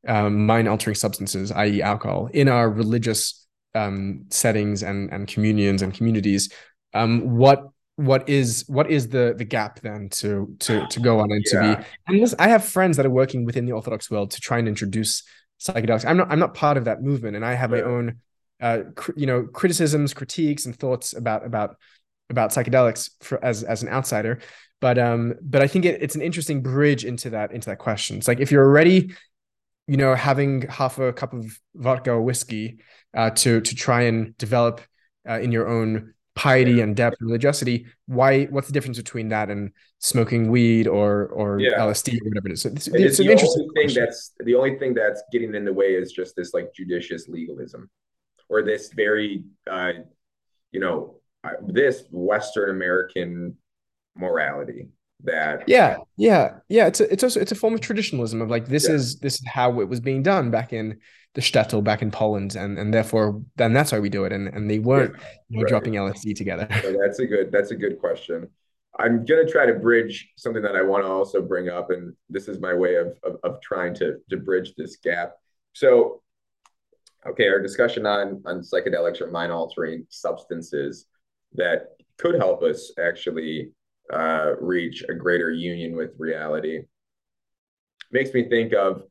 [0.07, 3.45] um, mind altering substances, i.e., alcohol, in our religious
[3.75, 6.49] um, settings and and communions and communities,
[6.93, 11.31] um, what what is what is the the gap then to to to go on
[11.31, 11.75] and yeah.
[11.75, 11.85] to be?
[12.07, 14.69] And listen, I have friends that are working within the Orthodox world to try and
[14.69, 15.23] introduce
[15.59, 16.05] psychedelics.
[16.05, 18.19] I'm not I'm not part of that movement, and I have my own
[18.63, 21.75] uh, cr- you know, criticisms, critiques, and thoughts about about
[22.29, 24.39] about psychedelics for, as as an outsider.
[24.79, 28.17] But um, but I think it, it's an interesting bridge into that into that question.
[28.17, 29.13] It's like if you're already,
[29.87, 32.79] you know, having half a cup of vodka or whiskey
[33.13, 34.79] uh, to to try and develop
[35.27, 39.51] uh, in your own piety and depth and religiosity why what's the difference between that
[39.51, 41.77] and smoking weed or or yeah.
[41.77, 44.03] lsd or whatever it is so it's, it's, it's an interesting thing question.
[44.03, 47.87] that's the only thing that's getting in the way is just this like judicious legalism
[48.53, 49.93] or this very, uh,
[50.71, 53.57] you know, uh, this Western American
[54.15, 54.87] morality
[55.23, 58.67] that yeah yeah yeah it's a, it's also it's a form of traditionalism of like
[58.67, 58.95] this yeah.
[58.95, 60.99] is this is how it was being done back in
[61.33, 64.47] the shtetl back in Poland and and therefore then that's why we do it and
[64.49, 65.69] and they weren't yeah, you know, right.
[65.69, 66.67] dropping LSD together.
[66.81, 68.49] So that's a good that's a good question.
[68.99, 72.47] I'm gonna try to bridge something that I want to also bring up, and this
[72.47, 75.33] is my way of of, of trying to to bridge this gap.
[75.73, 76.21] So
[77.27, 81.07] okay, our discussion on on psychedelics or mind altering substances
[81.53, 83.71] that could help us actually
[84.11, 86.83] uh, reach a greater union with reality
[88.11, 89.03] makes me think of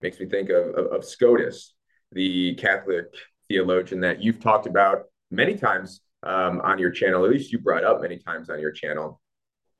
[0.00, 1.74] makes me think of, of, of Scotus,
[2.12, 3.06] the Catholic
[3.48, 7.24] theologian that you've talked about many times um, on your channel.
[7.24, 9.20] At least you brought up many times on your channel,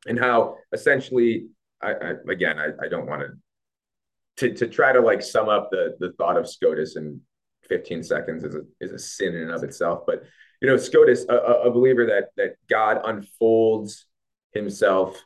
[0.07, 1.47] and how essentially,
[1.83, 5.71] I, I again, I, I don't want to to to try to like sum up
[5.71, 7.21] the the thought of Scotus and
[7.68, 10.02] 15 seconds is a, is a sin in and of itself.
[10.06, 10.24] But,
[10.61, 14.06] you know, Scotus, a, a believer that, that God unfolds
[14.52, 15.22] himself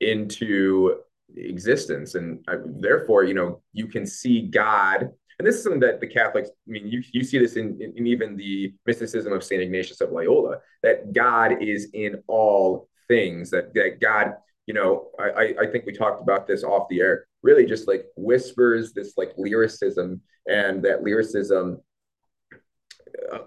[0.00, 1.00] into
[1.34, 2.14] existence.
[2.14, 5.10] And I, therefore, you know, you can see God.
[5.38, 7.92] And this is something that the Catholics, I mean, you, you see this in, in,
[7.96, 9.62] in even the mysticism of St.
[9.62, 14.34] Ignatius of Loyola, that God is in all things, that, that God,
[14.66, 18.06] you know, I, I think we talked about this off the air, really just like
[18.16, 21.80] whispers this like lyricism, and that lyricism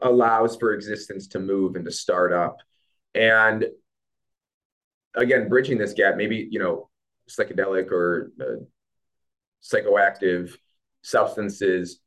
[0.01, 2.57] allows for existence to move and to start up.
[3.15, 3.65] And
[5.15, 6.89] again, bridging this gap, maybe, you know,
[7.29, 8.63] psychedelic or uh,
[9.63, 10.55] psychoactive
[11.01, 11.99] substances,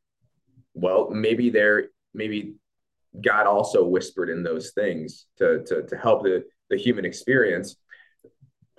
[0.75, 2.55] well, maybe they're, maybe
[3.21, 7.77] God also whispered in those things to, to, to help the, the human experience.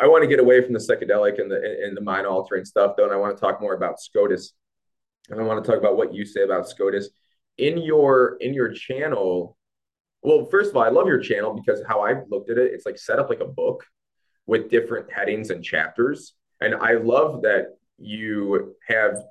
[0.04, 2.96] I want to get away from the psychedelic and the and the mind altering stuff,
[2.98, 4.52] though, and I want to talk more about Scotus.
[5.30, 7.10] And I want to talk about what you say about Scotus
[7.58, 9.58] in your in your channel.
[10.22, 12.86] Well, first of all, I love your channel because how I've looked at it, it's
[12.86, 13.86] like set up like a book
[14.46, 16.34] with different headings and chapters.
[16.60, 19.24] And I love that you have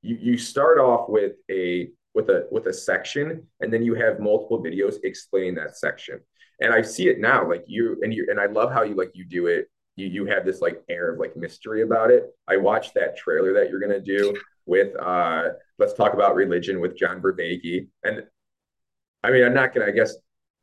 [0.00, 4.20] you you start off with a with a with a section and then you have
[4.20, 6.20] multiple videos explaining that section.
[6.60, 9.10] And I see it now like you and you and I love how you like
[9.12, 9.68] you do it.
[9.96, 12.24] You you have this like air of like mystery about it.
[12.48, 14.34] I watched that trailer that you're going to do
[14.66, 17.88] with uh let's talk about religion with John Vervaeke.
[18.02, 18.24] And
[19.22, 20.14] I mean, I'm not going to I guess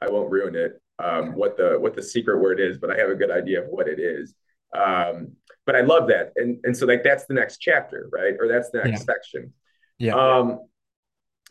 [0.01, 3.09] I won't ruin it um, what the what the secret word is, but I have
[3.09, 4.33] a good idea of what it is.
[4.75, 5.33] Um,
[5.65, 8.35] but I love that, and and so like that's the next chapter, right?
[8.39, 9.13] Or that's the next yeah.
[9.13, 9.53] section.
[9.97, 10.15] Yeah.
[10.15, 10.59] Um,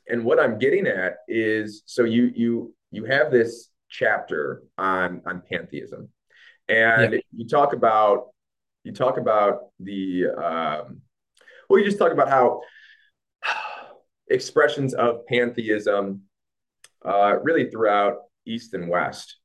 [0.08, 5.42] and what I'm getting at is, so you you you have this chapter on on
[5.50, 6.08] pantheism,
[6.70, 7.20] and yeah.
[7.34, 8.28] you talk about
[8.84, 11.02] you talk about the um,
[11.68, 12.62] well, you just talk about how
[14.28, 16.22] expressions of pantheism
[17.04, 19.40] uh, really throughout East and West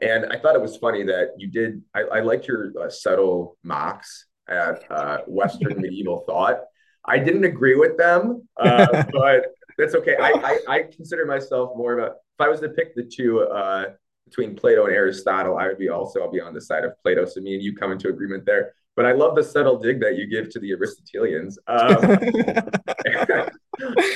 [0.00, 1.82] and I thought it was funny that you did.
[1.94, 6.60] I, I liked your uh, subtle mocks at uh, Western medieval thought.
[7.04, 10.16] I didn't agree with them, uh, but that's okay.
[10.20, 12.06] I, I, I consider myself more of a.
[12.06, 13.86] If I was to pick the two uh,
[14.28, 16.20] between Plato and Aristotle, I would be also.
[16.20, 17.24] I'll be on the side of Plato.
[17.24, 18.74] So me and you come into agreement there.
[18.96, 21.56] But I love the subtle dig that you give to the Aristotelians.
[21.68, 21.98] Um,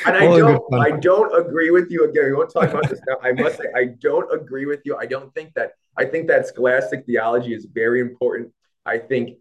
[0.07, 2.25] and I don't, I don't agree with you again.
[2.25, 3.17] We won't talk about this now.
[3.23, 4.97] I must say, I don't agree with you.
[4.97, 5.73] I don't think that.
[5.97, 8.51] I think that scholastic theology is very important.
[8.85, 9.39] I think,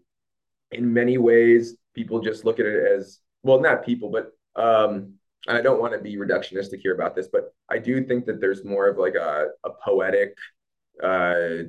[0.70, 4.30] in many ways, people just look at it as well, not people, but
[4.62, 5.14] um,
[5.48, 8.64] I don't want to be reductionistic here about this, but I do think that there's
[8.64, 10.36] more of like a, a poetic
[11.02, 11.64] uh,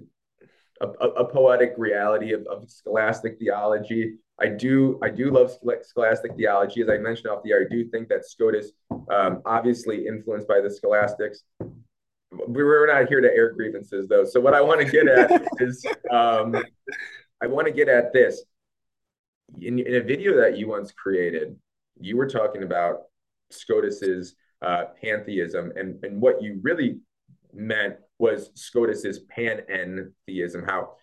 [0.82, 4.16] a, a, poetic reality of, of scholastic theology.
[4.40, 5.52] I do I do love
[5.84, 6.82] scholastic theology.
[6.82, 8.72] As I mentioned off the air, I do think that Scotus,
[9.10, 11.44] um, obviously influenced by the scholastics.
[12.32, 14.26] We're not here to air grievances though.
[14.26, 16.56] So what I want to get at is um,
[17.42, 18.44] I want to get at this.
[19.62, 21.56] In, in, a video that you once created,
[22.00, 23.04] you were talking about
[23.52, 26.98] Scotus's uh, pantheism, and, and what you really
[27.54, 30.66] meant was Scotus's panentheism.
[30.66, 30.96] How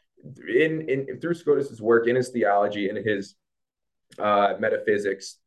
[0.48, 3.34] in in through Scotus's work in his theology in his
[4.18, 5.38] uh, metaphysics,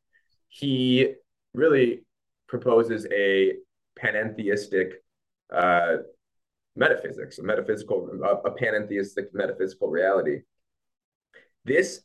[0.50, 1.14] he
[1.54, 2.04] really
[2.48, 3.54] proposes a
[4.02, 4.94] panentheistic
[5.54, 5.98] uh,
[6.76, 10.42] metaphysics, a metaphysical, a, a panentheistic metaphysical reality.
[11.66, 12.02] This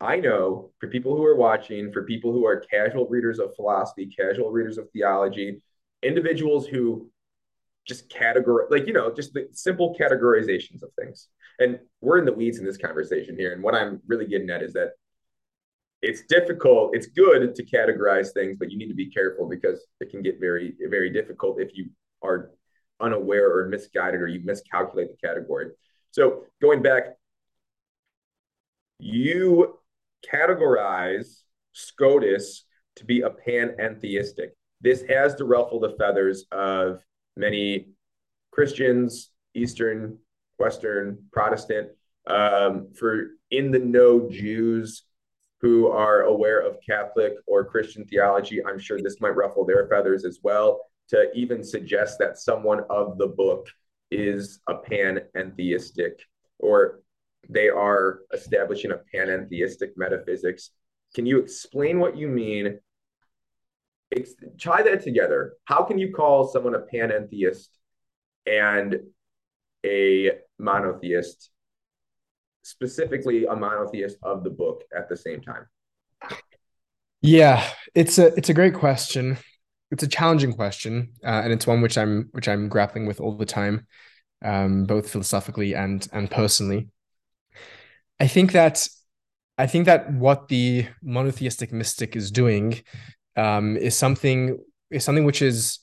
[0.00, 4.06] I know for people who are watching, for people who are casual readers of philosophy,
[4.06, 5.62] casual readers of theology,
[6.02, 7.10] individuals who
[7.86, 11.28] just categorize, like, you know, just the simple categorizations of things.
[11.58, 13.52] And we're in the weeds in this conversation here.
[13.52, 14.90] And what I'm really getting at is that
[16.02, 16.94] it's difficult.
[16.94, 20.38] It's good to categorize things, but you need to be careful because it can get
[20.38, 21.88] very, very difficult if you
[22.22, 22.50] are
[23.00, 25.70] unaware or misguided or you miscalculate the category.
[26.10, 27.14] So going back,
[28.98, 29.78] you
[30.32, 32.64] categorize Scotus
[32.96, 34.50] to be a panentheistic.
[34.80, 37.02] This has to ruffle the feathers of
[37.36, 37.86] many
[38.50, 40.18] Christians, Eastern,
[40.58, 41.88] Western, Protestant,
[42.26, 45.04] um, for in the know Jews
[45.60, 48.64] who are aware of Catholic or Christian theology.
[48.64, 53.16] I'm sure this might ruffle their feathers as well to even suggest that someone of
[53.18, 53.66] the book
[54.10, 56.12] is a panentheistic
[56.58, 57.00] or
[57.48, 60.70] they are establishing a panentheistic metaphysics.
[61.14, 62.78] Can you explain what you mean
[64.60, 65.54] tie that together.
[65.64, 67.68] How can you call someone a panentheist
[68.46, 68.96] and
[69.84, 71.50] a monotheist,
[72.62, 75.66] specifically a monotheist of the book at the same time?
[77.20, 79.38] Yeah, it's a it's a great question.
[79.90, 83.36] it's a challenging question, uh, and it's one which I'm which I'm grappling with all
[83.36, 83.86] the time,
[84.44, 86.88] um, both philosophically and and personally.
[88.20, 88.88] I think that
[89.58, 92.82] I think that what the monotheistic mystic is doing
[93.36, 94.58] um, is something
[94.90, 95.78] is something which is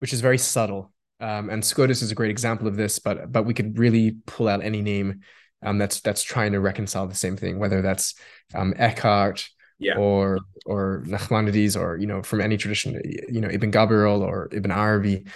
[0.00, 0.92] which is very subtle.
[1.20, 4.48] Um, and Scotus is a great example of this, but but we could really pull
[4.48, 5.20] out any name
[5.62, 8.14] um, that's that's trying to reconcile the same thing, whether that's
[8.54, 9.96] um, Eckhart yeah.
[9.96, 14.70] or or Nachmanides or you know from any tradition, you know Ibn Gabirol or Ibn
[14.70, 15.26] Arabi,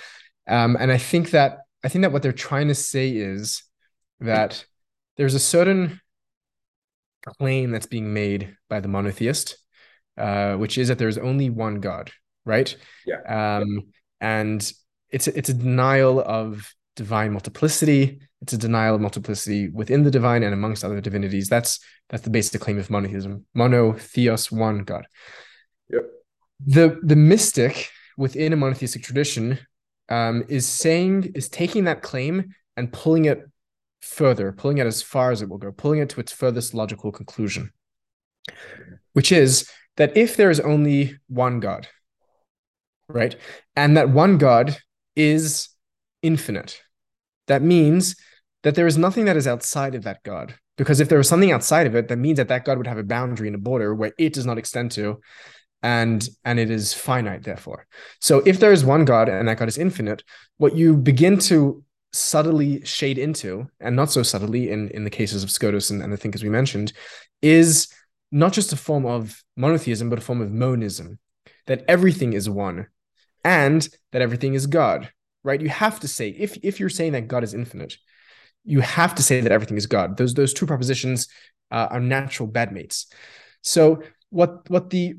[0.47, 3.65] um, and I think that I think that what they're trying to say is
[4.21, 4.65] that
[5.17, 6.01] there's a certain
[7.39, 9.57] claim that's being made by the monotheist,
[10.17, 12.11] uh, which is that there's only one God,
[12.45, 12.75] right?
[13.07, 13.59] Yeah.
[13.59, 14.73] Um, and
[15.11, 18.21] it's a, it's a denial of divine multiplicity.
[18.41, 21.49] It's a denial of multiplicity within the divine and amongst other divinities.
[21.49, 23.47] That's that's the basic claim of monotheism.
[23.55, 25.07] Mono, theos, one God.
[25.91, 26.03] Yep.
[26.67, 29.59] The the mystic within a monotheistic tradition
[30.09, 33.43] um, is saying is taking that claim and pulling it
[34.01, 37.13] further, pulling it as far as it will go, pulling it to its furthest logical
[37.13, 37.73] conclusion,
[39.13, 41.89] which is that if there is only one God,
[43.09, 43.37] right,
[43.77, 44.77] and that one God
[45.17, 45.69] is
[46.23, 46.81] infinite,
[47.47, 48.17] that means
[48.63, 50.55] that there is nothing that is outside of that God.
[50.79, 52.99] Because if there was something outside of it, that means that that God would have
[52.99, 55.21] a boundary and a border where it does not extend to,
[55.83, 57.43] and and it is finite.
[57.43, 57.87] Therefore,
[58.21, 60.25] so if there is one God and that God is infinite,
[60.57, 65.43] what you begin to subtly shade into, and not so subtly in, in the cases
[65.43, 66.93] of Scotus and, and the thinkers we mentioned,
[67.43, 67.89] is
[68.33, 71.19] not just a form of monotheism, but a form of monism,
[71.67, 72.87] that everything is one
[73.45, 75.13] and that everything is God,
[75.45, 75.61] right?
[75.61, 77.97] You have to say, if, if you're saying that God is infinite,
[78.65, 80.17] you have to say that everything is God.
[80.17, 81.29] Those, those two propositions
[81.71, 83.07] uh, are natural bedmates.
[83.61, 85.17] So what, what the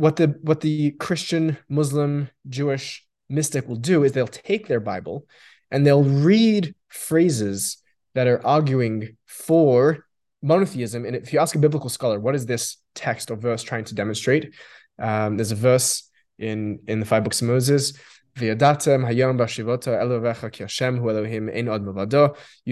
[0.00, 5.26] what the what the Christian, Muslim, Jewish mystic will do is they'll take their Bible
[5.70, 7.76] and they'll read phrases
[8.14, 10.06] that are arguing for
[10.42, 11.04] monotheism.
[11.04, 13.94] And if you ask a biblical scholar, what is this text or verse trying to
[13.94, 14.54] demonstrate?
[14.98, 17.92] Um, there's a verse in in the five books of Moses.
[18.40, 18.54] You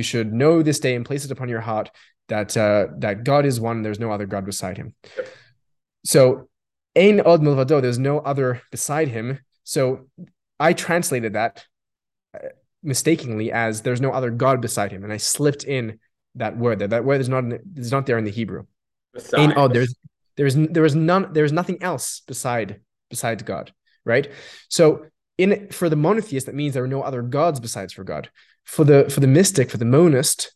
[0.03, 1.91] should know this day and place it upon your heart
[2.29, 3.83] that uh, that God is one.
[3.83, 4.95] There's no other God beside Him.
[6.05, 6.49] So,
[6.95, 7.43] ein od.
[7.43, 9.41] There's no other beside Him.
[9.65, 10.09] So,
[10.61, 11.67] I translated that
[12.83, 15.05] mistakenly as there's no other God beside him.
[15.05, 15.99] And I slipped in
[16.39, 16.89] that word there.
[16.89, 17.45] That word is not
[17.77, 18.65] is not there in the Hebrew.
[19.37, 19.95] And, oh, there's
[20.37, 22.81] there's there is none there's nothing else beside
[23.11, 23.73] besides God,
[24.05, 24.31] right?
[24.69, 28.31] So in for the monotheist, that means there are no other gods besides for God.
[28.65, 30.53] For the for the mystic, for the monist,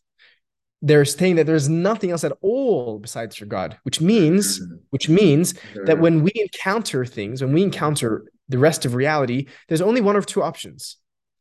[0.81, 4.75] they're saying that there's nothing else at all besides for God, which means mm-hmm.
[4.91, 5.85] which means mm-hmm.
[5.85, 10.15] that when we encounter things, when we encounter the rest of reality, there's only one
[10.15, 10.97] of two options.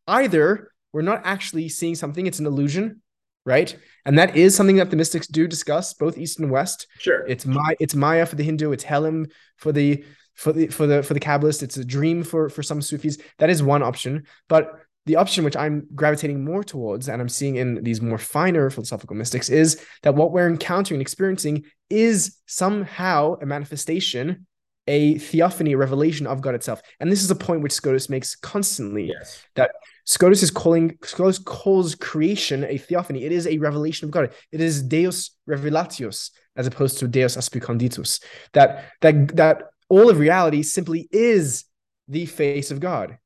[0.06, 3.01] Either we're not actually seeing something, it's an illusion,
[3.44, 3.76] right?
[4.04, 6.86] And that is something that the mystics do discuss, both East and West.
[6.98, 7.26] Sure.
[7.26, 11.02] It's my it's Maya for the Hindu, it's Helim for the for the for the
[11.02, 13.18] for the Kabbalist, it's a dream for for some Sufis.
[13.38, 14.26] That is one option.
[14.48, 18.70] But the option which I'm gravitating more towards, and I'm seeing in these more finer
[18.70, 24.46] philosophical mystics, is that what we're encountering and experiencing is somehow a manifestation
[24.86, 26.82] a theophany, a revelation of God itself.
[27.00, 29.42] And this is a point which Scotus makes constantly yes.
[29.54, 29.70] that
[30.04, 33.24] Scotus is calling Scotus calls creation a theophany.
[33.24, 34.32] It is a revelation of God.
[34.50, 38.22] It is Deus revelatus as opposed to Deus absconditus.
[38.52, 41.64] That that that all of reality simply is
[42.08, 43.18] the face of God.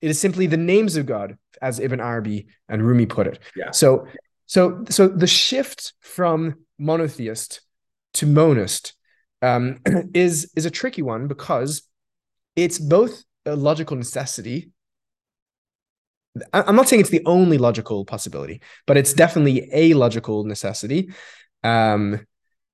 [0.00, 3.38] It is simply the names of God, as Ibn Arabi and Rumi put it.
[3.54, 3.70] Yeah.
[3.70, 4.06] So
[4.46, 7.60] so so the shift from monotheist
[8.14, 8.94] to monist
[9.42, 9.80] um,
[10.14, 11.82] is is a tricky one because
[12.56, 14.70] it's both a logical necessity.
[16.54, 21.10] I'm not saying it's the only logical possibility, but it's definitely a logical necessity,
[21.62, 22.26] um,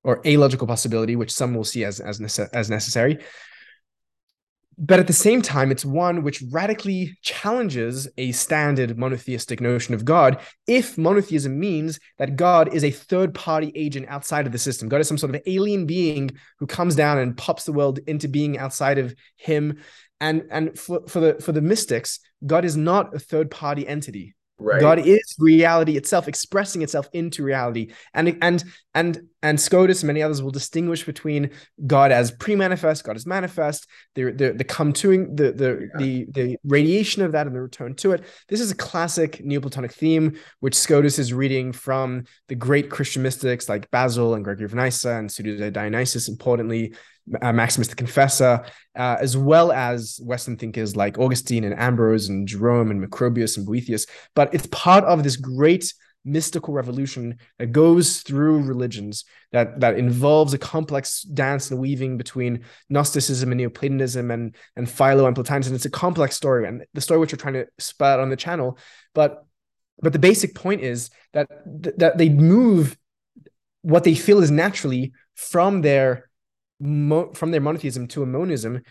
[0.03, 3.19] or a logical possibility, which some will see as as, nece- as necessary
[4.81, 10.05] but at the same time, it's one which radically challenges a standard monotheistic notion of
[10.05, 14.87] God if monotheism means that God is a third party agent outside of the system.
[14.87, 18.29] God is some sort of alien being who comes down and pops the world into
[18.29, 19.79] being outside of him.
[20.21, 24.33] And, and for, for the for the mystics, God is not a third party entity.
[24.59, 24.81] Right.
[24.81, 27.93] God is reality itself, expressing itself into reality.
[28.13, 31.51] And and and and Scotus and many others will distinguish between
[31.87, 35.99] God as pre-manifest, God as manifest, the the the come to the the, yeah.
[35.99, 38.23] the the radiation of that and the return to it.
[38.49, 43.69] This is a classic Neoplatonic theme, which Scotus is reading from the great Christian mystics
[43.69, 46.93] like Basil and Gregory of Nyssa and Pseudo Dionysius, importantly,
[47.41, 48.63] uh, Maximus the Confessor,
[48.95, 53.65] uh, as well as Western thinkers like Augustine and Ambrose and Jerome and Macrobius and
[53.65, 54.05] Boethius.
[54.35, 55.93] But it's part of this great
[56.25, 62.65] mystical revolution that goes through religions that that involves a complex dance and weaving between
[62.89, 65.67] Gnosticism and Neoplatonism and and Philo and Plotinus.
[65.67, 68.35] And it's a complex story, and the story which we're trying to spout on the
[68.35, 68.77] channel.
[69.13, 69.45] But
[70.01, 71.47] but the basic point is that
[71.97, 72.97] that they move
[73.81, 76.28] what they feel is naturally from their
[76.79, 78.81] mo- from their monotheism to a monism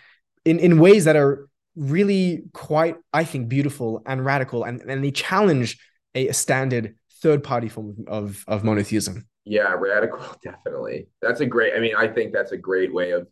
[0.45, 4.65] in in ways that are really quite i think beautiful and radical.
[4.65, 5.79] And and they challenge
[6.15, 9.27] a, a standard third party form of of monotheism.
[9.45, 11.09] Yeah radical definitely.
[11.23, 13.27] That's a great i mean i think that's a great way of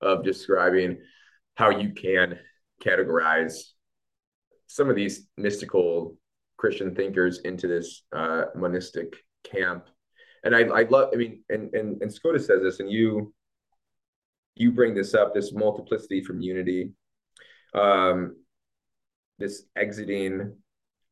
[0.00, 0.98] of describing
[1.54, 2.38] how you can
[2.84, 3.54] categorize
[4.66, 6.16] some of these mystical
[6.56, 9.86] christian thinkers into this uh, monistic camp.
[10.44, 13.34] And I, I love, I mean, and, and, and Scotus says this, and you,
[14.56, 16.92] you bring this up, this multiplicity from unity,
[17.74, 18.36] um,
[19.38, 20.56] this exiting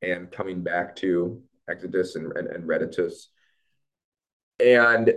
[0.02, 3.26] and coming back to Exitus and, and, and Reditus.
[4.58, 5.14] And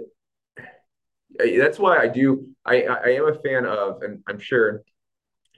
[1.40, 4.84] that's why I do, I, I am a fan of, and I'm sure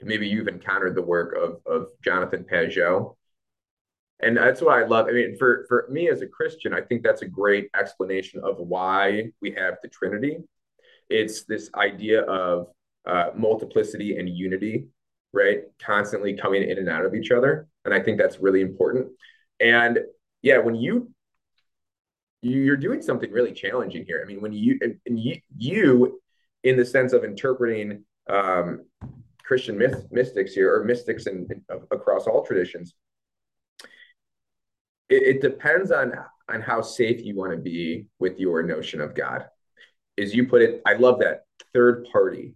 [0.01, 3.15] maybe you've encountered the work of, of Jonathan Pageau
[4.21, 5.07] and that's why I love.
[5.07, 8.57] I mean, for for me as a Christian, I think that's a great explanation of
[8.57, 10.39] why we have the Trinity.
[11.09, 12.67] It's this idea of
[13.05, 14.87] uh, multiplicity and unity,
[15.33, 15.61] right?
[15.81, 19.07] Constantly coming in and out of each other, and I think that's really important.
[19.59, 19.99] And
[20.41, 21.11] yeah, when you
[22.41, 24.21] you're doing something really challenging here.
[24.23, 26.21] I mean, when you and you, you
[26.63, 28.85] in the sense of interpreting um,
[29.43, 31.47] Christian myth, mystics here or mystics in,
[31.91, 32.93] across all traditions
[35.09, 36.13] it, it depends on
[36.47, 39.45] on how safe you want to be with your notion of God.
[40.19, 42.55] Is you put it, I love that third party,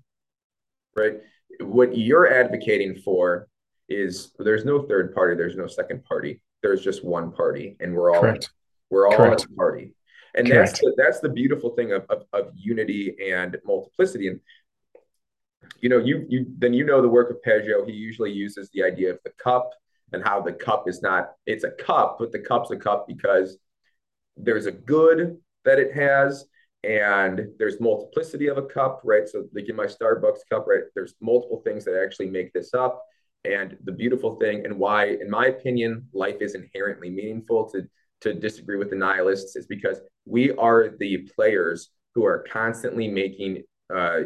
[0.96, 1.22] right?
[1.60, 3.48] What you're advocating for
[3.88, 8.14] is there's no third party, there's no second party, there's just one party, and we're
[8.14, 8.50] all Correct.
[8.90, 9.46] we're all Correct.
[9.46, 9.94] a party.
[10.36, 10.72] And Correct.
[10.72, 14.28] that's the, that's the beautiful thing of, of, of unity and multiplicity.
[14.28, 14.40] And
[15.80, 17.88] you know, you you then you know the work of Pageau.
[17.88, 19.70] He usually uses the idea of the cup
[20.14, 23.58] and how the cup is not it's a cup but the cup's a cup because
[24.38, 26.46] there's a good that it has
[26.84, 31.16] and there's multiplicity of a cup right so like in my starbucks cup right there's
[31.22, 33.04] multiple things that actually make this up
[33.46, 37.88] and the beautiful thing and why in my opinion life is inherently meaningful to
[38.22, 43.64] to disagree with the nihilists is because we are the players who are constantly making
[43.94, 44.22] uh,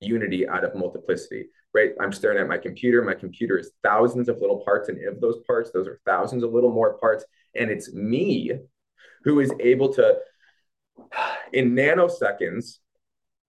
[0.00, 1.90] unity out of multiplicity right?
[2.00, 3.02] I'm staring at my computer.
[3.02, 6.54] My computer is thousands of little parts, and of those parts, those are thousands of
[6.54, 7.22] little more parts.
[7.54, 8.52] And it's me
[9.24, 10.16] who is able to,
[11.52, 12.78] in nanoseconds,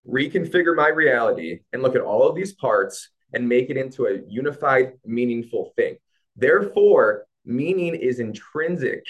[0.07, 4.19] reconfigure my reality and look at all of these parts and make it into a
[4.27, 5.97] unified, meaningful thing.
[6.35, 9.03] Therefore, meaning is intrinsic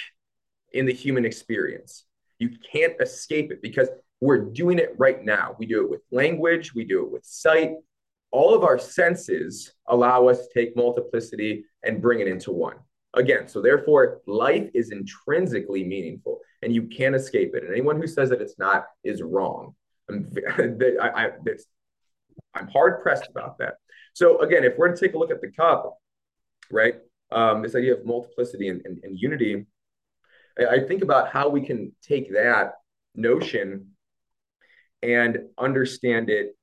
[0.73, 2.05] in the human experience.
[2.39, 3.89] You can't escape it because
[4.21, 5.55] we're doing it right now.
[5.59, 7.73] We do it with language, we do it with sight,
[8.31, 12.77] all of our senses allow us to take multiplicity and bring it into one.
[13.17, 17.63] Again, so therefore, life is intrinsically meaningful and you can't escape it.
[17.63, 19.73] And anyone who says that it's not is wrong.
[20.07, 20.31] I'm,
[21.01, 21.31] I,
[22.55, 23.75] am hard pressed about that.
[24.13, 25.97] So, again, if we're to take a look at the cup,
[26.71, 26.95] right,
[27.31, 29.65] um, this idea of multiplicity and, and, and unity,
[30.59, 32.73] I, I think about how we can take that
[33.15, 33.93] notion
[35.01, 36.55] and understand it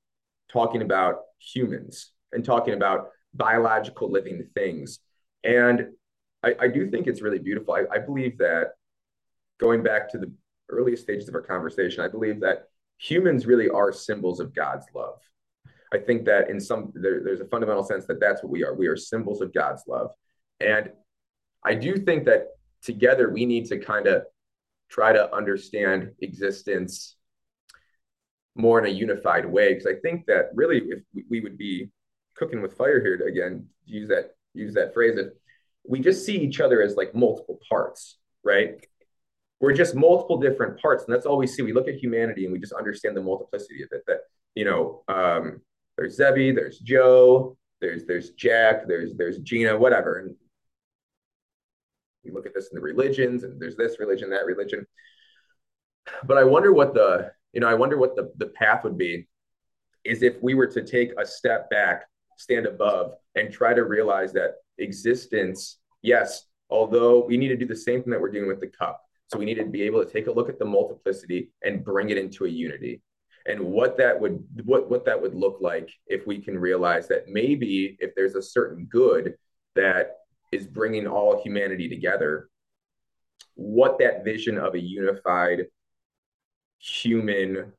[0.49, 4.99] talking about humans and talking about biological living things.
[5.43, 5.89] And
[6.45, 7.73] I, I do think it's really beautiful.
[7.73, 8.73] I, I believe that
[9.59, 10.31] going back to the
[10.69, 15.19] earliest stages of our conversation, I believe that humans really are symbols of God's love.
[15.91, 18.75] I think that in some there, there's a fundamental sense that that's what we are.
[18.75, 20.11] We are symbols of God's love,
[20.59, 20.91] and
[21.63, 22.47] I do think that
[22.81, 24.23] together we need to kind of
[24.89, 27.15] try to understand existence
[28.55, 31.89] more in a unified way because I think that really if we would be
[32.35, 35.27] cooking with fire here to again use that use that phrase if
[35.87, 38.85] we just see each other as like multiple parts right?
[39.59, 41.63] We're just multiple different parts and that's all we see.
[41.63, 44.19] We look at humanity and we just understand the multiplicity of it that
[44.53, 45.61] you know um,
[45.97, 50.19] there's Zevi there's Joe there's there's Jack there's there's Gina whatever.
[50.19, 50.35] And
[52.23, 54.85] we look at this in the religions and there's this religion that religion.
[56.23, 59.27] But I wonder what the you know, I wonder what the, the path would be
[60.03, 62.03] is if we were to take a step back,
[62.37, 67.75] stand above, and try to realize that existence, yes, although we need to do the
[67.75, 69.01] same thing that we're doing with the cup.
[69.27, 72.09] So we need to be able to take a look at the multiplicity and bring
[72.09, 73.01] it into a unity.
[73.45, 77.27] and what that would what what that would look like if we can realize that
[77.27, 79.35] maybe if there's a certain good
[79.75, 80.17] that
[80.51, 82.49] is bringing all humanity together
[83.55, 85.65] what that vision of a unified
[86.79, 87.71] human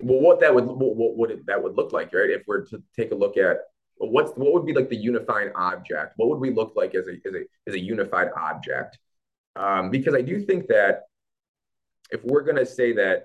[0.00, 3.12] well what that would what, would that would look like right if we're to take
[3.12, 3.58] a look at
[4.08, 6.14] what's what would be like the unifying object?
[6.16, 8.98] What would we look like as a as a as a unified object?
[9.56, 11.02] Um, because i do think that
[12.10, 13.24] if we're going to say that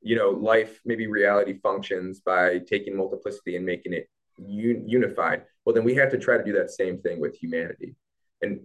[0.00, 4.08] you know life maybe reality functions by taking multiplicity and making it
[4.38, 7.94] un- unified well then we have to try to do that same thing with humanity.
[8.42, 8.60] And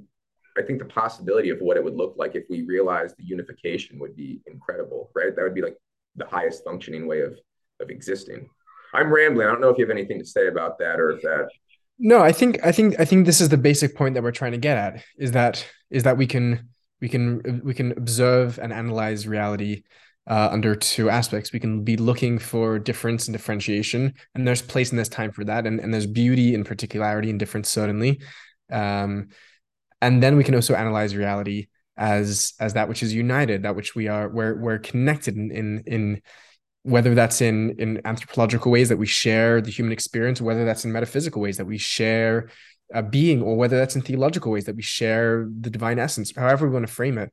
[0.57, 3.99] i think the possibility of what it would look like if we realized the unification
[3.99, 5.35] would be incredible right?
[5.35, 5.77] That would be like
[6.15, 7.37] the highest functioning way of
[7.79, 8.49] of existing
[8.97, 11.21] i'm rambling i don't know if you have anything to say about that or if
[11.21, 11.47] that
[11.99, 14.51] no i think i think i think this is the basic point that we're trying
[14.51, 16.67] to get at is that is that we can
[17.01, 19.83] we can we can observe and analyze reality
[20.27, 21.53] uh, under two aspects.
[21.53, 25.45] We can be looking for difference and differentiation, and there's place and there's time for
[25.45, 28.21] that, and, and there's beauty and particularity and difference certainly.
[28.71, 29.29] Um,
[30.01, 33.95] and then we can also analyze reality as as that which is united, that which
[33.95, 36.21] we are we're we're connected in in, in
[36.87, 40.91] whether that's in in anthropological ways that we share the human experience, whether that's in
[40.91, 42.49] metaphysical ways that we share
[42.93, 46.65] a being, or whether that's in theological ways that we share the divine essence, however
[46.65, 47.29] we want to frame it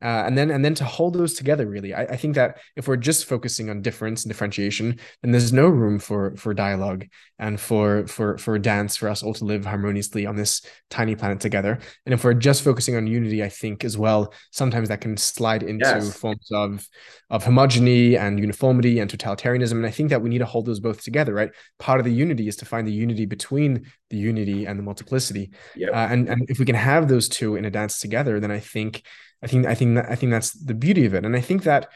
[0.00, 2.86] uh, and then and then to hold those together really I, I, think that if
[2.86, 7.06] we're just focusing on difference and differentiation then there's no room for for dialogue
[7.38, 11.40] and for for for dance for us all to live harmoniously on this tiny planet
[11.40, 15.16] together and if we're just focusing on unity i think as well sometimes that can
[15.16, 16.16] slide into yes.
[16.16, 16.86] forms of
[17.30, 20.80] of homogeny and uniformity and totalitarianism and i think that we need to hold those
[20.80, 24.64] both together right part of the unity is to find the unity between the unity
[24.64, 25.90] and the multiplicity yep.
[25.90, 28.60] uh, and and if we can have those two in a dance together then i
[28.60, 29.02] think
[29.42, 31.24] I think I think that I think that's the beauty of it.
[31.24, 31.88] And I think that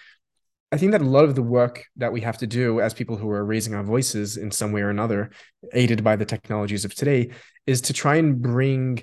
[0.72, 3.16] I think that a lot of the work that we have to do as people
[3.16, 5.30] who are raising our voices in some way or another,
[5.74, 7.30] aided by the technologies of today,
[7.66, 9.02] is to try and bring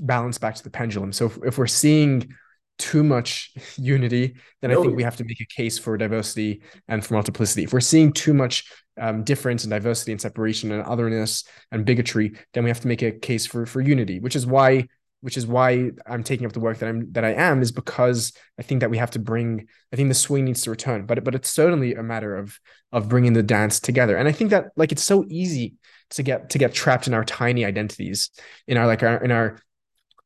[0.00, 1.12] balance back to the pendulum.
[1.12, 2.34] So if, if we're seeing
[2.78, 4.80] too much unity, then no.
[4.80, 7.62] I think we have to make a case for diversity and for multiplicity.
[7.64, 8.64] If we're seeing too much
[9.00, 13.02] um, difference and diversity and separation and otherness and bigotry, then we have to make
[13.02, 14.88] a case for for unity, which is why
[15.24, 18.34] which is why I'm taking up the work that I'm that I am is because
[18.58, 21.24] I think that we have to bring I think the swing needs to return but
[21.24, 22.60] but it's certainly a matter of
[22.92, 25.76] of bringing the dance together and I think that like it's so easy
[26.10, 28.28] to get to get trapped in our tiny identities
[28.66, 29.58] in our like our in our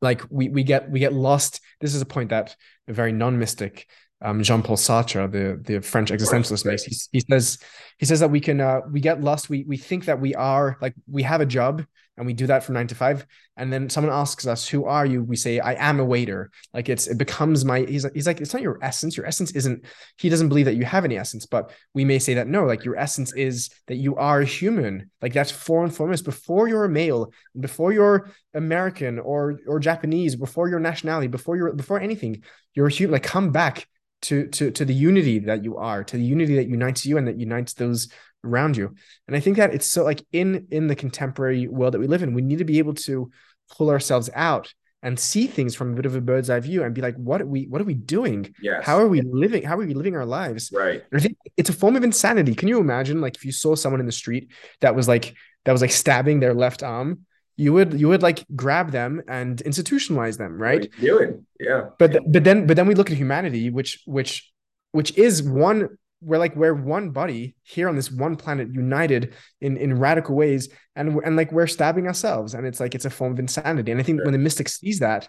[0.00, 2.56] like we we get we get lost this is a point that
[2.88, 3.86] a very non-mystic
[4.20, 6.82] um, Jean-Paul Sartre, the the French existentialist, makes.
[6.82, 7.58] He, he says
[7.98, 9.48] he says that we can uh, we get lost.
[9.48, 11.84] We we think that we are like we have a job
[12.18, 13.26] and we do that from nine to five.
[13.56, 16.88] And then someone asks us, "Who are you?" We say, "I am a waiter." Like
[16.88, 17.80] it's it becomes my.
[17.80, 19.16] He's he's like it's not your essence.
[19.16, 19.84] Your essence isn't.
[20.18, 22.64] He doesn't believe that you have any essence, but we may say that no.
[22.64, 25.10] Like your essence is that you are a human.
[25.22, 30.36] Like that's for and foremost before you're a male, before you're American or or Japanese,
[30.36, 32.42] before your nationality, before you're before anything,
[32.74, 33.12] you're a human.
[33.12, 33.86] Like come back
[34.22, 37.28] to to to the unity that you are to the unity that unites you and
[37.28, 38.08] that unites those
[38.44, 38.94] around you.
[39.26, 42.22] And i think that it's so like in in the contemporary world that we live
[42.22, 43.30] in we need to be able to
[43.76, 44.72] pull ourselves out
[45.02, 47.40] and see things from a bit of a bird's eye view and be like what
[47.40, 48.52] are we what are we doing?
[48.60, 48.84] Yes.
[48.84, 50.70] how are we living how are we living our lives?
[50.72, 51.02] Right.
[51.10, 52.54] And i think it's a form of insanity.
[52.54, 55.34] Can you imagine like if you saw someone in the street that was like
[55.64, 57.20] that was like stabbing their left arm
[57.56, 60.90] you would you would like grab them and institutionalize them right?
[61.00, 61.90] Doing yeah.
[61.98, 64.50] But th- but then but then we look at humanity which which
[64.92, 69.76] which is one we're like we're one body here on this one planet united in
[69.76, 73.32] in radical ways and and like we're stabbing ourselves and it's like it's a form
[73.32, 74.24] of insanity and i think sure.
[74.24, 75.28] when the mystic sees that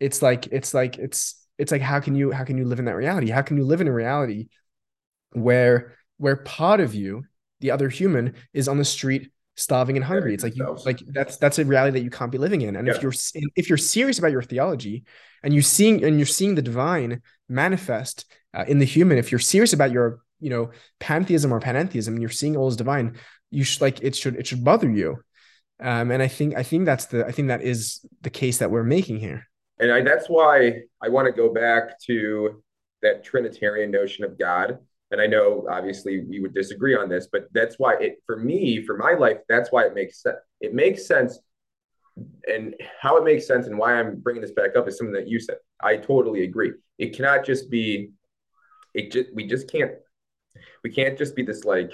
[0.00, 2.86] it's like it's like it's it's like how can you how can you live in
[2.86, 4.48] that reality how can you live in a reality
[5.32, 7.24] where where part of you
[7.60, 10.34] the other human is on the street starving and hungry.
[10.34, 12.76] It's like you like that's that's a reality that you can't be living in.
[12.76, 12.94] And yeah.
[12.94, 13.12] if you're
[13.56, 15.04] if you're serious about your theology
[15.42, 18.24] and you're seeing and you're seeing the divine manifest
[18.54, 20.70] uh, in the human, if you're serious about your you know
[21.00, 23.16] pantheism or panentheism, and you're seeing all as divine,
[23.50, 25.18] you should like it should it should bother you.
[25.80, 28.70] Um, and I think I think that's the I think that is the case that
[28.70, 29.48] we're making here.
[29.78, 32.62] And I, that's why I want to go back to
[33.02, 34.78] that Trinitarian notion of God
[35.12, 38.82] and I know obviously we would disagree on this, but that's why it for me,
[38.84, 40.38] for my life, that's why it makes sense.
[40.60, 41.38] It makes sense.
[42.46, 45.28] And how it makes sense and why I'm bringing this back up is something that
[45.28, 45.56] you said.
[45.80, 46.72] I totally agree.
[46.98, 48.10] It cannot just be,
[48.94, 49.92] it just, we just can't,
[50.84, 51.90] we can't just be this like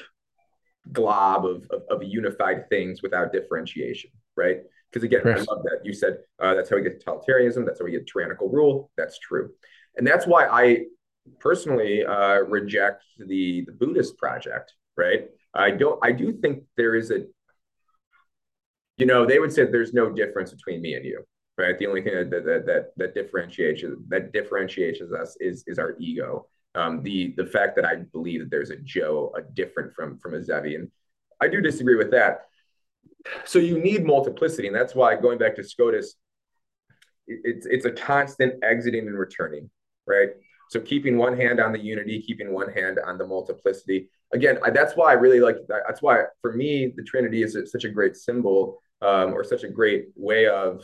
[0.90, 4.58] glob of, of, of unified things without differentiation, right?
[4.90, 5.80] Because again, I love that.
[5.84, 7.66] You said uh, that's how we get totalitarianism.
[7.66, 8.90] That's how we get tyrannical rule.
[8.96, 9.50] That's true.
[9.96, 10.84] And that's why I
[11.40, 14.72] personally uh, reject the the Buddhist project.
[14.96, 15.28] Right?
[15.54, 15.98] I don't.
[16.02, 17.26] I do think there is a.
[18.98, 21.24] You know, they would say there's no difference between me and you.
[21.56, 21.76] Right?
[21.76, 26.46] The only thing that that that, that differentiates that differentiates us is is our ego.
[26.74, 30.34] Um, the the fact that I believe that there's a Joe, a different from from
[30.34, 30.88] a Zevi, and
[31.40, 32.42] I do disagree with that.
[33.44, 36.14] So you need multiplicity, and that's why going back to Scotus,
[37.26, 39.68] it's it's a constant exiting and returning,
[40.06, 40.30] right?
[40.70, 44.10] So keeping one hand on the unity, keeping one hand on the multiplicity.
[44.32, 45.56] Again, I, that's why I really like.
[45.68, 49.68] That's why for me the Trinity is such a great symbol, um, or such a
[49.68, 50.82] great way of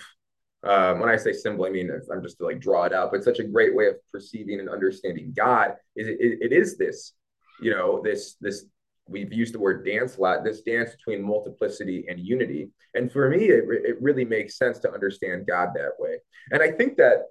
[0.64, 3.22] um, when I say symbol, I mean I'm just to like draw it out, but
[3.22, 7.12] such a great way of perceiving and understanding God is it, it, is this,
[7.60, 8.64] you know, this this
[9.06, 10.42] we've used the word dance a lot.
[10.42, 14.90] This dance between multiplicity and unity, and for me, it it really makes sense to
[14.90, 16.16] understand God that way.
[16.50, 17.24] And I think that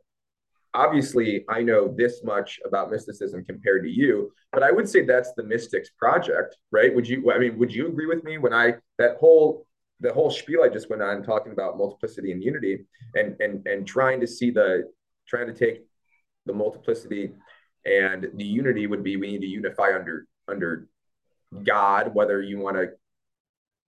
[0.76, 5.34] obviously I know this much about mysticism compared to you, but I would say that's
[5.34, 6.94] the mystics project, right?
[6.94, 7.32] Would you?
[7.32, 9.66] I mean, would you agree with me when I that whole
[10.00, 13.88] the whole spiel I just went on talking about multiplicity and unity and and and
[13.88, 14.92] trying to see the
[15.28, 15.84] trying to take
[16.46, 17.32] the multiplicity
[17.86, 20.88] and the unity would be we need to unify under under
[21.64, 22.90] God, whether you want to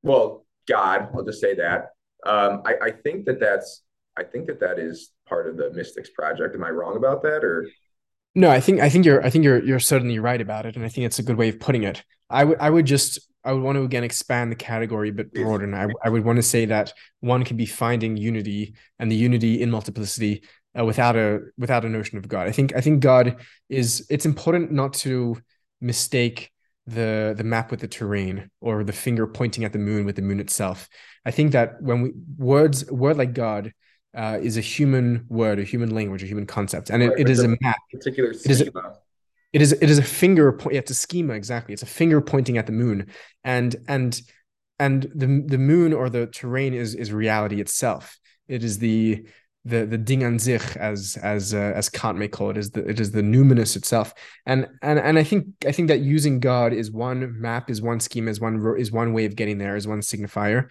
[0.03, 1.93] well, God, I'll just say that.
[2.25, 3.83] Um, I, I think that that's
[4.17, 6.55] I think that that is part of the Mystics project.
[6.55, 7.67] Am I wrong about that or
[8.37, 10.83] no, I think I think you're I think you're you're certainly right about it, and
[10.83, 12.03] I think it's a good way of putting it.
[12.29, 15.33] I would I would just I would want to again expand the category a bit
[15.33, 15.63] broader.
[15.63, 19.15] And I, I would want to say that one can be finding unity and the
[19.15, 20.43] unity in multiplicity
[20.77, 22.47] uh, without a without a notion of God.
[22.47, 23.37] I think I think God
[23.69, 25.37] is it's important not to
[25.79, 26.51] mistake
[26.87, 30.21] the the map with the terrain or the finger pointing at the moon with the
[30.21, 30.89] moon itself.
[31.25, 33.73] I think that when we words word like God
[34.15, 37.29] uh, is a human word, a human language, a human concept, and it, right, it
[37.29, 37.77] is a map.
[37.91, 38.55] Particular schema.
[38.55, 38.71] It is a,
[39.55, 40.75] it is it is a finger point.
[40.75, 41.71] It's a schema exactly.
[41.71, 43.07] It's a finger pointing at the moon,
[43.45, 44.21] and and
[44.79, 48.19] and the the moon or the terrain is is reality itself.
[48.49, 49.25] It is the
[49.63, 52.85] the the Ding an sich, as as uh, as Kant may call it, is the
[52.85, 54.13] it is the numinous itself.
[54.45, 58.01] And and and I think I think that using God is one map, is one
[58.01, 60.67] schema, is one is one way of getting there, is one signifier.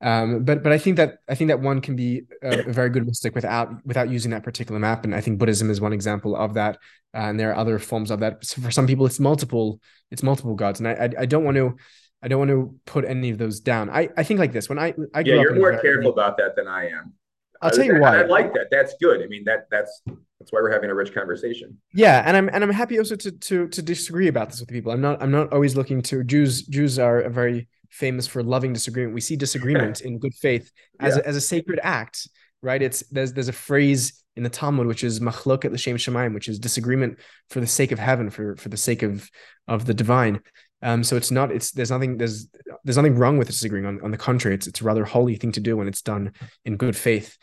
[0.00, 2.88] Um, but but I think that I think that one can be a, a, very
[2.88, 6.36] good mystic without without using that particular map, and I think Buddhism is one example
[6.36, 6.76] of that.
[7.14, 8.44] Uh, and there are other forms of that.
[8.44, 9.80] So for some people, it's multiple
[10.10, 11.76] it's multiple gods, and I I, I don't want to
[12.22, 13.90] I don't want to put any of those down.
[13.90, 16.68] I, I think like this when I I yeah you're more careful about that than
[16.68, 17.14] I am.
[17.60, 18.20] I'll tell you why.
[18.20, 18.68] I like that.
[18.70, 19.20] That's good.
[19.20, 20.02] I mean that that's
[20.38, 21.76] that's why we're having a rich conversation.
[21.92, 24.92] Yeah, and I'm and I'm happy also to to to disagree about this with people.
[24.92, 26.62] I'm not I'm not always looking to Jews.
[26.62, 29.14] Jews are a very famous for loving disagreement.
[29.14, 30.70] We see disagreement in good faith
[31.00, 31.22] as, yeah.
[31.22, 32.28] a, as a sacred act,
[32.62, 32.80] right?
[32.80, 36.58] It's there's there's a phrase in the Talmud which is machloket l'shem shamayim, which is
[36.58, 37.18] disagreement
[37.50, 39.28] for the sake of heaven, for for the sake of
[39.66, 40.40] of the divine.
[40.80, 42.48] Um, so it's not it's there's nothing there's
[42.84, 43.86] there's nothing wrong with disagreeing.
[43.86, 46.32] On on the contrary, it's it's a rather holy thing to do when it's done
[46.64, 47.36] in good faith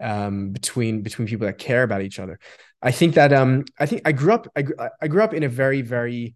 [0.00, 2.38] um, between between people that care about each other.
[2.82, 4.64] I think that um I think I grew up I,
[5.00, 6.34] I grew up in a very very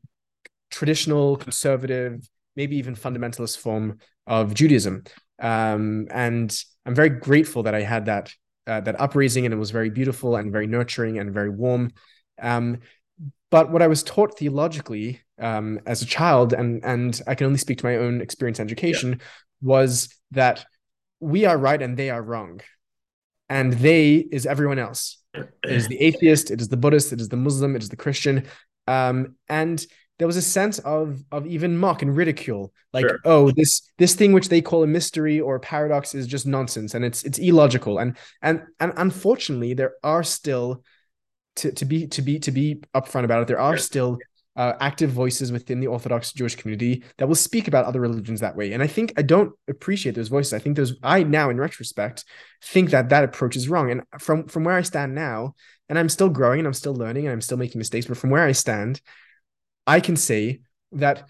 [0.70, 2.26] traditional conservative
[2.56, 5.04] maybe even fundamentalist form of Judaism.
[5.38, 8.32] Um, and I'm very grateful that I had that
[8.66, 11.92] uh, that upraising, and it was very beautiful and very nurturing and very warm.
[12.40, 12.78] Um,
[13.50, 17.58] but what I was taught theologically um, as a child, and and I can only
[17.58, 19.26] speak to my own experience and education, yeah.
[19.62, 20.64] was that
[21.20, 22.60] we are right and they are wrong,
[23.48, 25.18] and they is everyone else.
[25.34, 27.96] It is the atheist, it is the Buddhist, it is the Muslim, it is the
[27.96, 28.46] Christian,
[28.86, 29.84] um, and
[30.18, 33.18] there was a sense of of even mock and ridicule like sure.
[33.24, 36.94] oh this this thing which they call a mystery or a paradox is just nonsense
[36.94, 40.82] and it's it's illogical and and and unfortunately there are still
[41.56, 44.18] to, to be to be to be upfront about it there are still
[44.56, 48.56] uh, active voices within the Orthodox Jewish community that will speak about other religions that
[48.56, 48.72] way.
[48.72, 50.54] And I think I don't appreciate those voices.
[50.54, 52.24] I think those I now, in retrospect,
[52.62, 53.90] think that that approach is wrong.
[53.90, 55.54] And from from where I stand now,
[55.88, 58.30] and I'm still growing and I'm still learning and I'm still making mistakes, but from
[58.30, 59.02] where I stand,
[59.86, 60.60] I can say
[60.92, 61.28] that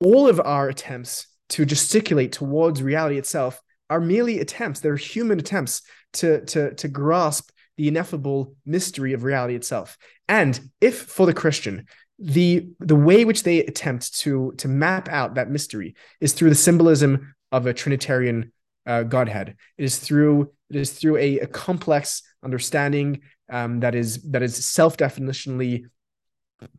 [0.00, 3.60] all of our attempts to gesticulate towards reality itself
[3.90, 4.80] are merely attempts.
[4.80, 5.82] They're human attempts
[6.14, 9.98] to, to, to grasp the ineffable mystery of reality itself.
[10.28, 11.86] And if for the Christian,
[12.18, 16.54] the the way which they attempt to to map out that mystery is through the
[16.54, 18.52] symbolism of a Trinitarian
[18.86, 19.56] uh, Godhead.
[19.76, 24.64] It is through it is through a, a complex understanding um, that is that is
[24.64, 25.84] self definitionally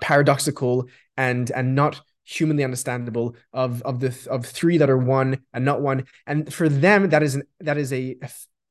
[0.01, 0.87] paradoxical
[1.17, 5.81] and and not humanly understandable of of the of three that are one and not
[5.81, 6.05] one.
[6.27, 8.15] And for them that is an that is a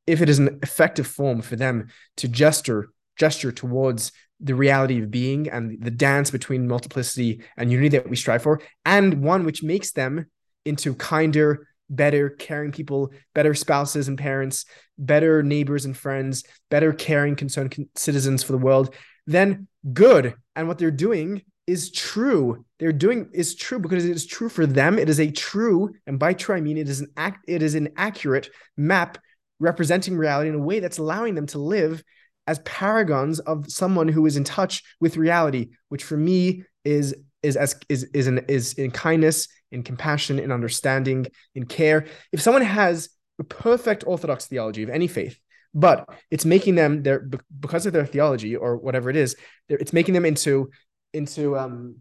[0.07, 5.11] if it is an effective form for them to gesture gesture towards the reality of
[5.11, 9.63] being and the dance between multiplicity and unity that we strive for, and one which
[9.63, 10.27] makes them
[10.65, 14.67] into kinder, better, caring people, better spouses and parents,
[14.99, 18.95] better neighbors and friends, better, caring, concerned citizens for the world,
[19.27, 20.35] then good.
[20.57, 22.65] And what they're doing is true.
[22.79, 24.99] They're doing is true because it is true for them.
[24.99, 27.45] It is a true, and by true I mean it is an act.
[27.49, 29.19] It is an accurate map
[29.61, 32.03] representing reality in a way that's allowing them to live
[32.47, 37.57] as paragons of someone who is in touch with reality, which for me is is
[37.57, 42.07] as is is in is in kindness, in compassion, in understanding, in care.
[42.33, 43.09] If someone has
[43.39, 45.39] a perfect orthodox theology of any faith,
[45.75, 47.29] but it's making them their
[47.61, 49.37] because of their theology or whatever it is,
[49.69, 50.71] it's making them into
[51.13, 51.97] into um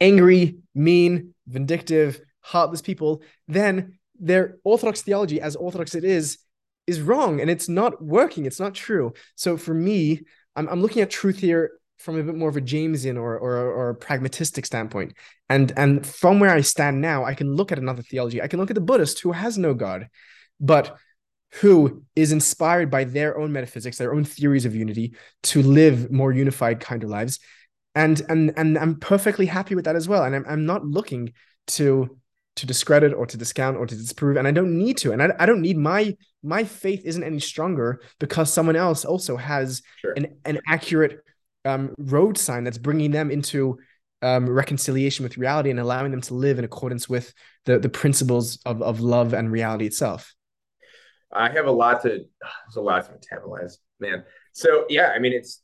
[0.00, 6.38] angry, mean, vindictive, heartless people, then their orthodox theology, as orthodox it is,
[6.86, 8.46] is wrong and it's not working.
[8.46, 9.12] It's not true.
[9.34, 10.22] So for me,
[10.56, 13.56] I'm, I'm looking at truth here from a bit more of a Jamesian or, or
[13.56, 15.14] or a pragmatistic standpoint.
[15.48, 18.40] And and from where I stand now, I can look at another theology.
[18.40, 20.08] I can look at the Buddhist who has no God,
[20.60, 20.96] but
[21.60, 25.14] who is inspired by their own metaphysics, their own theories of unity
[25.44, 27.40] to live more unified kind of lives.
[27.94, 30.24] And and and I'm perfectly happy with that as well.
[30.24, 31.32] And I'm I'm not looking
[31.68, 32.18] to
[32.58, 35.30] to discredit or to discount or to disprove and i don't need to and i,
[35.38, 40.12] I don't need my my faith isn't any stronger because someone else also has sure.
[40.16, 41.20] an, an accurate
[41.64, 43.78] um, road sign that's bringing them into
[44.22, 47.32] um, reconciliation with reality and allowing them to live in accordance with
[47.64, 50.34] the the principles of, of love and reality itself
[51.32, 54.24] i have a lot to there's a lot to metabolize man.
[54.52, 55.62] So yeah i mean it's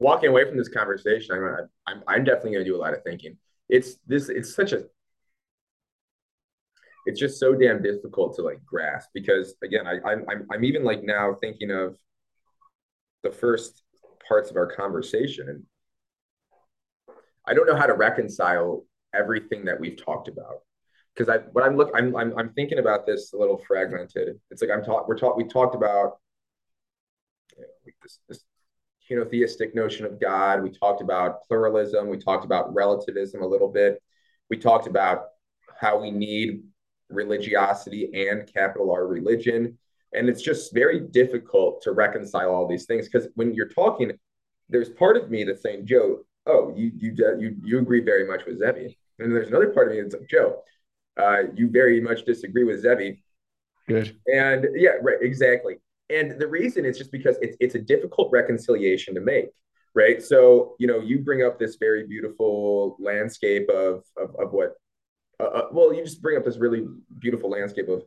[0.00, 3.02] walking away from this conversation i'm i'm, I'm definitely going to do a lot of
[3.04, 3.36] thinking.
[3.68, 4.84] It's this it's such a
[7.06, 10.84] it's just so damn difficult to like grasp because again I, I'm, I'm i'm even
[10.84, 11.96] like now thinking of
[13.22, 13.82] the first
[14.26, 15.48] parts of our conversation.
[15.48, 15.62] And
[17.46, 18.84] i don't know how to reconcile
[19.14, 20.60] everything that we've talked about
[21.14, 24.40] because i what i'm look I'm, I'm i'm thinking about this a little fragmented.
[24.50, 26.18] It's like i'm taught we're taught we talked about
[29.08, 30.62] you know, this, this notion of god.
[30.62, 32.08] We talked about pluralism.
[32.08, 34.02] We talked about relativism a little bit.
[34.50, 35.26] We talked about
[35.78, 36.62] how we need
[37.10, 39.78] religiosity and capital R religion.
[40.12, 44.12] And it's just very difficult to reconcile all these things because when you're talking,
[44.68, 48.42] there's part of me that's saying, Joe, oh, you you you you agree very much
[48.46, 50.62] with Zevi, and there's another part of me that's like, Joe,
[51.20, 53.22] uh, you very much disagree with Zevi.
[53.88, 54.16] Good.
[54.26, 55.76] And yeah, right, exactly.
[56.10, 59.46] And the reason is just because it's it's a difficult reconciliation to make,
[59.94, 60.22] right?
[60.22, 64.74] So you know, you bring up this very beautiful landscape of of, of what
[65.40, 66.86] uh, uh, well, you just bring up this really
[67.18, 68.02] beautiful landscape of,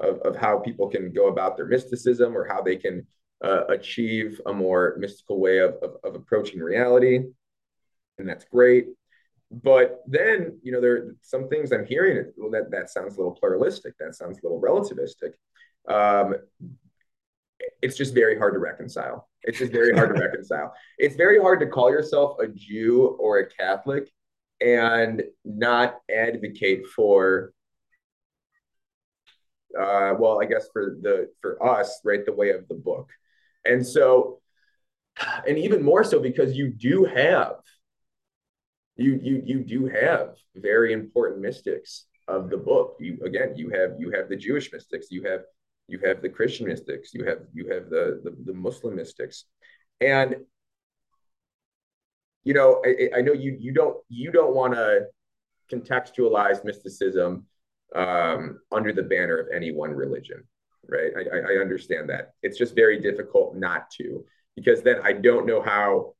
[0.00, 3.06] of, of how people can go about their mysticism or how they can
[3.44, 7.20] uh, achieve a more mystical way of, of, of, approaching reality.
[8.18, 8.86] And that's great.
[9.52, 13.18] But then, you know, there are some things I'm hearing well, that, that sounds a
[13.18, 13.94] little pluralistic.
[13.98, 15.32] That sounds a little relativistic.
[15.88, 16.36] Um,
[17.82, 19.28] it's just very hard to reconcile.
[19.42, 20.72] It's just very hard to reconcile.
[20.98, 24.08] It's very hard to call yourself a Jew or a Catholic
[24.62, 27.52] and not advocate for
[29.78, 33.10] uh, well i guess for the for us right the way of the book
[33.64, 34.40] and so
[35.48, 37.56] and even more so because you do have
[38.96, 43.92] you you you do have very important mystics of the book you again you have
[43.98, 45.40] you have the jewish mystics you have
[45.88, 49.44] you have the christian mystics you have you have the the, the muslim mystics
[50.00, 50.36] and
[52.44, 55.06] you know, I, I know you you don't you don't want to
[55.70, 57.46] contextualize mysticism
[57.94, 60.42] um, under the banner of any one religion,
[60.88, 61.12] right?
[61.16, 62.32] I, I understand that.
[62.42, 64.24] It's just very difficult not to,
[64.56, 66.14] because then I don't know how.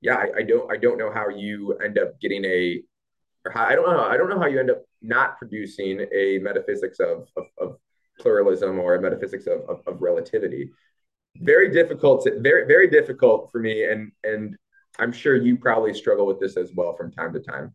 [0.00, 2.82] Yeah, I, I don't I don't know how you end up getting a,
[3.44, 6.38] or how, I don't know I don't know how you end up not producing a
[6.38, 7.76] metaphysics of of, of
[8.18, 10.70] pluralism or a metaphysics of, of, of relativity.
[11.38, 14.56] Very difficult, to, very very difficult for me, and and
[14.98, 17.74] I'm sure you probably struggle with this as well from time to time.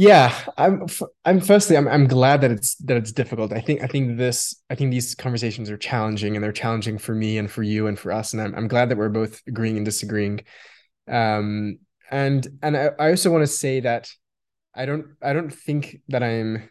[0.00, 0.86] Yeah, I'm.
[1.24, 1.88] I'm firstly, I'm.
[1.88, 3.52] I'm glad that it's that it's difficult.
[3.52, 3.82] I think.
[3.82, 4.54] I think this.
[4.70, 7.98] I think these conversations are challenging, and they're challenging for me and for you and
[7.98, 8.32] for us.
[8.32, 8.54] And I'm.
[8.54, 10.42] I'm glad that we're both agreeing and disagreeing.
[11.08, 11.78] Um.
[12.12, 14.08] And and I, I also want to say that
[14.72, 15.06] I don't.
[15.20, 16.70] I don't think that I'm.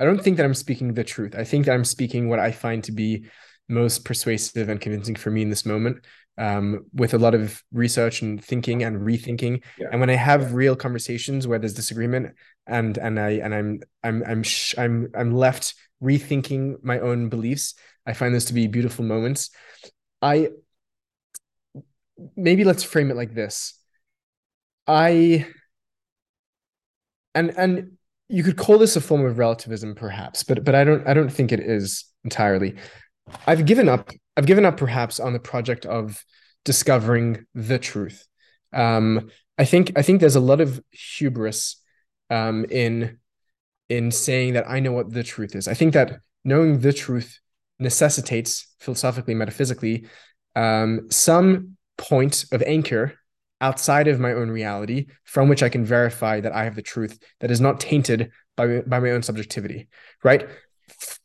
[0.00, 1.36] I don't think that I'm speaking the truth.
[1.36, 3.26] I think that I'm speaking what I find to be
[3.68, 6.04] most persuasive and convincing for me in this moment
[6.38, 9.62] um, with a lot of research and thinking and rethinking.
[9.78, 9.88] Yeah.
[9.92, 10.48] And when I have yeah.
[10.52, 12.34] real conversations where there's disagreement
[12.66, 17.74] and and I and I'm I'm I'm sh- I'm I'm left rethinking my own beliefs,
[18.06, 19.50] I find those to be beautiful moments.
[20.20, 20.50] I
[22.36, 23.78] maybe let's frame it like this.
[24.86, 25.46] I
[27.34, 27.92] and and
[28.28, 31.30] you could call this a form of relativism perhaps but but i don't i don't
[31.30, 32.74] think it is entirely
[33.46, 36.24] i've given up i've given up perhaps on the project of
[36.64, 38.26] discovering the truth
[38.72, 39.28] um
[39.58, 41.76] i think i think there's a lot of hubris
[42.30, 43.18] um in
[43.88, 47.40] in saying that i know what the truth is i think that knowing the truth
[47.78, 50.06] necessitates philosophically metaphysically
[50.56, 53.14] um some point of anchor
[53.60, 57.18] outside of my own reality from which I can verify that I have the truth
[57.40, 59.88] that is not tainted by, by my own subjectivity,
[60.22, 60.46] right?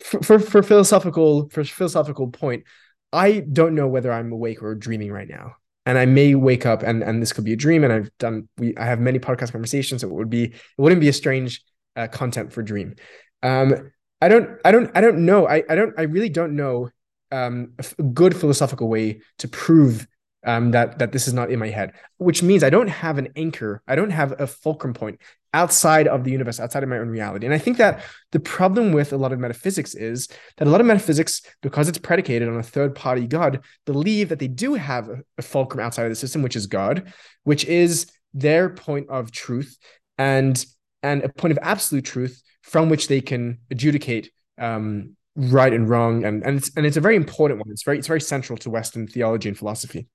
[0.01, 2.63] For, for, for philosophical for philosophical point,
[3.11, 5.55] I don't know whether I'm awake or dreaming right now.
[5.85, 7.83] And I may wake up and, and this could be a dream.
[7.83, 10.01] And I've done we I have many podcast conversations.
[10.01, 11.63] So it would be it wouldn't be a strange
[11.95, 12.95] uh, content for dream.
[13.41, 13.91] Um,
[14.21, 15.47] I don't I don't I don't know.
[15.47, 16.89] I, I don't I really don't know
[17.31, 20.07] um, a good philosophical way to prove
[20.45, 23.29] um, that that this is not in my head, which means I don't have an
[23.35, 23.81] anchor.
[23.87, 25.19] I don't have a fulcrum point
[25.53, 27.45] outside of the universe, outside of my own reality.
[27.45, 30.79] And I think that the problem with a lot of metaphysics is that a lot
[30.79, 35.09] of metaphysics, because it's predicated on a third party God, believe that they do have
[35.09, 37.11] a, a fulcrum outside of the system, which is God,
[37.43, 39.77] which is their point of truth
[40.17, 40.63] and
[41.01, 46.25] and a point of absolute truth from which they can adjudicate um, right and wrong.
[46.25, 47.71] And and it's and it's a very important one.
[47.71, 50.07] It's very it's very central to Western theology and philosophy.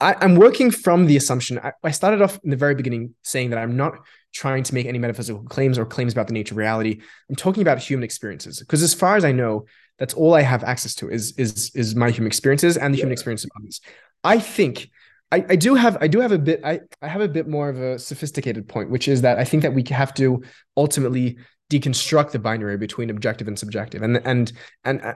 [0.00, 1.58] I, am working from the assumption.
[1.58, 3.94] I, I, started off in the very beginning saying that I'm not
[4.32, 7.00] trying to make any metaphysical claims or claims about the nature of reality.
[7.28, 9.66] I'm talking about human experiences because, as far as I know,
[9.98, 13.02] that's all I have access to is is is my human experiences and the yeah.
[13.02, 13.80] human experience of others.
[14.24, 14.90] I think
[15.30, 17.68] I, I do have I do have a bit I, I have a bit more
[17.68, 20.42] of a sophisticated point, which is that I think that we have to
[20.76, 21.38] ultimately
[21.70, 24.52] deconstruct the binary between objective and subjective and and
[24.84, 25.14] and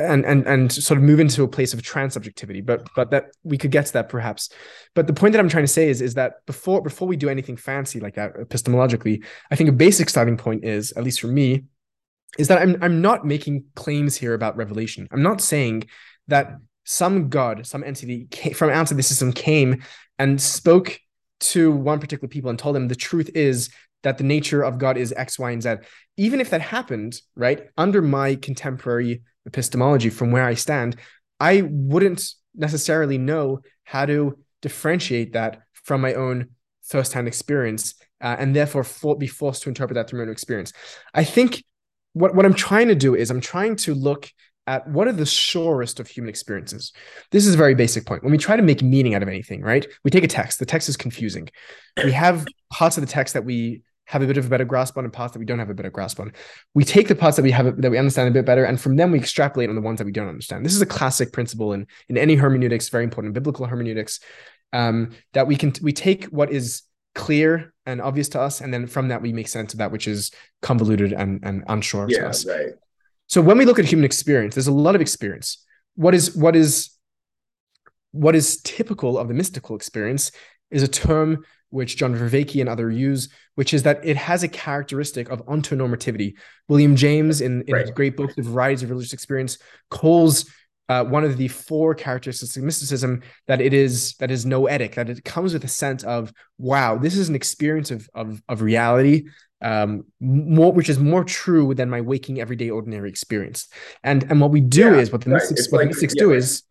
[0.00, 3.58] and and and sort of move into a place of transsubjectivity but but that we
[3.58, 4.50] could get to that perhaps.
[4.94, 7.28] But the point that i'm trying to say is is that before before we do
[7.28, 11.28] anything fancy like that epistemologically i think a basic starting point is at least for
[11.28, 11.64] me
[12.38, 15.08] is that i'm i'm not making claims here about revelation.
[15.10, 15.84] I'm not saying
[16.28, 19.82] that some god some entity came, from outside the system came
[20.18, 20.98] and spoke
[21.40, 23.70] to one particular people and told them the truth is
[24.02, 25.74] that the nature of god is x y and z.
[26.16, 30.96] Even if that happened right under my contemporary epistemology from where I stand,
[31.38, 36.50] I wouldn't necessarily know how to differentiate that from my own
[36.82, 40.72] firsthand experience uh, and therefore for, be forced to interpret that through my own experience.
[41.14, 41.64] I think
[42.12, 44.30] what, what I'm trying to do is I'm trying to look
[44.66, 46.92] at what are the surest of human experiences.
[47.30, 48.22] This is a very basic point.
[48.22, 49.86] When we try to make meaning out of anything, right?
[50.04, 51.48] We take a text, the text is confusing.
[52.04, 54.98] We have parts of the text that we have a bit of a better grasp
[54.98, 56.32] on and parts that we don't have a better grasp on.
[56.74, 58.96] We take the parts that we have that we understand a bit better, and from
[58.96, 60.66] them we extrapolate on the ones that we don't understand.
[60.66, 64.18] This is a classic principle in in any hermeneutics, very important in biblical hermeneutics,
[64.72, 66.82] um, that we can we take what is
[67.14, 70.08] clear and obvious to us, and then from that we make sense of that which
[70.08, 72.44] is convoluted and and unsure yeah, to us.
[72.44, 72.70] Right.
[73.28, 75.64] So when we look at human experience, there's a lot of experience.
[75.94, 76.90] What is what is
[78.10, 80.32] what is typical of the mystical experience
[80.72, 84.48] is a term which John Vervaeke and others use, which is that it has a
[84.48, 86.34] characteristic of ontonormativity.
[86.68, 87.82] William James, in, in right.
[87.82, 89.58] his great book, The Varieties of Religious Experience,
[89.90, 90.50] calls
[90.88, 95.08] uh, one of the four characteristics of mysticism that it is that is noetic, that
[95.08, 99.28] it comes with a sense of, wow, this is an experience of, of, of reality,
[99.62, 103.68] um, more which is more true than my waking everyday ordinary experience.
[104.02, 105.36] And and what we do yeah, is what the right.
[105.36, 106.64] mystics, what like, the mystics yeah, do is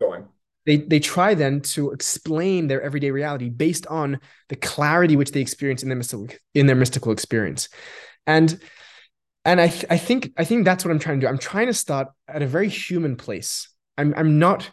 [0.66, 5.40] they they try then to explain their everyday reality based on the clarity which they
[5.40, 7.68] experience in their mystical in their mystical experience
[8.26, 8.60] and
[9.44, 11.28] and I, th- I think I think that's what I'm trying to do.
[11.28, 13.68] I'm trying to start at a very human place.
[13.96, 14.70] I'm I'm not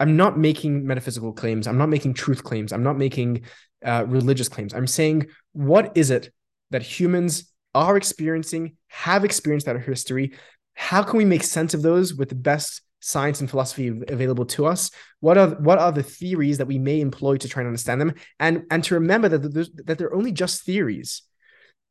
[0.00, 1.66] I'm not making metaphysical claims.
[1.66, 2.72] I'm not making truth claims.
[2.72, 3.42] I'm not making
[3.84, 4.74] uh, religious claims.
[4.74, 6.30] I'm saying what is it
[6.70, 10.32] that humans are experiencing, have experienced of history?
[10.74, 14.66] How can we make sense of those with the best science and philosophy available to
[14.66, 18.00] us what are what are the theories that we may employ to try and understand
[18.00, 18.14] them?
[18.38, 21.22] And and to remember that that they're only just theories.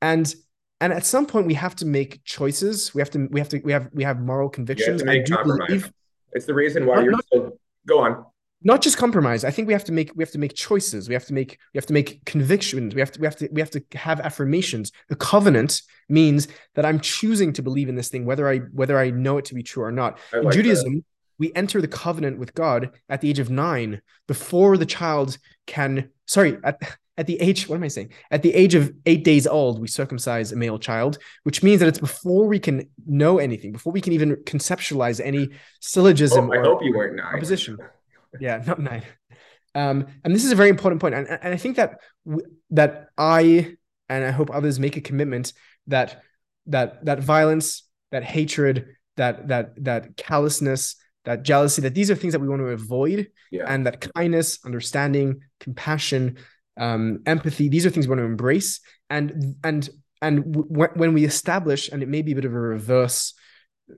[0.01, 0.33] And
[0.79, 2.93] and at some point we have to make choices.
[2.93, 5.03] We have to we have to we have we have moral convictions.
[5.03, 5.67] I do compromise.
[5.67, 5.91] believe
[6.33, 8.25] it's the reason why you're not, still go on
[8.65, 9.45] not just compromise.
[9.45, 11.07] I think we have to make we have to make choices.
[11.07, 12.93] We have to make we have to make convictions.
[12.93, 14.91] We have to we have to we have to have affirmations.
[15.09, 19.09] A covenant means that i'm choosing to believe in this thing whether i whether i
[19.09, 20.17] know it to be true or not.
[20.33, 21.03] Like in judaism that.
[21.39, 25.37] we enter the covenant with god at the age of 9 before the child
[25.67, 26.79] can sorry at
[27.17, 28.11] at the age what am i saying?
[28.29, 31.87] At the age of 8 days old we circumcise a male child which means that
[31.87, 36.59] it's before we can know anything before we can even conceptualize any syllogism oh, i
[36.59, 37.77] hope you weren't 9 opposition
[38.39, 39.03] yeah, not nine.
[39.73, 41.99] Um, and this is a very important point, and, and I think that
[42.71, 43.75] that I
[44.07, 45.53] and I hope others make a commitment
[45.87, 46.21] that
[46.67, 50.95] that that violence, that hatred, that that that callousness,
[51.25, 53.65] that jealousy, that these are things that we want to avoid, Yeah.
[53.67, 56.37] and that kindness, understanding, compassion,
[56.77, 58.79] um, empathy, these are things we want to embrace.
[59.09, 59.89] And and
[60.21, 63.33] and w- when we establish, and it may be a bit of a reverse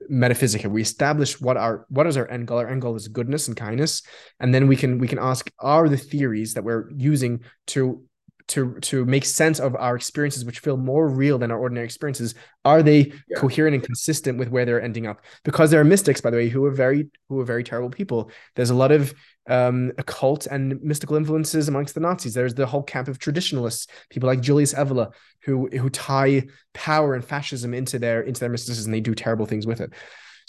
[0.08, 2.58] metaphysic we establish what our what is our end goal?
[2.58, 4.02] Our end goal is goodness and kindness.
[4.40, 8.02] And then we can we can ask are the theories that we're using to
[8.48, 12.34] to to make sense of our experiences which feel more real than our ordinary experiences
[12.64, 13.38] are they Yeah.
[13.38, 15.22] coherent and consistent with where they're ending up?
[15.44, 18.30] Because there are mystics by the way who are very who are very terrible people.
[18.56, 19.12] There's a lot of
[19.48, 24.26] um occult and mystical influences amongst the nazis there's the whole camp of traditionalists people
[24.26, 25.12] like julius evola
[25.42, 26.42] who who tie
[26.74, 29.92] power and fascism into their into their mysticism and they do terrible things with it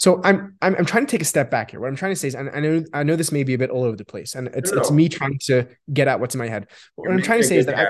[0.00, 1.78] so I'm, I'm I'm trying to take a step back here.
[1.78, 3.58] What I'm trying to say is, and I know I know this may be a
[3.58, 6.34] bit all over the place, and it's No, it's me trying to get at what's
[6.34, 6.68] in my head.
[6.94, 7.86] What You're I'm trying to say is that I.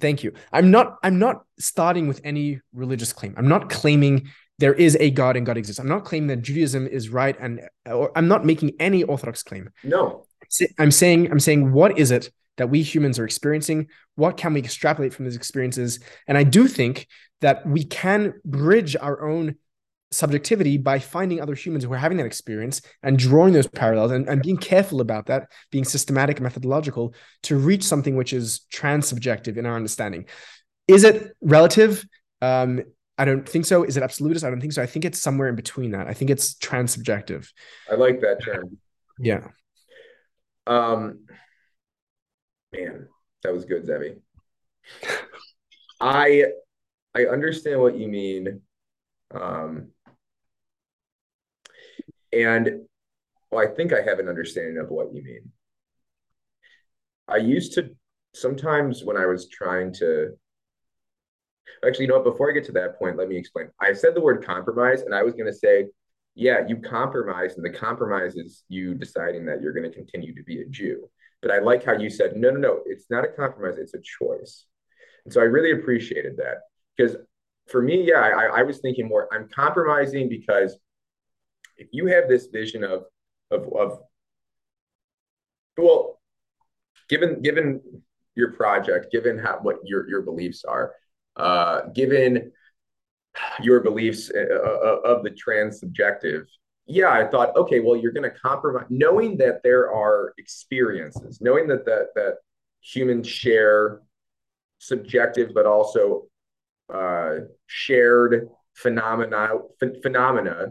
[0.00, 0.32] Thank you.
[0.52, 3.34] I'm not I'm not starting with any religious claim.
[3.38, 5.78] I'm not claiming there is a God and God exists.
[5.78, 9.70] I'm not claiming that Judaism is right and or I'm not making any orthodox claim.
[9.84, 10.26] no,
[10.78, 13.88] I'm saying I'm saying what is it that we humans are experiencing?
[14.16, 16.00] What can we extrapolate from these experiences?
[16.26, 17.06] And I do think
[17.40, 19.56] that we can bridge our own
[20.10, 24.28] subjectivity by finding other humans who are having that experience and drawing those parallels and,
[24.28, 29.06] and being careful about that, being systematic and methodological to reach something which is trans
[29.06, 30.24] subjective in our understanding.
[30.88, 32.04] Is it relative?
[32.40, 32.82] Um,
[33.18, 33.82] I don't think so.
[33.82, 34.44] Is it absolutist?
[34.44, 34.82] I don't think so.
[34.82, 36.06] I think it's somewhere in between that.
[36.06, 37.48] I think it's transsubjective.
[37.90, 38.78] I like that term.
[39.18, 39.48] Yeah.
[40.68, 41.26] Um,
[42.72, 43.08] man,
[43.42, 44.16] that was good, Zevi.
[46.00, 46.44] I
[47.14, 48.60] I understand what you mean.
[49.34, 49.88] Um,
[52.32, 52.82] and
[53.50, 55.50] well, I think I have an understanding of what you mean.
[57.26, 57.90] I used to
[58.34, 60.38] sometimes when I was trying to
[61.86, 63.68] actually, you know what, before I get to that point, let me explain.
[63.80, 65.86] I said the word compromise, and I was going to say,
[66.34, 70.42] yeah, you compromise, and the compromise is you deciding that you're going to continue to
[70.44, 71.08] be a Jew.
[71.42, 73.98] But I like how you said, no, no, no, it's not a compromise, it's a
[73.98, 74.64] choice.
[75.24, 76.58] And so I really appreciated that
[76.96, 77.16] because
[77.68, 80.78] for me, yeah, I, I was thinking more, I'm compromising because
[81.76, 83.04] if you have this vision of,
[83.50, 83.98] of, of,
[85.76, 86.20] well,
[87.08, 87.80] given, given
[88.34, 90.92] your project, given how, what your, your beliefs are,
[91.38, 92.52] uh, given
[93.60, 96.46] your beliefs uh, uh, of the trans subjective
[96.90, 101.68] yeah, I thought, okay, well, you're going to compromise, knowing that there are experiences, knowing
[101.68, 102.36] that that that
[102.80, 104.00] humans share
[104.78, 106.24] subjective but also
[106.92, 109.50] uh, shared phenomena
[109.80, 110.68] ph- phenomena.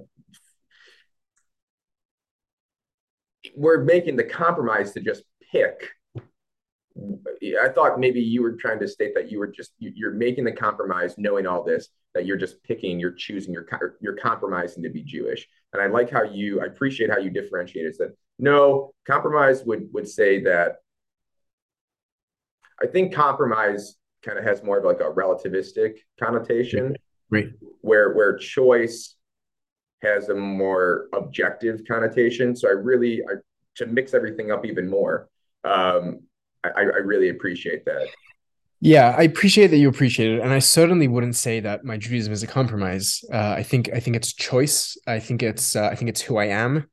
[3.55, 5.91] We're making the compromise to just pick.
[7.63, 10.43] I thought maybe you were trying to state that you were just you- you're making
[10.45, 13.67] the compromise, knowing all this, that you're just picking, you're choosing, you're
[14.01, 15.47] you're compromising to be Jewish.
[15.73, 17.95] And I like how you, I appreciate how you differentiated.
[17.95, 20.77] Said no, compromise would would say that.
[22.81, 26.95] I think compromise kind of has more of like a relativistic connotation,
[27.29, 27.49] Right.
[27.81, 29.15] where where choice
[30.03, 32.55] has a more objective connotation.
[32.55, 33.35] So I really, I,
[33.77, 35.27] to mix everything up even more,
[35.63, 36.21] um,
[36.75, 38.07] I, I really appreciate that.
[38.79, 42.31] Yeah, I appreciate that you appreciate it, and I certainly wouldn't say that my Judaism
[42.31, 43.23] is a compromise.
[43.33, 44.97] Uh, I think I think it's choice.
[45.07, 46.87] I think it's uh, I think it's who I am.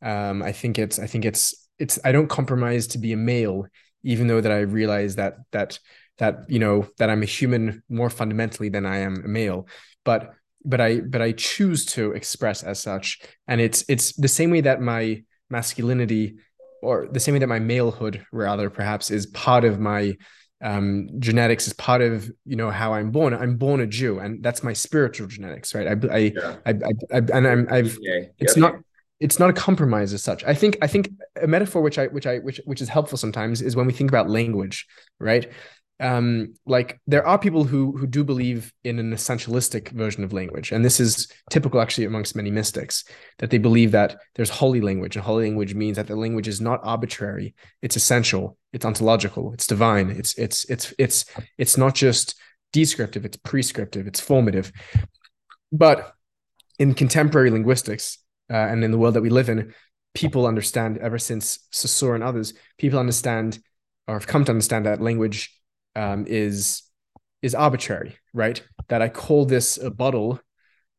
[0.00, 3.66] Um, I think it's I think it's it's I don't compromise to be a male,
[4.02, 5.78] even though that I realize that that
[6.18, 9.68] that you know that I'm a human more fundamentally than I am a male.
[10.04, 10.32] But
[10.64, 14.62] but I but I choose to express as such, and it's it's the same way
[14.62, 16.38] that my masculinity,
[16.86, 20.14] or the same way that my malehood, rather perhaps, is part of my
[20.62, 24.42] um genetics is part of you know how i'm born i'm born a jew and
[24.42, 26.56] that's my spiritual genetics right i i Yeah.
[26.64, 28.20] I, I, I and i'm i've Yeah.
[28.38, 28.62] it's Yep.
[28.64, 28.74] not
[29.20, 31.10] it's not a compromise as such i think i think
[31.42, 34.10] a metaphor which i which i which which is helpful sometimes is when we think
[34.10, 34.86] about language
[35.20, 35.44] right
[35.98, 40.70] um like there are people who who do believe in an essentialistic version of language
[40.70, 43.04] and this is typical actually amongst many mystics
[43.38, 46.60] that they believe that there's holy language and holy language means that the language is
[46.60, 51.24] not arbitrary it's essential it's ontological it's divine it's it's it's it's
[51.56, 52.34] it's not just
[52.72, 54.70] descriptive it's prescriptive it's formative.
[55.72, 56.12] But
[56.78, 58.18] in contemporary linguistics
[58.50, 59.74] uh, and in the world that we live in
[60.14, 63.58] people understand ever since Saussure and others people understand
[64.06, 65.55] or have come to understand that language
[65.96, 66.82] um, is
[67.42, 70.40] is arbitrary right that i call this a bottle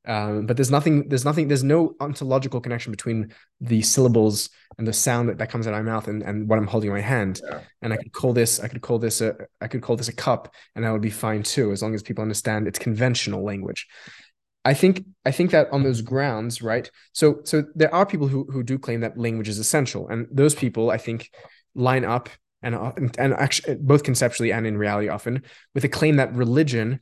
[0.07, 4.93] Um, but there's nothing, there's nothing, there's no ontological connection between the syllables and the
[4.93, 7.07] sound that, that comes out of my mouth and, and what I'm holding in my
[7.17, 7.41] hand.
[7.43, 7.59] Yeah.
[7.81, 10.15] And I could call this, I could call this a, I could call this a
[10.15, 10.43] cup,
[10.73, 13.85] and that would be fine too, as long as people understand it's conventional language.
[14.63, 16.89] I think I think that on those grounds, right?
[17.11, 20.55] So so there are people who who do claim that language is essential, and those
[20.55, 21.29] people I think
[21.75, 22.29] line up
[22.75, 26.99] and and actually both conceptually and in reality often with a claim that religion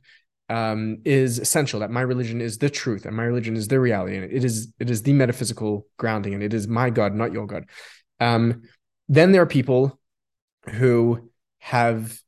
[0.48, 4.16] um, is essential that my religion is the truth and my religion is the reality
[4.16, 7.46] and it is it is the metaphysical grounding and it is my god not your
[7.46, 7.64] god
[8.20, 8.62] um,
[9.08, 9.98] then there are people
[10.70, 12.20] who have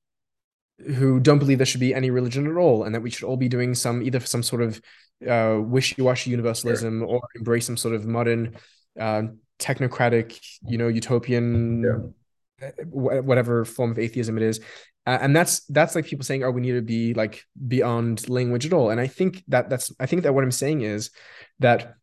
[0.97, 3.37] who don't believe there should be any religion at all and that we should all
[3.37, 4.81] be doing some either some sort of
[5.29, 7.09] uh, wishy-washy universalism sure.
[7.09, 8.57] or embrace some sort of modern
[8.99, 9.23] uh,
[9.59, 12.15] technocratic you know utopian.
[12.91, 14.61] Whatever form of atheism it is.
[15.07, 18.67] Uh, and that's that's like people saying oh we need to be like beyond language
[18.67, 18.91] at all.
[18.91, 21.11] And i think that that's i think that what i'm saying is
[21.61, 21.95] that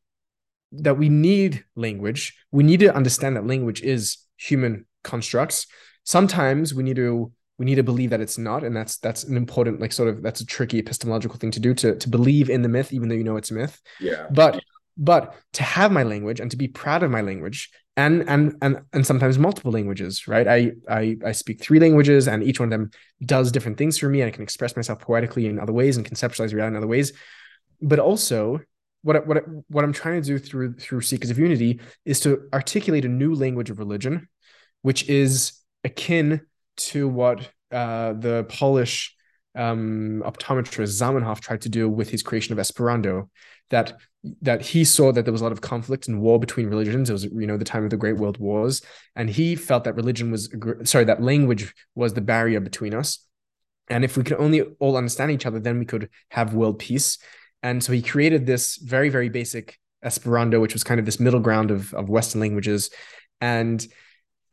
[0.72, 2.38] that we need language.
[2.52, 5.68] We need to understand that language is human constructs.
[6.04, 8.64] Sometimes we need to we need to believe that it's not.
[8.64, 11.74] And that's that's an important like sort of that's a tricky epistemological thing to do
[11.76, 13.82] to to believe in the myth even though you know it's a myth.
[14.00, 14.28] Yeah.
[14.32, 14.62] But
[14.98, 18.82] but to have my language and to be proud of my language and and and
[18.94, 20.48] and sometimes multiple languages right?
[20.48, 22.92] I, I i speak three languages and each one of them
[23.26, 26.10] does different things for me and i can express myself poetically in other ways and
[26.10, 27.14] conceptualize reality in other ways.
[27.82, 28.62] But also
[29.06, 33.06] what what what i'm trying to do through through seekers of unity is to articulate
[33.06, 34.28] a new language of religion
[34.82, 36.42] which is akin
[36.78, 39.15] to what uh, the polish
[39.56, 43.30] um, optometrist zamenhof tried to do with his creation of esperanto
[43.70, 43.98] that
[44.42, 47.10] that he saw that there was a lot of conflict and war between religions.
[47.10, 48.82] It was you know the time of the Great World Wars,
[49.16, 50.54] and he felt that religion was
[50.84, 53.20] sorry that language was the barrier between us,
[53.90, 57.18] and if we could only all understand each other, then we could have world peace.
[57.64, 61.40] And so he created this very very basic Esperanto, which was kind of this middle
[61.40, 62.90] ground of of Western languages,
[63.42, 63.86] and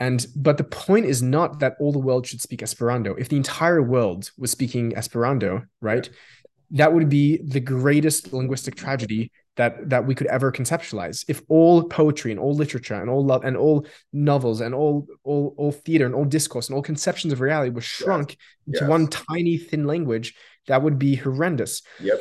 [0.02, 3.14] and but the point is not that all the world should speak Esperanto.
[3.14, 6.10] If the entire world was speaking Esperanto, right,
[6.72, 11.84] that would be the greatest linguistic tragedy that that we could ever conceptualize if all
[11.84, 16.06] poetry and all literature and all love and all novels and all all all theater
[16.06, 18.38] and all discourse and all conceptions of reality were shrunk yes.
[18.66, 18.90] into yes.
[18.90, 20.34] one tiny thin language
[20.66, 22.18] that would be horrendous yep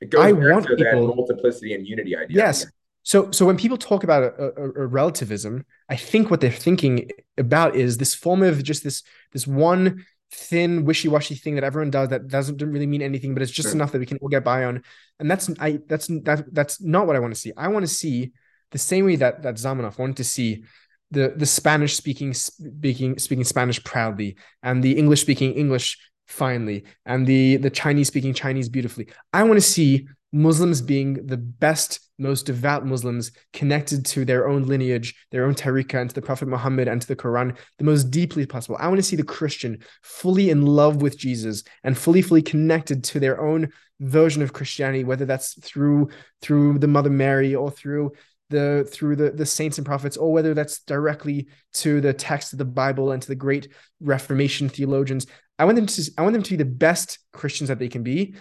[0.00, 2.64] it goes I want to people, that multiplicity and unity idea yes
[3.02, 7.08] so so when people talk about a, a, a relativism i think what they're thinking
[7.38, 9.02] about is this form of just this
[9.32, 13.52] this one thin wishy-washy thing that everyone does that doesn't really mean anything but it's
[13.52, 14.82] just enough that we can all get by on.
[15.18, 17.52] And that's i that's that that's not what i want to see.
[17.56, 18.32] I want to see
[18.70, 20.64] the same way that that zamenhof wanted to see
[21.10, 27.26] the the spanish speaking speaking speaking spanish proudly and the english speaking english finely and
[27.26, 29.08] the the chinese speaking chinese beautifully.
[29.34, 34.62] I want to see Muslims being the best, most devout Muslims connected to their own
[34.62, 38.10] lineage, their own tariqah, and to the Prophet Muhammad and to the Quran the most
[38.10, 38.76] deeply possible.
[38.80, 43.04] I want to see the Christian fully in love with Jesus and fully, fully connected
[43.04, 43.70] to their own
[44.00, 46.08] version of Christianity, whether that's through
[46.40, 48.12] through the Mother Mary or through
[48.50, 52.58] the through the, the saints and prophets, or whether that's directly to the text of
[52.58, 53.68] the Bible and to the great
[54.00, 55.26] Reformation theologians.
[55.58, 58.02] I want them to I want them to be the best Christians that they can
[58.02, 58.34] be.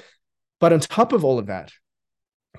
[0.59, 1.71] But on top of all of that,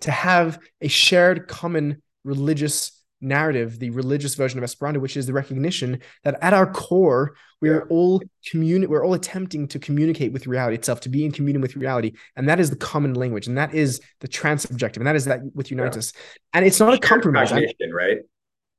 [0.01, 5.32] to have a shared common religious narrative, the religious version of Esperanto, which is the
[5.32, 8.20] recognition that at our core, we are all
[8.52, 12.12] communi- we're all attempting to communicate with reality itself, to be in communion with reality.
[12.36, 13.47] And that is the common language.
[13.47, 14.97] And that is the transubjective.
[14.97, 16.01] And that is that which unites yeah.
[16.01, 16.12] us.
[16.52, 17.52] And it's not shared a compromise.
[17.52, 18.19] right?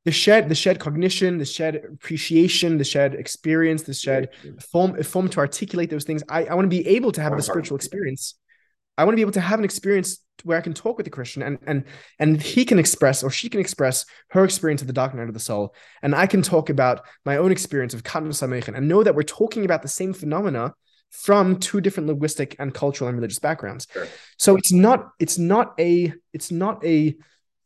[0.03, 4.27] The shared, the shared cognition, the shared appreciation, the shared experience, the shared
[4.59, 6.21] form, form to articulate those things.
[6.27, 8.35] I, I want to be able to have a spiritual experience
[8.97, 11.09] I want to be able to have an experience where I can talk with the
[11.09, 11.83] Christian and and
[12.19, 15.33] and he can express or she can express her experience of the dark night of
[15.33, 19.15] the soul, and I can talk about my own experience of Samechen and know that
[19.15, 20.73] we're talking about the same phenomena
[21.11, 23.87] from two different linguistic and cultural and religious backgrounds.
[23.93, 24.07] Sure.
[24.37, 27.15] So it's not it's not a it's not a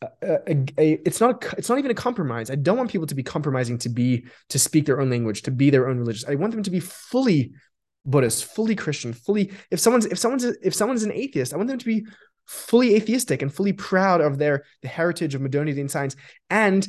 [0.01, 2.51] a, a, a, it's not it's not even a compromise.
[2.51, 5.51] I don't want people to be compromising to be to speak their own language, to
[5.51, 6.25] be their own religious.
[6.27, 7.53] I want them to be fully
[8.05, 11.79] Buddhist, fully Christian, fully if someone's if someone's if someone's an atheist, I want them
[11.79, 12.05] to be
[12.47, 16.15] fully atheistic and fully proud of their the heritage of modernity and science
[16.49, 16.87] and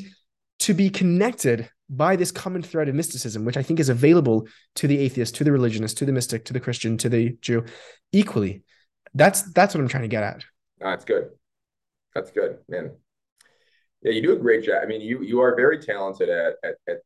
[0.60, 4.86] to be connected by this common thread of mysticism, which I think is available to
[4.86, 7.64] the atheist, to the religionist, to the mystic, to the Christian, to the Jew,
[8.12, 8.62] equally.
[9.14, 10.44] That's that's what I'm trying to get at.
[10.78, 11.30] that's good.
[12.14, 12.92] That's good, man.
[14.02, 14.80] Yeah, you do a great job.
[14.82, 16.98] I mean, you you are very talented at at, at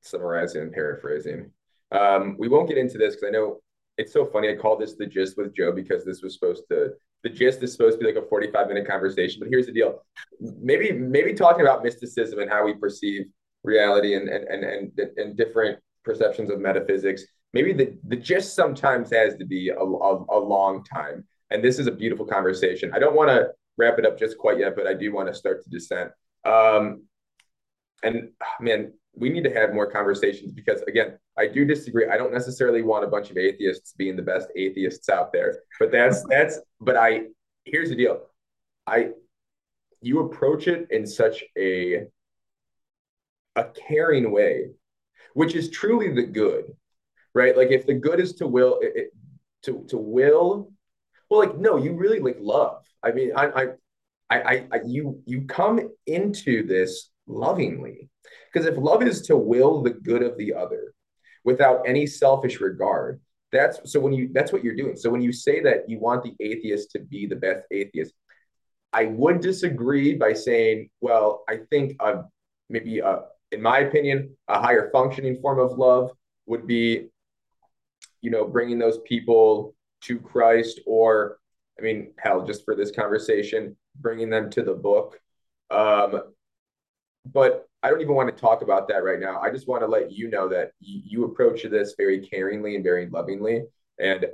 [0.00, 1.50] summarizing and paraphrasing.
[1.90, 3.60] Um, we won't get into this because I know
[3.98, 4.50] it's so funny.
[4.50, 6.92] I call this the gist with Joe because this was supposed to
[7.22, 10.02] the gist is supposed to be like a 45 minute conversation, but here's the deal.
[10.40, 13.26] Maybe maybe talking about mysticism and how we perceive
[13.62, 17.24] reality and and and and, and different perceptions of metaphysics.
[17.52, 21.24] Maybe the, the gist sometimes has to be a, a, a long time.
[21.50, 22.90] And this is a beautiful conversation.
[22.94, 25.34] I don't want to wrap it up just quite yet, but I do want to
[25.34, 26.10] start to descent.
[26.44, 27.04] Um,
[28.02, 32.08] and man, we need to have more conversations because again, I do disagree.
[32.08, 35.90] I don't necessarily want a bunch of atheists being the best atheists out there, but
[35.90, 36.58] that's that's.
[36.80, 37.24] But I
[37.64, 38.22] here's the deal.
[38.86, 39.10] I
[40.00, 42.06] you approach it in such a
[43.56, 44.70] a caring way,
[45.34, 46.64] which is truly the good,
[47.34, 47.56] right?
[47.56, 49.12] Like if the good is to will it,
[49.62, 50.72] to to will,
[51.30, 52.84] well, like no, you really like love.
[53.02, 53.66] I mean, I I
[54.30, 58.10] I, I you you come into this lovingly
[58.52, 60.92] because if love is to will the good of the other
[61.44, 63.20] without any selfish regard,
[63.50, 64.96] that's so when you that's what you're doing.
[64.96, 68.14] So when you say that you want the atheist to be the best atheist,
[68.92, 72.22] I would disagree by saying, well, I think uh,
[72.68, 76.10] maybe a, uh, in my opinion, a higher functioning form of love
[76.46, 77.08] would be,
[78.22, 81.38] you know, bringing those people to Christ, or
[81.78, 85.20] I mean, hell, just for this conversation, bringing them to the book.
[85.70, 86.22] Um,
[87.30, 89.40] but I don't even want to talk about that right now.
[89.40, 92.84] I just want to let you know that you, you approach this very caringly and
[92.84, 93.64] very lovingly.
[93.98, 94.26] And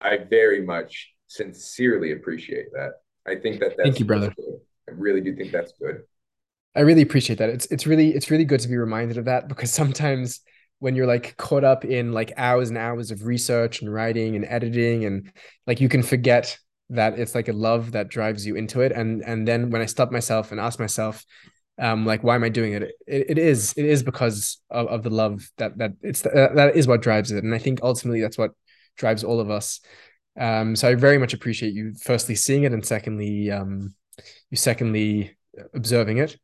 [0.00, 3.00] I very much sincerely appreciate that.
[3.26, 4.32] I think that that's Thank you, brother.
[4.36, 4.60] Good.
[4.88, 6.02] I really do think that's good.
[6.74, 7.50] I really appreciate that.
[7.50, 10.40] It's it's really it's really good to be reminded of that because sometimes
[10.80, 14.44] when you're like caught up in like hours and hours of research and writing and
[14.44, 15.32] editing and
[15.66, 16.56] like you can forget
[16.90, 19.86] that it's like a love that drives you into it and and then when I
[19.86, 21.24] stop myself and ask myself
[21.78, 22.82] um like why am i doing it?
[23.06, 26.86] It, it is it is because of, of the love that that it's that is
[26.86, 27.44] what drives it.
[27.44, 28.52] And i think ultimately that's what
[28.96, 29.80] drives all of us.
[30.38, 33.94] Um so i very much appreciate you firstly seeing it and secondly um
[34.50, 35.36] you secondly
[35.74, 36.36] observing it.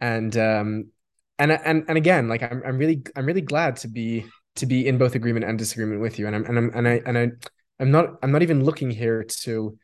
[0.00, 0.90] And um
[1.38, 4.26] and and and again like i'm, I'm really i'm really glad to be
[4.56, 6.26] to be in both agreement and disagreement with you.
[6.26, 7.30] And i'm and i'm and i and i
[7.80, 9.78] i'm not i'm not even looking here to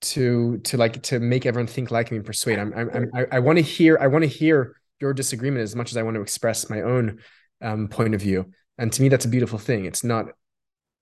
[0.00, 2.58] to to like to make everyone think like me and persuade.
[2.58, 5.90] I'm, I'm, i I want to hear I want to hear your disagreement as much
[5.90, 7.20] as I want to express my own
[7.60, 8.52] um, point of view.
[8.78, 9.84] And to me, that's a beautiful thing.
[9.84, 10.26] It's not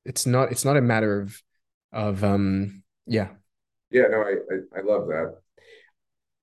[0.04, 1.42] it's not it's not a matter of
[1.92, 3.28] of um yeah
[3.90, 5.36] yeah no I, I I love that.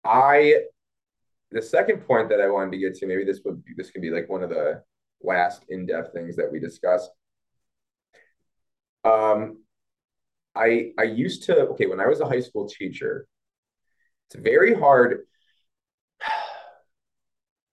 [0.04, 0.56] I
[1.52, 4.10] the second point that I wanted to get to maybe this would this could be
[4.10, 4.84] like one of the
[5.22, 7.08] last in depth things that we discuss.
[9.04, 9.64] Um,
[10.56, 13.28] I I used to okay when I was a high school teacher.
[14.30, 15.20] It's very hard.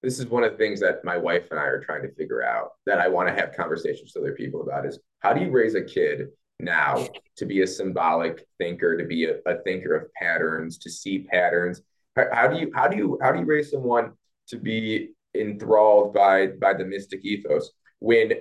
[0.00, 2.40] This is one of the things that my wife and I are trying to figure
[2.40, 5.50] out that I want to have conversations with other people about is how do you
[5.50, 6.28] raise a kid
[6.60, 7.06] now
[7.36, 11.82] to be a symbolic thinker, to be a, a thinker of patterns, to see patterns.
[12.16, 14.12] How, how do you how do you how do you raise someone
[14.48, 18.32] to be enthralled by by the mystic ethos when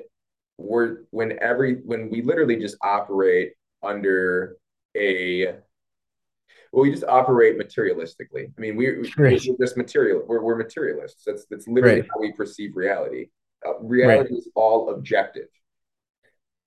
[0.58, 3.54] we're when every when we literally just operate
[3.84, 4.58] under
[4.96, 5.56] a
[6.72, 8.52] well, we just operate materialistically.
[8.58, 9.42] I mean, we, right.
[9.48, 10.24] we're just material.
[10.28, 11.24] We're, we're materialists.
[11.26, 12.10] That's that's literally right.
[12.14, 13.28] how we perceive reality.
[13.66, 14.38] Uh, reality right.
[14.38, 15.48] is all objective.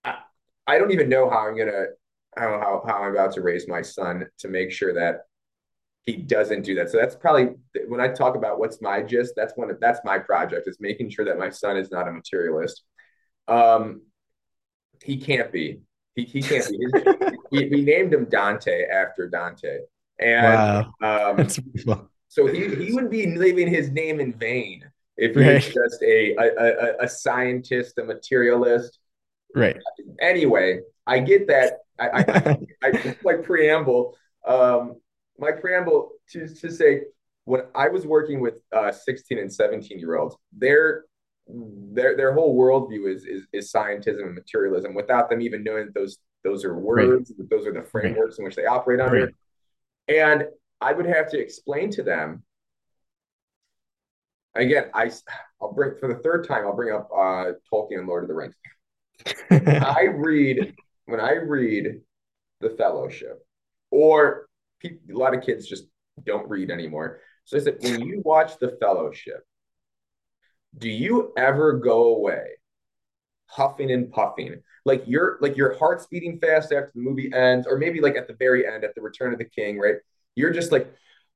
[0.05, 0.19] I,
[0.67, 1.87] I don't even know how I'm gonna
[2.37, 5.27] how, how how I'm about to raise my son to make sure that
[6.03, 6.91] he doesn't do that.
[6.91, 7.55] So that's probably
[7.89, 9.35] when I talk about what's my gist.
[9.37, 9.71] That's one.
[9.71, 12.83] Of, that's my project is making sure that my son is not a materialist.
[13.49, 14.03] Um,
[15.03, 15.81] he can't be.
[16.25, 16.79] He, he can't be.
[17.51, 19.79] we, we named him Dante after Dante.
[20.19, 21.37] And wow.
[21.39, 21.49] um,
[22.29, 24.85] so he, he would be leaving his name in vain
[25.17, 25.55] if he right.
[25.55, 28.99] was just a, a, a, scientist, a materialist.
[29.55, 29.77] Right.
[30.21, 31.79] Anyway, I get that.
[31.99, 34.17] I, I, I my preamble,
[34.47, 34.97] um,
[35.39, 37.03] my preamble to, to say
[37.45, 41.05] when I was working with uh, 16 and 17 year olds, they're
[41.93, 45.95] their their whole worldview is is, is scientism and materialism without them even knowing that
[45.95, 47.51] those those are words, right.
[47.51, 48.39] those are the frameworks right.
[48.39, 49.27] in which they operate under.
[49.27, 49.35] Right.
[50.09, 50.45] And
[50.81, 52.43] I would have to explain to them.
[54.55, 55.11] Again, I
[55.61, 56.65] I'll bring for the third time.
[56.65, 58.55] I'll bring up uh, Tolkien and Lord of the Rings.
[59.51, 60.75] I read
[61.05, 62.01] when I read
[62.61, 63.47] the Fellowship,
[63.91, 64.49] or
[64.85, 65.85] a lot of kids just
[66.25, 67.21] don't read anymore.
[67.45, 69.45] So I said, when you watch the Fellowship,
[70.77, 72.57] do you ever go away
[73.47, 74.63] huffing and puffing?
[74.85, 78.29] Like your like your heart's beating fast after the movie ends or maybe like at
[78.29, 79.97] the very end at the return of the king right?
[80.37, 80.93] You're just like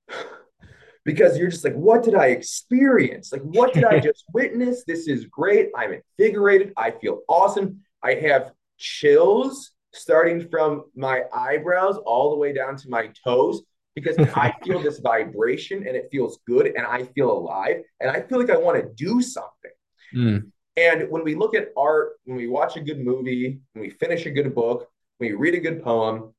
[1.04, 3.32] because you're just like what did i experience?
[3.32, 4.84] Like what did i just witness?
[4.86, 5.70] This is great.
[5.76, 6.72] I'm invigorated.
[6.76, 7.82] I feel awesome.
[8.02, 13.62] I have chills starting from my eyebrows all the way down to my toes
[13.94, 18.20] because I feel this vibration and it feels good and I feel alive and I
[18.20, 19.70] feel like I want to do something.
[20.14, 20.50] Mm.
[20.76, 24.26] And when we look at art, when we watch a good movie, when we finish
[24.26, 24.88] a good book,
[25.18, 26.34] when we read a good poem,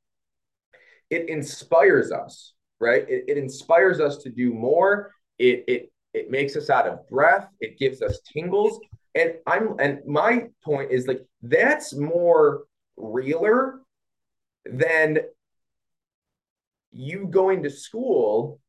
[1.10, 3.08] it inspires us, right?
[3.10, 5.12] It, it inspires us to do more.
[5.40, 7.48] It, it, it makes us out of breath.
[7.62, 8.80] It gives us tingles.
[9.16, 12.64] And I'm and my point is like that's more
[12.98, 13.80] realer
[14.66, 15.20] than
[16.96, 18.60] you going to school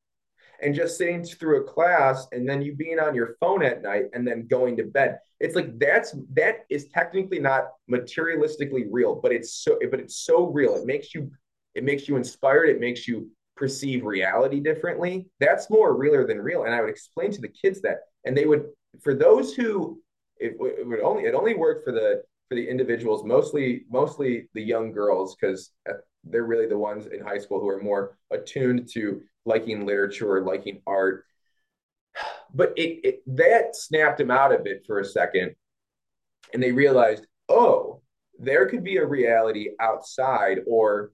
[0.63, 4.05] and just sitting through a class and then you being on your phone at night
[4.15, 5.19] and then going to bed.
[5.41, 10.47] It's like that's that is technically not materialistically real but it's so but it's so
[10.47, 10.77] real.
[10.77, 11.31] It makes you
[11.75, 12.69] it makes you inspired.
[12.71, 15.27] It makes you perceive reality differently.
[15.41, 16.65] That's more realer than real.
[16.65, 17.99] And i would explain to the kids that.
[18.25, 18.67] And they would
[19.03, 20.01] for those who
[20.39, 24.63] it, it would only it only worked for the for the individuals mostly mostly the
[24.63, 25.71] young girls because
[26.31, 30.43] they're really the ones in high school who are more attuned to liking literature, or
[30.43, 31.25] liking art.
[32.53, 35.55] But it, it that snapped them out of it for a second,
[36.53, 38.03] and they realized, oh,
[38.39, 41.13] there could be a reality outside, or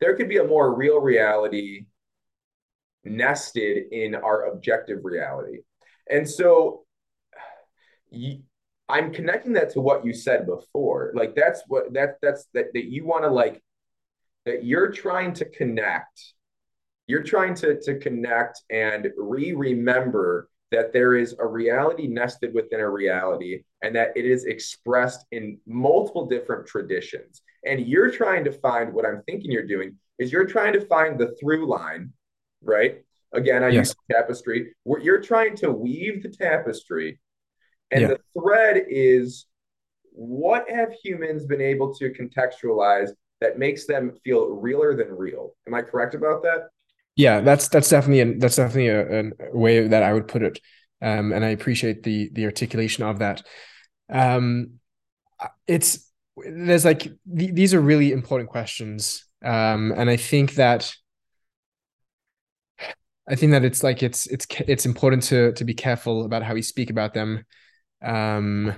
[0.00, 1.86] there could be a more real reality
[3.04, 5.58] nested in our objective reality.
[6.10, 6.84] And so
[8.88, 11.12] I'm connecting that to what you said before.
[11.14, 13.62] Like that's what that that's that that you want to like
[14.44, 16.34] that you're trying to connect
[17.08, 22.88] you're trying to, to connect and re-remember that there is a reality nested within a
[22.88, 28.92] reality and that it is expressed in multiple different traditions and you're trying to find
[28.92, 32.12] what i'm thinking you're doing is you're trying to find the through line
[32.62, 33.02] right
[33.32, 33.88] again i yes.
[33.88, 37.20] use tapestry where you're trying to weave the tapestry
[37.90, 38.08] and yeah.
[38.08, 39.46] the thread is
[40.12, 43.10] what have humans been able to contextualize
[43.42, 45.54] that makes them feel realer than real.
[45.66, 46.68] Am I correct about that?
[47.16, 49.20] Yeah, that's that's definitely an, that's definitely a,
[49.52, 50.58] a way that I would put it,
[51.02, 53.42] um, and I appreciate the the articulation of that.
[54.10, 54.78] Um,
[55.66, 60.94] it's there's like th- these are really important questions, um, and I think that
[63.28, 66.54] I think that it's like it's it's it's important to to be careful about how
[66.54, 67.44] we speak about them.
[68.02, 68.74] Um,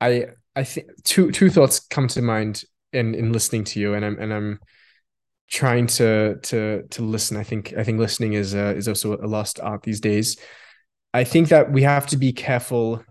[0.00, 2.64] I I think two two thoughts come to mind
[2.94, 4.58] in in listening to you and i'm and i'm
[5.48, 7.36] trying to to to listen.
[7.36, 10.36] I think i think listening is uh, is also a lost art these days.
[11.12, 13.04] I think that we have to be careful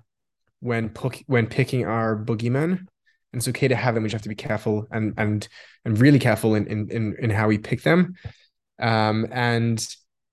[0.60, 0.94] when
[1.28, 2.88] when picking our boogeyman.
[3.32, 5.48] And it's okay to have them we just have to be careful and and
[5.86, 8.16] and really careful in in in, in how we pick them.
[8.80, 9.86] Um and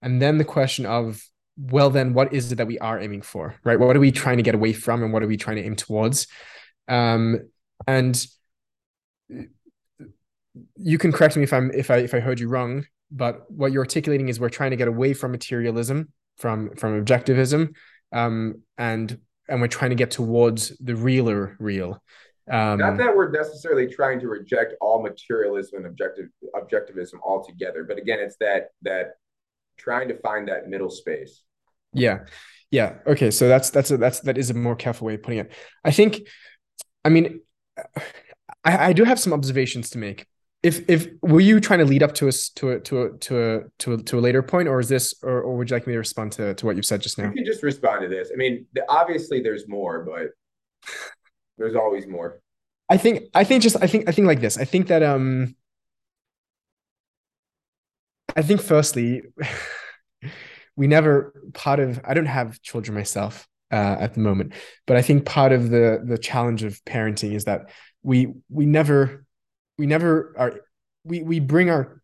[0.02, 1.22] and then the question of
[1.56, 3.78] well then what is it that we are aiming for right?
[3.78, 5.76] What are we trying to get away from and what are we trying to aim
[5.76, 6.26] towards?
[6.88, 7.38] Um
[7.86, 8.26] and
[10.76, 13.72] you can correct me if I'm if I if I heard you wrong, but what
[13.72, 17.74] you're articulating is we're trying to get away from materialism, from from objectivism,
[18.12, 22.02] um, and and we're trying to get towards the realer real.
[22.50, 27.98] Um, Not that we're necessarily trying to reject all materialism and objective objectivism altogether, but
[27.98, 29.14] again, it's that that
[29.76, 31.42] trying to find that middle space.
[31.92, 32.20] Yeah,
[32.70, 32.98] yeah.
[33.06, 35.52] Okay, so that's that's a, that's that is a more careful way of putting it.
[35.84, 36.26] I think,
[37.04, 37.40] I mean,
[38.64, 40.26] I, I do have some observations to make.
[40.62, 43.42] If if were you trying to lead up to us to a to a to
[43.42, 45.86] a to a, to a later point or is this or, or would you like
[45.86, 47.28] me to respond to, to what you've said just now?
[47.28, 48.30] you can just respond to this.
[48.32, 50.32] I mean obviously there's more but
[51.58, 52.40] there's always more.
[52.90, 54.58] I think i think just i think i think like this.
[54.58, 55.56] I think that um
[58.36, 59.22] i think firstly
[60.76, 64.52] we never part of i don't have children myself uh, at the moment
[64.86, 67.70] but i think part of the the challenge of parenting is that
[68.02, 69.24] we we never
[69.78, 70.60] we never are
[71.04, 72.02] we we bring our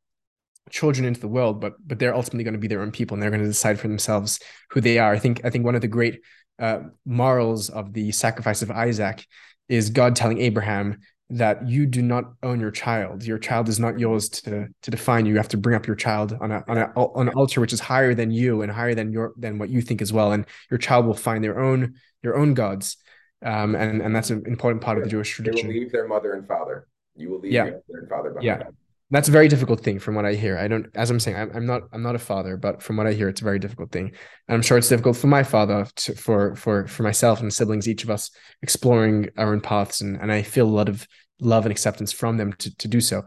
[0.71, 3.23] children into the world but but they're ultimately going to be their own people and
[3.23, 4.41] they're going to decide for themselves
[4.71, 5.13] who they are.
[5.13, 6.21] I think i think one of the great
[6.59, 9.25] uh, morals of the sacrifice of isaac
[9.69, 10.99] is god telling abraham
[11.29, 13.25] that you do not own your child.
[13.25, 15.33] Your child is not yours to to define you.
[15.33, 17.73] You have to bring up your child on a on a on an altar which
[17.73, 20.33] is higher than you and higher than your than what you think as well.
[20.33, 22.97] And your child will find their own their own gods
[23.45, 26.09] um and and that's an important part of the jewish tradition they will leave their
[26.09, 26.87] mother and father
[27.17, 27.65] you will leave yeah.
[27.65, 28.45] your mother and father behind.
[28.45, 28.69] Yeah.
[29.11, 30.59] That's a very difficult thing from what I hear.
[30.59, 33.07] I don't, as I'm saying, I'm, I'm not, I'm not a father, but from what
[33.07, 34.07] I hear, it's a very difficult thing.
[34.49, 37.89] And I'm sure it's difficult for my father, to, for, for, for myself and siblings,
[37.89, 38.33] each of us
[38.63, 40.01] exploring our own paths.
[40.01, 41.07] And, and I feel a lot of
[41.41, 43.25] love and acceptance from them to, to do so.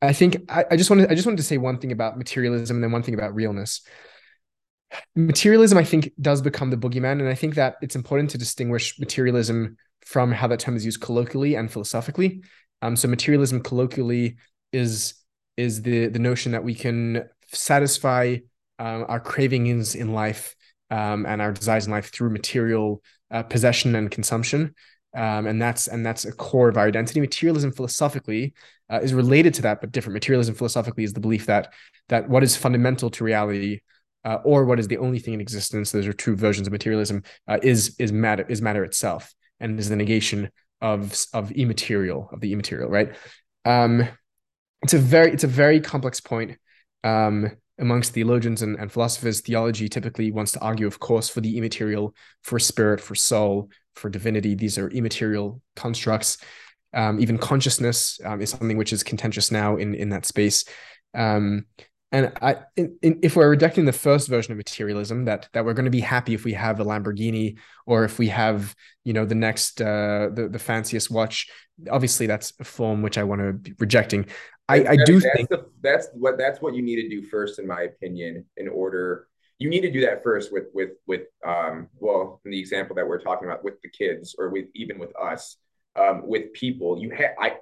[0.00, 2.78] I think I, I just wanted, I just wanted to say one thing about materialism
[2.78, 3.82] and then one thing about realness.
[5.14, 7.20] Materialism, I think, does become the boogeyman.
[7.20, 11.00] And I think that it's important to distinguish materialism from how that term is used
[11.00, 12.42] colloquially and philosophically
[12.82, 14.36] Um, so materialism colloquially
[14.72, 15.14] is
[15.56, 18.36] is the the notion that we can satisfy
[18.78, 20.54] um, our cravings in life
[20.90, 24.74] um, and our desires in life through material uh, possession and consumption.
[25.14, 27.20] Um, and that's and that's a core of our identity.
[27.20, 28.54] Materialism philosophically
[28.88, 30.14] uh, is related to that, but different.
[30.14, 31.72] Materialism philosophically is the belief that
[32.08, 33.80] that what is fundamental to reality,
[34.24, 37.22] uh, or what is the only thing in existence, those are two versions of materialism,
[37.48, 42.40] uh, is is matter is matter itself, and is the negation of of immaterial of
[42.40, 42.90] the immaterial.
[42.90, 43.14] Right.
[43.64, 44.08] Um,
[44.82, 46.58] it's a very it's a very complex point.
[47.02, 51.56] Um, amongst theologians and, and philosophers, theology typically wants to argue, of course, for the
[51.56, 54.54] immaterial, for spirit, for soul, for divinity.
[54.54, 56.36] These are immaterial constructs.
[56.92, 60.64] Um, even consciousness um, is something which is contentious now in in that space.
[61.14, 61.66] Um,
[62.12, 65.74] and I, in, in, if we're rejecting the first version of materialism, that that we're
[65.74, 68.74] going to be happy if we have a Lamborghini or if we have,
[69.04, 71.48] you know, the next uh, the the fanciest watch.
[71.90, 74.26] Obviously, that's a form which I want to be rejecting.
[74.68, 77.58] I, I do that's think the, that's what that's what you need to do first,
[77.58, 79.28] in my opinion, in order
[79.60, 83.06] you need to do that first with with with um well in the example that
[83.06, 85.56] we're talking about with the kids or with even with us
[85.96, 87.56] um with people you have I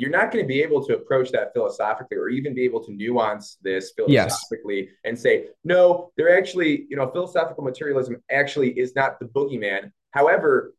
[0.00, 2.92] you're not going to be able to approach that philosophically or even be able to
[2.92, 4.94] nuance this philosophically yes.
[5.04, 10.74] and say no they're actually you know philosophical materialism actually is not the boogeyman however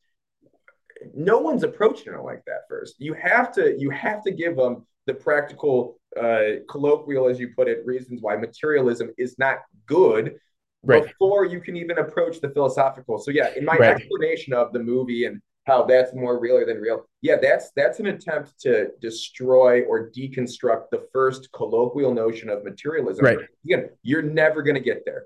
[1.14, 4.86] no one's approaching it like that first you have to you have to give them
[5.08, 10.36] the practical, uh, colloquial, as you put it, reasons why materialism is not good
[10.84, 11.04] right.
[11.04, 13.18] before you can even approach the philosophical.
[13.18, 13.96] So yeah, in my right.
[13.96, 18.08] explanation of the movie and how that's more realer than real, yeah, that's that's an
[18.08, 23.26] attempt to destroy or deconstruct the first colloquial notion of materialism.
[23.26, 23.38] Right.
[23.66, 25.26] Again, you're never going to get there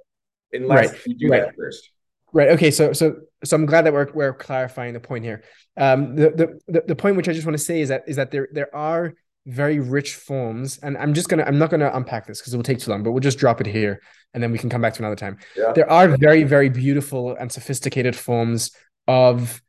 [0.51, 1.07] unless right.
[1.07, 1.45] you do right.
[1.45, 1.89] that first.
[2.33, 2.49] Right.
[2.49, 2.71] Okay.
[2.71, 5.43] So so so I'm glad that we're we're clarifying the point here.
[5.77, 8.31] Um, the the the point which I just want to say is that is that
[8.31, 9.13] there there are
[9.47, 12.63] very rich forms and i'm just gonna i'm not gonna unpack this because it will
[12.63, 14.01] take too long but we'll just drop it here
[14.33, 15.71] and then we can come back to another time yeah.
[15.73, 18.71] there are very very beautiful and sophisticated forms
[19.07, 19.61] of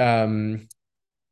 [0.00, 0.66] um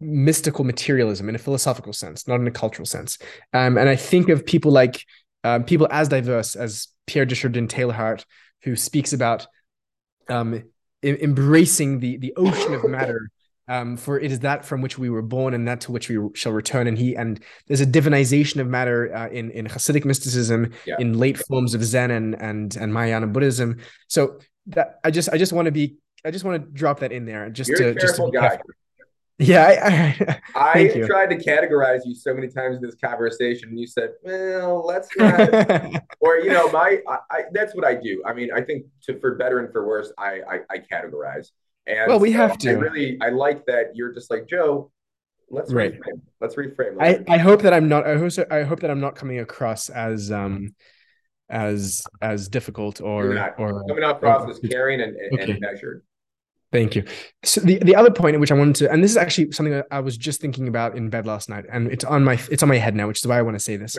[0.00, 3.18] mystical materialism in a philosophical sense not in a cultural sense
[3.52, 5.04] um and i think of people like
[5.44, 7.68] um, people as diverse as pierre de chardin
[8.62, 9.46] who speaks about
[10.28, 10.62] um
[11.02, 13.30] embracing the the ocean of matter
[13.68, 16.18] um, for it is that from which we were born and that to which we
[16.34, 16.86] shall return.
[16.86, 20.96] And he and there's a divinization of matter uh, in in Hasidic mysticism, yeah.
[20.98, 23.78] in late forms of Zen and and and Mahayana Buddhism.
[24.08, 24.38] So
[24.68, 27.24] that I just I just want to be I just want to drop that in
[27.24, 28.58] there just You're to just to guy.
[29.40, 33.78] Yeah, I, I, I tried to categorize you so many times in this conversation, and
[33.78, 38.22] you said, "Well, let's not." or you know, my I, I, that's what I do.
[38.26, 41.50] I mean, I think to for better and for worse, I I, I categorize.
[41.86, 42.70] And well, we so have to.
[42.70, 44.90] I really, I like that you're just like Joe.
[45.50, 45.94] Let's right.
[45.94, 46.20] reframe.
[46.40, 47.00] Let's reframe.
[47.00, 48.06] Let's I, I hope that I'm not.
[48.06, 50.74] I hope, I hope that I'm not coming across as um
[51.48, 55.52] as as difficult or or coming across as caring and, okay.
[55.52, 56.02] and measured.
[56.70, 57.04] Thank you.
[57.44, 59.72] So the, the other point at which I wanted to, and this is actually something
[59.72, 62.62] that I was just thinking about in bed last night, and it's on my it's
[62.62, 63.98] on my head now, which is why I want to say this.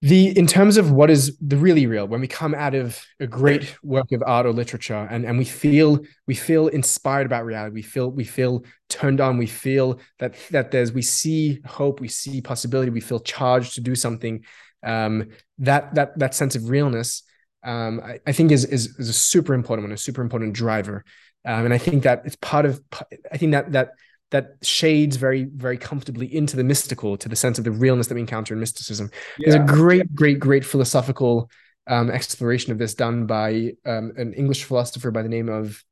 [0.00, 3.26] The in terms of what is the really real when we come out of a
[3.26, 7.72] great work of art or literature and and we feel we feel inspired about reality
[7.72, 12.08] we feel we feel turned on we feel that that there's we see hope we
[12.08, 14.44] see possibility we feel charged to do something
[14.84, 17.22] um, that that that sense of realness
[17.64, 21.04] um, I, I, think is, is is a super important one a super important driver.
[21.46, 22.82] Um, and I think that it's part of
[23.30, 23.90] I think that that
[24.30, 28.14] that shades very very comfortably into the mystical to the sense of the realness that
[28.14, 29.10] we encounter in mysticism.
[29.38, 29.50] Yeah.
[29.50, 31.50] there's a great great great philosophical
[31.86, 35.84] um, exploration of this done by um, an english philosopher by the name of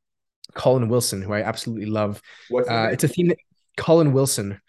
[0.54, 2.22] colin wilson who i absolutely love.
[2.50, 3.38] Uh, it's a theme that
[3.76, 4.60] colin wilson.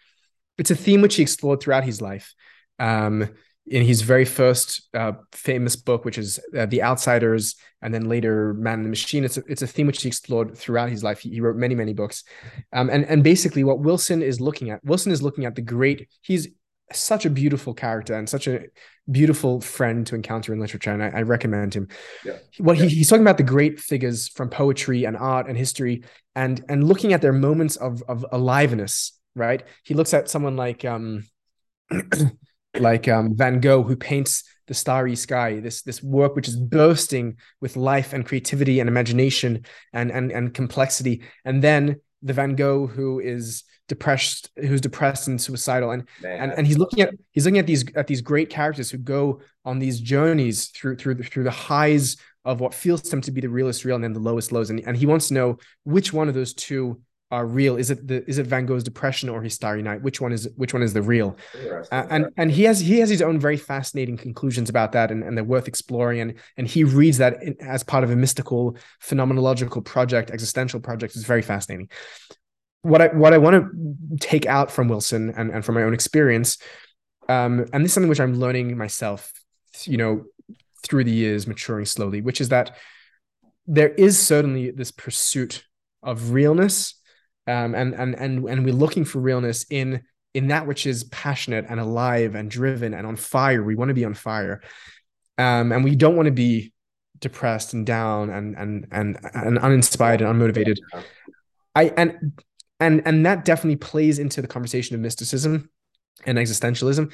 [0.58, 2.34] It's a theme which he explored throughout his life.
[2.78, 3.28] Um,
[3.66, 8.54] in his very first uh, famous book, which is uh, The Outsiders, and then later
[8.54, 9.24] Man and the Machine.
[9.24, 11.20] It's a, it's a theme which he explored throughout his life.
[11.20, 12.24] He, he wrote many, many books.
[12.72, 16.08] Um, and, and basically, what Wilson is looking at, Wilson is looking at the great,
[16.20, 16.48] he's
[16.92, 18.64] such a beautiful character and such a
[19.10, 20.92] beautiful friend to encounter in literature.
[20.92, 21.88] And I, I recommend him.
[22.24, 22.36] Yeah.
[22.58, 22.84] What yeah.
[22.84, 26.04] He, he's talking about the great figures from poetry and art and history
[26.34, 29.62] and, and looking at their moments of, of aliveness, right?
[29.84, 31.24] He looks at someone like, um,
[32.78, 37.36] like um, Van Gogh, who paints the starry sky, this this work which is bursting
[37.60, 42.86] with life and creativity and imagination and and and complexity, and then the Van Gogh
[42.86, 47.58] who is depressed, who's depressed and suicidal, and and and he's looking at he's looking
[47.58, 51.44] at these at these great characters who go on these journeys through through the, through
[51.44, 54.20] the highs of what feels to him to be the realest real and then the
[54.20, 57.00] lowest lows, and and he wants to know which one of those two
[57.34, 57.76] are real?
[57.76, 60.02] Is it the is it Van Gogh's depression or his Starry Night?
[60.02, 61.36] Which one is which one is the real?
[61.90, 65.24] Uh, and and he has he has his own very fascinating conclusions about that, and,
[65.24, 66.20] and they're worth exploring.
[66.20, 71.16] And and he reads that in, as part of a mystical phenomenological project, existential project.
[71.16, 71.88] It's very fascinating.
[72.82, 75.92] What I what I want to take out from Wilson and, and from my own
[75.92, 76.58] experience,
[77.28, 79.32] um, and this is something which I'm learning myself,
[79.84, 80.24] you know,
[80.84, 82.76] through the years, maturing slowly, which is that
[83.66, 85.64] there is certainly this pursuit
[86.00, 86.94] of realness
[87.46, 90.02] um, and and and and we're looking for realness in
[90.34, 93.62] in that which is passionate and alive and driven and on fire.
[93.62, 94.62] We want to be on fire.
[95.38, 96.72] Um, and we don't want to be
[97.18, 100.76] depressed and down and and and and uninspired and unmotivated.
[101.74, 102.40] I and
[102.80, 105.70] and and that definitely plays into the conversation of mysticism
[106.26, 107.12] and existentialism.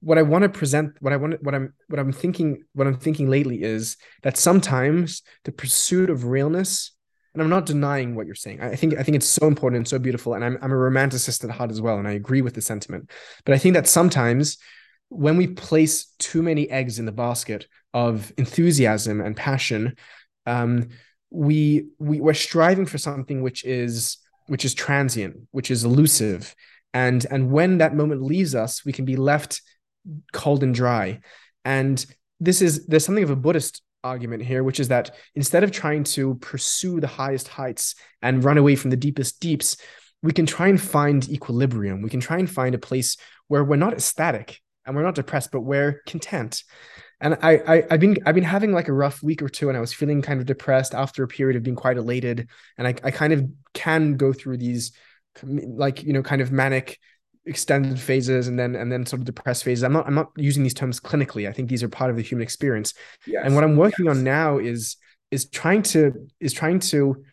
[0.00, 2.98] What I want to present, what I want, what I'm, what I'm thinking, what I'm
[2.98, 6.92] thinking lately is that sometimes the pursuit of realness,
[7.34, 8.60] and I'm not denying what you're saying.
[8.60, 11.44] I think, I think it's so important and so beautiful, and I'm, I'm a romanticist
[11.44, 13.10] at heart as well, and I agree with the sentiment.
[13.44, 14.58] But I think that sometimes
[15.08, 19.96] when we place too many eggs in the basket of enthusiasm and passion,
[20.46, 20.88] um,
[21.30, 26.54] we we we're striving for something which is which is transient, which is elusive,
[26.92, 29.62] and and when that moment leaves us, we can be left
[30.32, 31.20] cold and dry.
[31.64, 32.04] And
[32.40, 36.04] this is there's something of a Buddhist argument here, which is that instead of trying
[36.04, 39.76] to pursue the highest heights and run away from the deepest deeps,
[40.22, 42.02] we can try and find equilibrium.
[42.02, 43.16] We can try and find a place
[43.48, 46.62] where we're not ecstatic and we're not depressed, but we're content.
[47.20, 49.78] And I, I have been I've been having like a rough week or two, and
[49.78, 52.48] I was feeling kind of depressed after a period of being quite elated.
[52.76, 54.92] And I, I kind of can go through these
[55.44, 56.98] like you know kind of manic
[57.44, 59.82] extended phases and then and then sort of depressed phases.
[59.82, 61.48] I'm not I'm not using these terms clinically.
[61.48, 62.94] I think these are part of the human experience.
[63.26, 63.42] Yes.
[63.44, 64.16] And what I'm working yes.
[64.16, 64.96] on now is
[65.30, 67.24] is trying to is trying to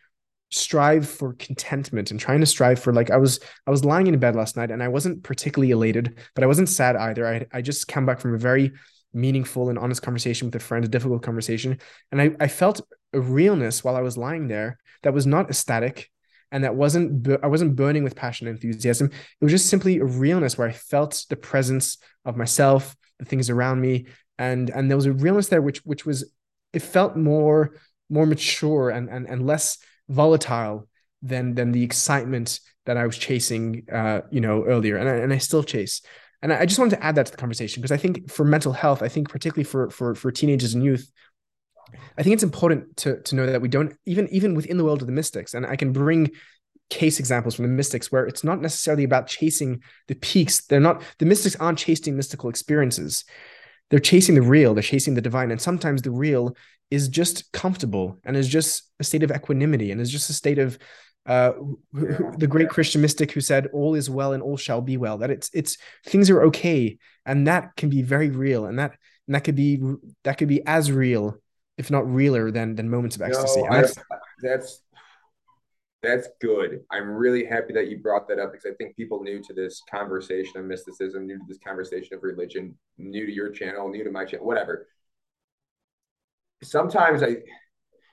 [0.52, 4.18] strive for contentment and trying to strive for like I was I was lying in
[4.18, 7.28] bed last night and I wasn't particularly elated, but I wasn't sad either.
[7.28, 8.72] I I just came back from a very
[9.14, 11.80] meaningful and honest conversation with a friend, a difficult conversation,
[12.12, 12.82] and I I felt
[13.14, 16.10] a realness while I was lying there that was not ecstatic
[16.52, 19.08] and that wasn't I wasn't burning with passion and enthusiasm.
[19.08, 23.50] It was just simply a realness where I felt the presence of myself, the things
[23.50, 24.08] around me,
[24.38, 26.32] and and there was a realness there which which was
[26.74, 27.76] it felt more
[28.10, 29.78] more mature and and and less
[30.08, 30.88] volatile
[31.22, 35.34] than than the excitement that I was chasing uh you know earlier and I, and
[35.34, 36.02] I still chase.
[36.42, 38.72] And I just wanted to add that to the conversation because I think for mental
[38.72, 41.12] health, I think particularly for for for teenagers and youth,
[42.18, 45.02] I think it's important to to know that we don't even even within the world
[45.02, 46.32] of the mystics, and I can bring
[46.90, 50.66] case examples from the mystics where it's not necessarily about chasing the peaks.
[50.66, 53.26] They're not the mystics aren't chasing mystical experiences.
[53.90, 55.52] They're chasing the real, they're chasing the divine.
[55.52, 56.56] And sometimes the real
[56.92, 60.60] is just comfortable and is just a state of equanimity and is just a state
[60.60, 60.78] of
[61.26, 61.52] uh,
[61.94, 65.30] the great Christian mystic who said, "All is well and all shall be well." That
[65.30, 68.94] it's it's things are okay, and that can be very real, and that
[69.28, 69.80] and that could be
[70.24, 71.38] that could be as real
[71.80, 73.64] if not realer than than moments of ecstasy.
[73.64, 73.96] No, that's,
[74.44, 74.84] that's
[76.04, 76.82] that's good.
[76.92, 79.82] I'm really happy that you brought that up because I think people new to this
[79.90, 84.12] conversation of mysticism, new to this conversation of religion, new to your channel, new to
[84.12, 84.88] my channel, whatever.
[86.62, 87.38] Sometimes I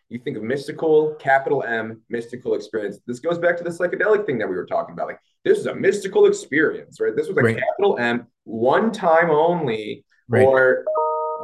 [0.09, 3.01] you think of mystical, capital M, mystical experience.
[3.05, 5.09] This goes back to the psychedelic thing that we were talking about.
[5.09, 7.17] Like, this is a mystical experience, right?
[7.17, 7.59] This was a right.
[7.59, 10.45] capital M, one time only, right.
[10.45, 10.85] or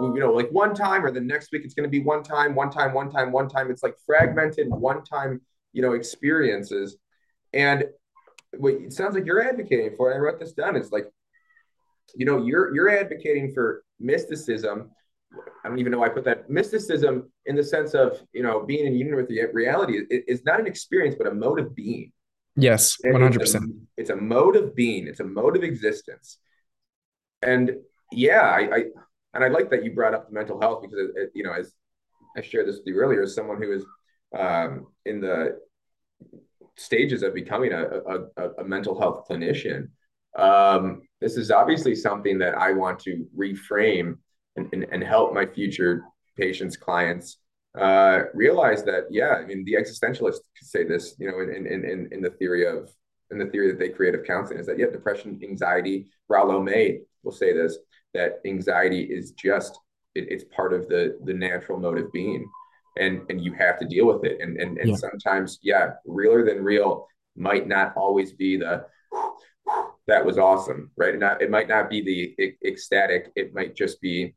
[0.00, 2.54] you know, like one time, or the next week it's going to be one time,
[2.54, 3.70] one time, one time, one time.
[3.70, 5.40] It's like fragmented one time,
[5.72, 6.96] you know, experiences.
[7.52, 7.84] And
[8.56, 11.10] what it sounds like you're advocating for, I wrote this down, It's like,
[12.14, 14.90] you know, you're you're advocating for mysticism.
[15.64, 18.64] I don't even know why I put that mysticism in the sense of you know
[18.64, 21.74] being in union with the reality is, is not an experience but a mode of
[21.74, 22.12] being.
[22.54, 23.64] Yes, one hundred percent.
[23.96, 25.06] It's a mode of being.
[25.06, 26.38] It's a mode of existence.
[27.40, 27.76] And
[28.10, 28.84] yeah, I, I
[29.34, 31.72] and I like that you brought up mental health because it, it, you know, as
[32.36, 33.84] I shared this with you earlier, as someone who is
[34.38, 35.58] um, in the
[36.76, 37.84] stages of becoming a,
[38.36, 39.88] a, a mental health clinician,
[40.38, 44.18] um, this is obviously something that I want to reframe
[44.56, 46.02] and, and, and help my future
[46.36, 47.38] patients, clients
[47.78, 52.08] uh, realize that, yeah, I mean, the existentialists say this, you know, in, in, in,
[52.12, 52.90] in the theory of,
[53.30, 57.00] in the theory that they create of counseling is that, yeah, depression, anxiety, Rollo May
[57.22, 57.78] will say this,
[58.14, 59.78] that anxiety is just
[60.14, 62.48] it, it's part of the the natural mode of being.
[62.98, 64.40] And and you have to deal with it.
[64.40, 64.96] And and, and yeah.
[64.96, 67.06] sometimes yeah realer than real
[67.36, 68.84] might not always be the
[70.08, 71.18] that was awesome right?
[71.18, 72.02] Not it might not be
[72.36, 73.32] the ecstatic.
[73.36, 74.34] It might just be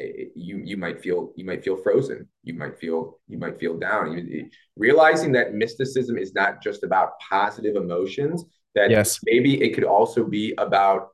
[0.00, 2.28] eh, you you might feel you might feel frozen.
[2.42, 4.16] You might feel you might feel down.
[4.16, 8.44] You, realizing that mysticism is not just about positive emotions
[8.74, 9.20] that yes.
[9.24, 11.08] maybe it could also be about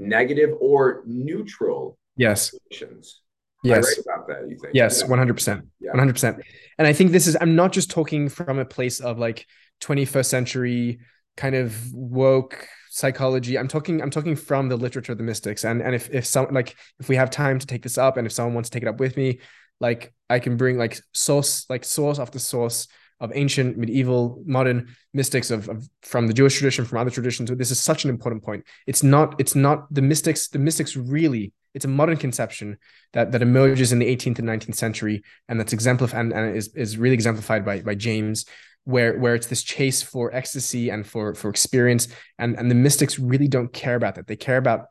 [0.00, 2.54] negative or neutral yes.
[2.70, 3.20] emotions
[3.62, 3.84] yes.
[3.84, 4.74] right about that you think.
[4.74, 5.08] Yes yeah.
[5.08, 5.92] 100% yeah.
[5.92, 6.42] 100%
[6.78, 9.46] and i think this is i'm not just talking from a place of like
[9.80, 11.00] 21st century
[11.36, 13.56] kind of woke psychology.
[13.56, 15.64] I'm talking i'm talking from the literature of the mystics.
[15.64, 18.26] And and if if some like if we have time to take this up and
[18.26, 19.40] if someone wants to take it up with me
[19.80, 22.88] like i can bring like source like source after source
[23.20, 27.50] of ancient medieval modern mystics of, of from the jewish tradition from other traditions.
[27.50, 28.64] This is such an important point.
[28.86, 32.78] It's not it's not the mystics the mystics really it's a modern conception
[33.12, 36.68] that that emerges in the 18th and 19th century and that's exemplified and, and is,
[36.74, 38.46] is really exemplified by by james
[38.84, 42.08] where where it's this chase for ecstasy and for for experience.
[42.38, 44.26] And and the mystics really don't care about that.
[44.26, 44.86] They care about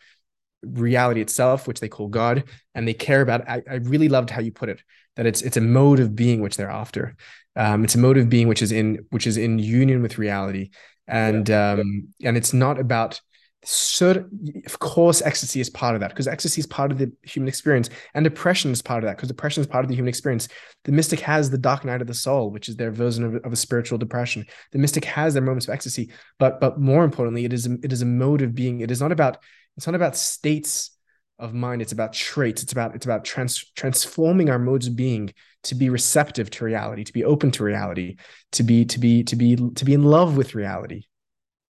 [0.62, 2.44] reality itself which they call god
[2.76, 4.84] and they care about I, I really loved how you put it
[5.16, 7.16] that it's it's a mode of being which they're after.
[7.56, 10.70] Um it's a mode of being which is in which is in union with reality.
[11.08, 11.72] And yeah.
[11.72, 13.22] um and it's not about
[13.66, 17.50] certain of course ecstasy is part of that because ecstasy is part of the human
[17.50, 20.48] experience and depression is part of that because depression is part of the human experience.
[20.86, 23.52] The mystic has the dark night of the soul which is their version of, of
[23.52, 24.46] a spiritual depression.
[24.72, 27.92] The mystic has their moments of ecstasy but but more importantly it is a, it
[27.92, 28.80] is a mode of being.
[28.80, 29.38] It is not about
[29.76, 30.92] it's not about states
[31.40, 31.82] of mind.
[31.82, 32.64] It's about traits.
[32.64, 35.34] It's about it's about trans, transforming our modes of being
[35.64, 38.16] to be receptive to reality to be open to reality
[38.54, 41.04] to be to be to be to be in love with reality.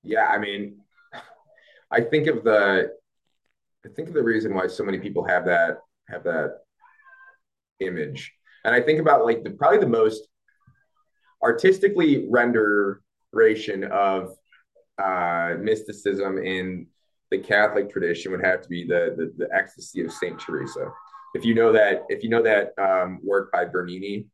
[0.04, 0.78] Yeah i mean
[1.90, 2.92] I think of the
[3.86, 5.78] I think of the reason why so many people have that
[6.10, 6.60] have that
[7.80, 8.34] image.
[8.66, 10.28] And I think about like the probably the most
[11.42, 14.36] artistically renderation of
[15.02, 16.88] uh, mysticism in
[17.32, 20.92] the Catholic tradition would have to be the, the, the ecstasy of Saint Teresa.
[21.34, 24.28] If you know that, if you know that um, work by Bernini,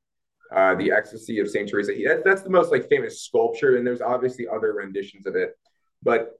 [0.55, 4.01] uh, the ecstasy of Saint Teresa, that, that's the most like famous sculpture, and there's
[4.01, 5.57] obviously other renditions of it.
[6.03, 6.39] But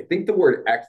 [0.00, 0.86] I think the word ex-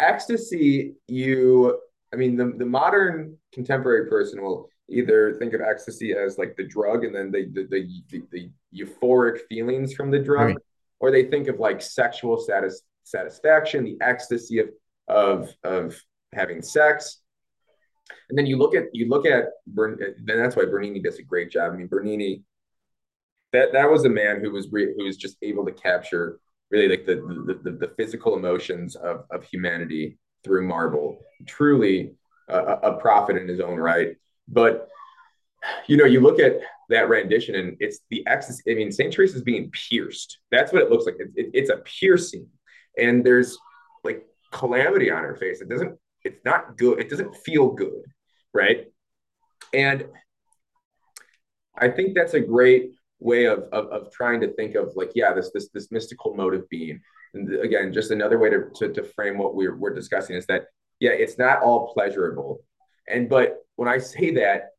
[0.00, 1.78] ecstasy, you,
[2.12, 6.66] I mean, the, the modern contemporary person will either think of ecstasy as like the
[6.66, 10.58] drug and then the, the, the, the euphoric feelings from the drug, right.
[11.00, 14.68] or they think of like sexual satis- satisfaction, the ecstasy of,
[15.08, 15.96] of, of
[16.32, 17.20] having sex.
[18.28, 21.50] And then you look at you look at then that's why Bernini does a great
[21.50, 21.72] job.
[21.72, 22.42] I mean, Bernini,
[23.52, 26.38] that that was a man who was re, who was just able to capture
[26.70, 27.16] really like the
[27.46, 31.18] the, the, the physical emotions of, of humanity through marble.
[31.46, 32.14] Truly
[32.48, 34.16] a, a prophet in his own right.
[34.48, 34.88] But
[35.86, 36.60] you know you look at
[36.90, 40.38] that rendition and it's the ecstasy i mean saint teresa is being pierced.
[40.50, 41.16] That's what it looks like.
[41.18, 42.46] It, it, it's a piercing
[42.98, 43.58] and there's
[44.02, 45.60] like calamity on her face.
[45.60, 48.02] It doesn't it's not good it doesn't feel good
[48.52, 48.86] right?
[49.72, 50.06] And
[51.76, 55.32] i think that's a great way of, of, of trying to think of like yeah
[55.32, 57.00] this this this mystical mode of being.
[57.34, 60.66] And again just another way to, to, to frame what we're, we're discussing is that
[61.00, 62.60] yeah it's not all pleasurable.
[63.08, 64.70] And but when i say that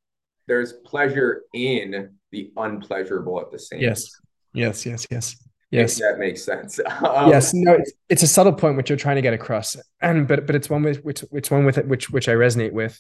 [0.48, 4.10] there's pleasure in the unpleasurable at the same yes.
[4.54, 5.36] yes yes yes
[5.76, 5.99] yes.
[5.99, 6.80] That makes sense.
[7.06, 9.76] Um, yes no it's, it's a subtle point which you're trying to get across.
[10.02, 12.72] And but but it's one with which which one with it which which i resonate
[12.73, 12.99] with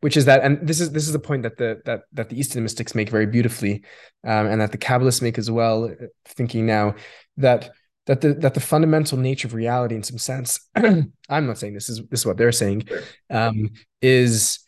[0.00, 2.38] which is that and this is this is the point that the that that the
[2.38, 3.82] eastern mystics make very beautifully
[4.24, 5.92] um, and that the kabbalists make as well
[6.26, 6.94] thinking now
[7.36, 7.70] that
[8.06, 11.88] that the that the fundamental nature of reality in some sense i'm not saying this
[11.88, 12.86] is this is what they're saying
[13.30, 13.70] um,
[14.00, 14.60] is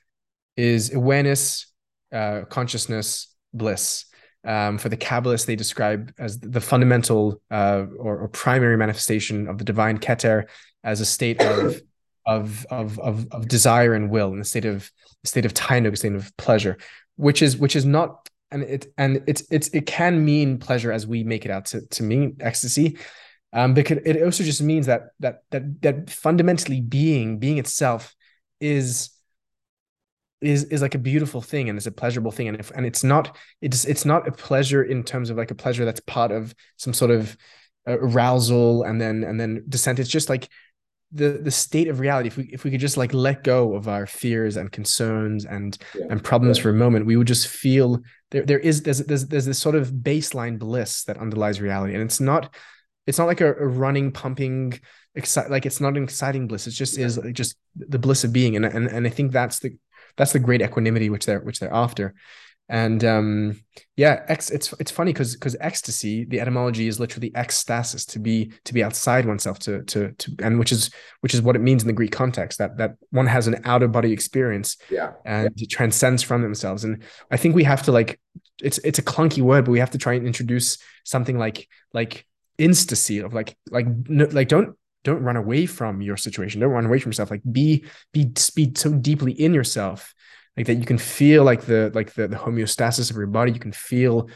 [0.56, 1.72] is awareness
[2.12, 4.06] uh, consciousness bliss
[4.44, 9.58] um, for the Kabbalists, they describe as the fundamental uh, or, or, primary manifestation of
[9.58, 10.46] the divine Keter
[10.84, 11.82] as a state of
[12.26, 14.90] of of of, of desire and will in a state of
[15.24, 16.78] a state of ta'anug, a state of pleasure,
[17.16, 21.06] which is which is not and it and it's it's it can mean pleasure as
[21.06, 22.98] we make it out to to mean ecstasy.
[23.52, 28.14] Um, because it also just means that that that that fundamentally being being itself
[28.60, 29.10] is
[30.40, 32.48] is is like a beautiful thing and it's a pleasurable thing.
[32.48, 35.54] And if and it's not it's it's not a pleasure in terms of like a
[35.54, 37.36] pleasure that's part of some sort of
[37.86, 40.48] uh, arousal and then and then descent it's just like
[41.10, 42.28] the the state of reality.
[42.28, 45.76] If we if we could just like let go of our fears and concerns and
[45.94, 46.64] yeah, and problems yeah.
[46.64, 49.74] for a moment we would just feel there there is there's there's there's this sort
[49.74, 51.94] of baseline bliss that underlies reality.
[51.94, 52.54] And it's not
[53.06, 54.78] it's not like a, a running pumping
[55.14, 56.66] excite like it's not an exciting bliss.
[56.66, 57.06] It just yeah.
[57.06, 58.54] is like just the bliss of being.
[58.54, 59.76] And, and and i think that's the
[60.18, 62.14] that's the great equanimity which they're which they're after
[62.68, 63.58] and um
[63.96, 68.52] yeah ex it's it's funny because because ecstasy the etymology is literally ecstasis to be
[68.64, 70.90] to be outside oneself to to to and which is
[71.20, 73.82] which is what it means in the greek context that that one has an out
[73.82, 75.66] of body experience yeah and yeah.
[75.70, 78.20] transcends from themselves and i think we have to like
[78.62, 82.26] it's it's a clunky word but we have to try and introduce something like like
[82.58, 84.76] instacy of like like no, like don't
[85.08, 86.60] don't run away from your situation.
[86.60, 87.30] Don't run away from yourself.
[87.30, 90.14] Like be be be so deeply in yourself
[90.56, 93.52] like that you can feel like the like the, the homeostasis of your body.
[93.52, 94.28] You can feel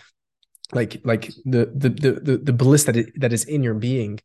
[0.72, 4.20] like like the the the the bliss that it, that is in your being.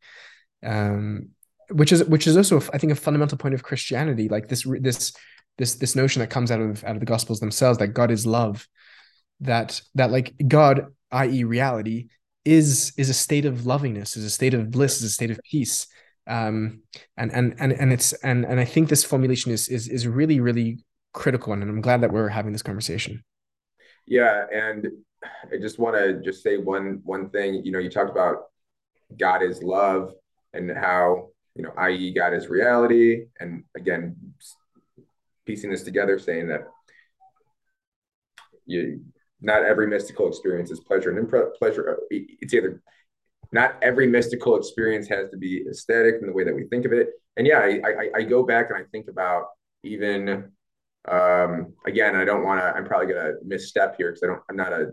[0.64, 1.30] Um
[1.70, 4.30] which is which is also i think a fundamental point of christianity.
[4.30, 5.14] Like this this
[5.58, 8.26] this this notion that comes out of out of the gospels themselves that god is
[8.26, 8.68] love
[9.42, 12.08] that that like god i.e reality
[12.46, 15.40] is is a state of lovingness is a state of bliss is a state of
[15.50, 15.88] peace
[16.28, 16.82] um
[17.16, 20.40] and and and and it's and and i think this formulation is is is really
[20.40, 20.80] really
[21.14, 23.24] critical and i'm glad that we're having this conversation.
[24.06, 24.88] Yeah and
[25.52, 27.66] i just want to just say one one thing.
[27.66, 28.46] You know you talked about
[29.18, 30.14] god is love
[30.54, 33.26] and how you know i.e god is reality.
[33.40, 34.16] And again
[35.46, 36.68] piecing this together saying that
[38.66, 39.02] you
[39.42, 42.82] not every mystical experience is pleasure and impre- pleasure it's either
[43.52, 46.94] not every mystical experience has to be aesthetic in the way that we think of
[46.94, 49.46] it and yeah i i, I go back and i think about
[49.84, 50.52] even
[51.08, 52.66] um, again, I don't want to.
[52.66, 54.42] I'm probably going to misstep here because I don't.
[54.50, 54.92] I'm not a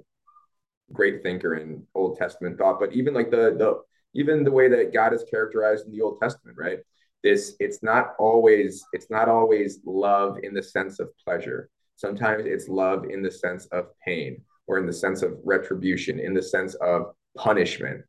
[0.92, 3.80] great thinker in Old Testament thought, but even like the the
[4.14, 6.78] even the way that God is characterized in the Old Testament, right?
[7.22, 11.68] This it's not always it's not always love in the sense of pleasure.
[11.96, 16.32] Sometimes it's love in the sense of pain or in the sense of retribution, in
[16.32, 18.02] the sense of punishment.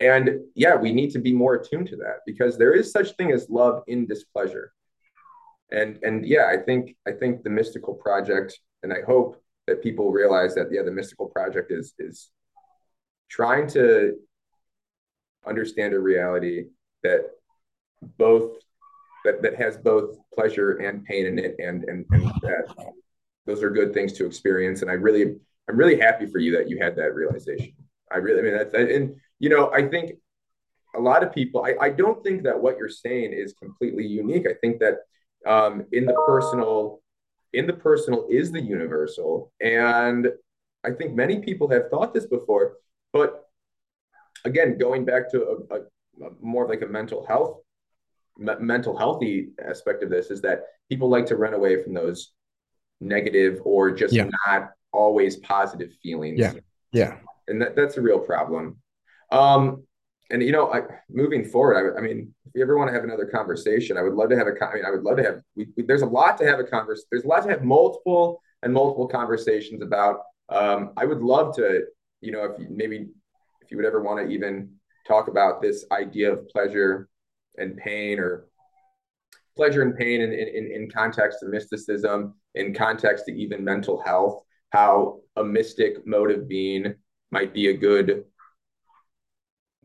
[0.00, 3.32] And yeah, we need to be more attuned to that because there is such thing
[3.32, 4.72] as love in displeasure.
[5.72, 10.12] And and yeah i think i think the mystical project and i hope that people
[10.12, 12.30] realize that yeah the mystical project is is
[13.28, 14.14] trying to
[15.44, 16.66] understand a reality
[17.02, 17.30] that
[18.16, 18.52] both
[19.24, 22.72] that, that has both pleasure and pain in it and and, and that
[23.44, 24.82] those are good things to experience.
[24.82, 25.36] And i really
[25.68, 27.72] i'm really happy for you that you had that realization.
[28.10, 30.12] I really I mean that's and you know i think
[30.96, 34.46] a lot of people I, I don't think that what you're saying is completely unique.
[34.48, 35.00] I think that
[35.46, 37.00] um, in the personal
[37.52, 39.52] in the personal is the universal.
[39.60, 40.28] And
[40.84, 42.74] i think many people have thought this before
[43.12, 43.48] but
[44.44, 45.78] again going back to a, a,
[46.26, 47.58] a more like a mental health
[48.38, 52.32] me- mental healthy aspect of this is that people like to run away from those
[53.00, 54.28] negative or just yeah.
[54.46, 56.38] not always positive feelings.
[56.38, 56.52] Yeah.
[56.92, 57.18] Yeah.
[57.48, 58.76] And that, that's a real problem
[59.30, 59.86] um
[60.30, 63.04] and you know, I, moving forward, I, I, mean, if you ever want to have
[63.04, 64.64] another conversation, I would love to have a.
[64.64, 65.40] I mean, I would love to have.
[65.54, 67.04] We, we, there's a lot to have a converse.
[67.10, 70.20] There's a lot to have multiple and multiple conversations about.
[70.48, 71.82] Um, I would love to,
[72.20, 73.08] you know, if maybe
[73.62, 74.70] if you would ever want to even
[75.06, 77.08] talk about this idea of pleasure
[77.56, 78.46] and pain, or
[79.56, 84.42] pleasure and pain in in, in context of mysticism, in context to even mental health,
[84.70, 86.94] how a mystic mode of being
[87.30, 88.24] might be a good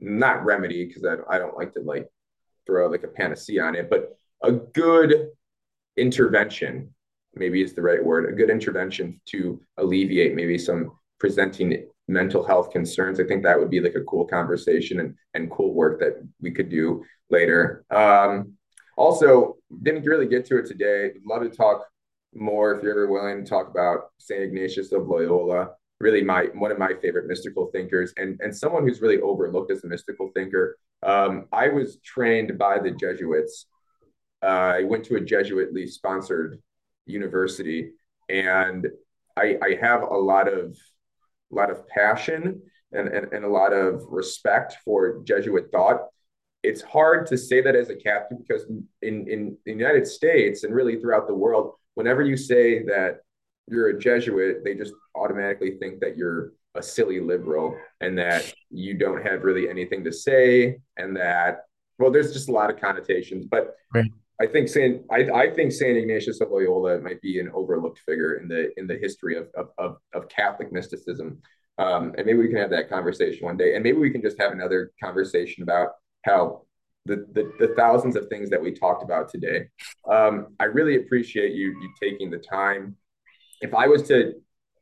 [0.02, 2.08] not remedy because I, I don't like to like
[2.66, 5.30] throw like a panacea on it, but a good
[5.98, 6.94] intervention
[7.36, 12.72] maybe is the right word a good intervention to alleviate maybe some presenting mental health
[12.72, 13.20] concerns.
[13.20, 16.52] I think that would be like a cool conversation and, and cool work that we
[16.52, 17.86] could do later.
[17.90, 18.54] Um,
[18.98, 21.12] also didn't really get to it today.
[21.26, 21.86] Love to talk
[22.34, 25.72] more if you're ever willing to talk about st ignatius of loyola
[26.02, 29.84] really my one of my favorite mystical thinkers and and someone who's really overlooked as
[29.84, 30.78] a mystical thinker.
[31.04, 33.66] Um, I was trained by the Jesuits.
[34.44, 36.62] Uh, I went to a Jesuitly sponsored
[37.06, 37.92] university,
[38.30, 38.88] and
[39.38, 40.78] I, I have a lot of
[41.52, 42.62] a lot of passion
[42.92, 46.08] and, and, and a lot of respect for Jesuit thought.
[46.64, 48.66] It's hard to say that as a Catholic because
[49.02, 53.22] in, in the United States and really throughout the world, whenever you say that
[53.72, 58.94] you're a Jesuit, they just automatically think that you're a silly liberal and that you
[58.98, 61.66] don't have really anything to say and that
[62.00, 64.06] well there's just a lot of connotations but right.
[64.40, 68.36] i think saint I, I think saint ignatius of loyola might be an overlooked figure
[68.36, 71.42] in the in the history of of, of, of catholic mysticism
[71.78, 74.40] um, and maybe we can have that conversation one day and maybe we can just
[74.40, 75.90] have another conversation about
[76.24, 76.62] how
[77.08, 79.68] the, the, the thousands of things that we talked about today
[80.10, 82.96] um, i really appreciate you you taking the time
[83.62, 84.34] if I was to,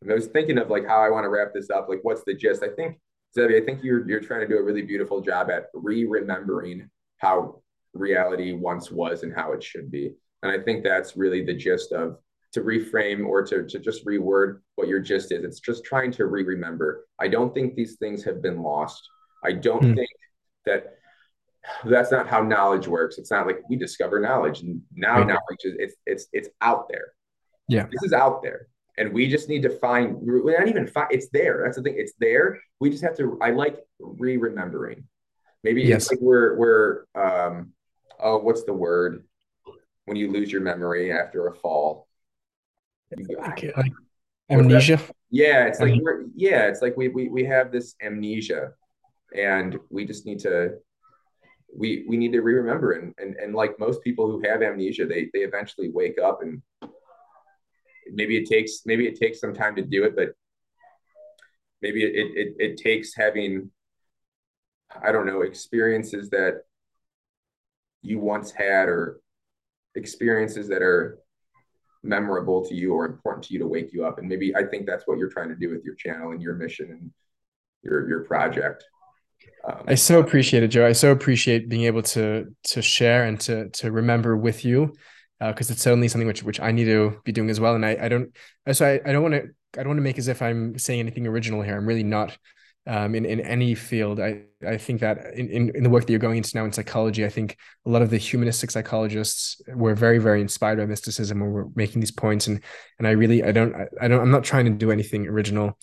[0.09, 2.33] I was thinking of like how I want to wrap this up, like what's the
[2.33, 2.63] gist?
[2.63, 2.99] I think,
[3.35, 7.61] Zevi, I think you're you're trying to do a really beautiful job at re-remembering how
[7.93, 10.13] reality once was and how it should be.
[10.41, 12.17] And I think that's really the gist of
[12.53, 15.43] to reframe or to, to just reword what your gist is.
[15.43, 17.05] It's just trying to re-remember.
[17.19, 19.07] I don't think these things have been lost.
[19.43, 19.95] I don't mm.
[19.95, 20.09] think
[20.65, 20.95] that
[21.85, 23.17] that's not how knowledge works.
[23.17, 25.27] It's not like we discover knowledge and now right.
[25.27, 27.13] knowledge is it's it's it's out there.
[27.69, 27.85] Yeah.
[27.91, 28.67] This is out there.
[28.97, 31.61] And we just need to find we're not even find it's there.
[31.63, 31.95] That's the thing.
[31.97, 32.59] It's there.
[32.79, 35.05] We just have to I like re-remembering.
[35.63, 36.03] Maybe yes.
[36.03, 37.71] it's like we're we're um
[38.19, 39.23] oh what's the word
[40.05, 42.07] when you lose your memory after a fall?
[43.13, 43.93] Okay, like
[44.49, 44.99] amnesia.
[45.29, 48.73] Yeah, it's like we're yeah, it's like we we we have this amnesia
[49.33, 50.73] and we just need to
[51.75, 55.29] we we need to re-remember and, and and like most people who have amnesia they
[55.33, 56.61] they eventually wake up and
[58.13, 60.29] maybe it takes maybe it takes some time to do it but
[61.81, 63.69] maybe it it, it takes having
[65.03, 66.61] i don't know experiences that
[68.01, 69.19] you once had or
[69.95, 71.19] experiences that are
[72.03, 74.19] memorable to you or important to you to wake you up.
[74.19, 76.55] And maybe i think that's what you're trying to do with your channel and your
[76.55, 77.11] mission and
[77.83, 78.83] your your project.
[79.65, 80.85] Um, I so appreciate it, Joe.
[80.85, 84.93] I so appreciate being able to to share and to to remember with you,
[85.39, 87.75] because uh, it's certainly something which which I need to be doing as well.
[87.75, 88.35] And I I don't
[88.71, 89.43] so I, I don't want to
[89.77, 91.77] I don't want to make as if I'm saying anything original here.
[91.77, 92.37] I'm really not.
[92.87, 96.11] Um, in in any field, I I think that in, in in the work that
[96.11, 97.55] you're going into now in psychology, I think
[97.85, 101.99] a lot of the humanistic psychologists were very very inspired by mysticism when we're making
[101.99, 102.63] these points, and
[102.97, 105.77] and I really I don't I, I don't I'm not trying to do anything original.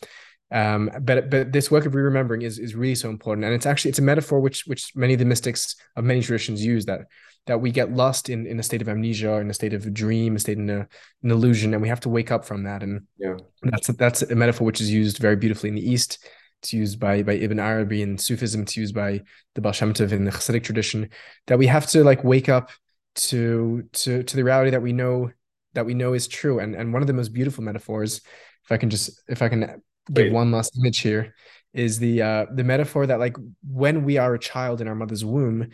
[0.50, 3.90] Um, but but this work of re-remembering is is really so important, and it's actually
[3.90, 7.02] it's a metaphor which which many of the mystics of many traditions use that
[7.46, 9.86] that we get lost in in a state of amnesia or in a state of
[9.86, 10.86] a dream, a state in a,
[11.22, 12.82] an illusion, and we have to wake up from that.
[12.82, 16.26] And yeah, that's a, that's a metaphor which is used very beautifully in the East.
[16.62, 18.62] It's used by by Ibn Arabi in Sufism.
[18.62, 19.22] It's used by
[19.54, 21.10] the Baal Shem Tov in the Hasidic tradition.
[21.46, 22.70] That we have to like wake up
[23.16, 25.30] to to to the reality that we know
[25.74, 26.58] that we know is true.
[26.58, 28.22] And and one of the most beautiful metaphors,
[28.64, 29.82] if I can just if I can
[30.12, 31.34] give one last image here
[31.72, 33.36] is the uh the metaphor that like
[33.68, 35.68] when we are a child in our mother's womb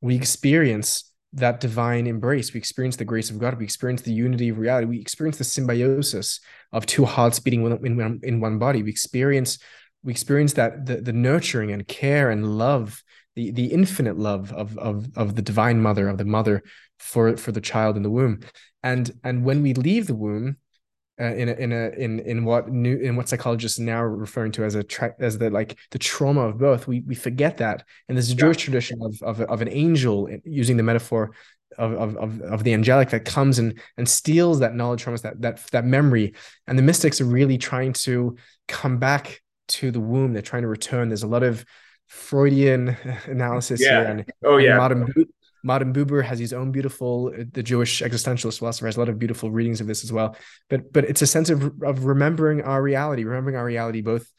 [0.00, 2.52] we experience that divine embrace.
[2.52, 3.58] We experience the grace of god.
[3.58, 4.86] We experience the unity of reality.
[4.86, 6.40] We experience the symbiosis
[6.72, 8.82] of two hearts beating in, in one body.
[8.82, 9.58] We experience
[10.02, 13.02] we experience that the, the nurturing and care and love
[13.36, 16.62] the the infinite love of of of the divine mother of the mother
[16.98, 18.40] for for the child in the womb.
[18.82, 20.56] And and when we leave the womb
[21.20, 24.52] uh, in a, in a in in what new in what psychologists now are referring
[24.52, 27.84] to as a tra- as the like the trauma of both we we forget that.
[28.08, 28.64] And there's a Jewish yeah.
[28.64, 31.32] tradition of, of of an angel using the metaphor
[31.76, 35.40] of, of of the angelic that comes and and steals that knowledge from us that
[35.42, 36.34] that that memory.
[36.66, 38.36] And the mystics are really trying to
[38.68, 40.32] come back to the womb.
[40.32, 41.08] They're trying to return.
[41.08, 41.64] There's a lot of
[42.06, 42.96] Freudian
[43.26, 43.88] analysis yeah.
[43.88, 44.76] here and oh yeah.
[44.76, 45.12] modern
[45.62, 49.18] Martin Buber has his own beautiful, uh, the Jewish existentialist philosopher has a lot of
[49.18, 50.36] beautiful readings of this as well.
[50.68, 54.30] But but it's a sense of of remembering our reality, remembering our reality both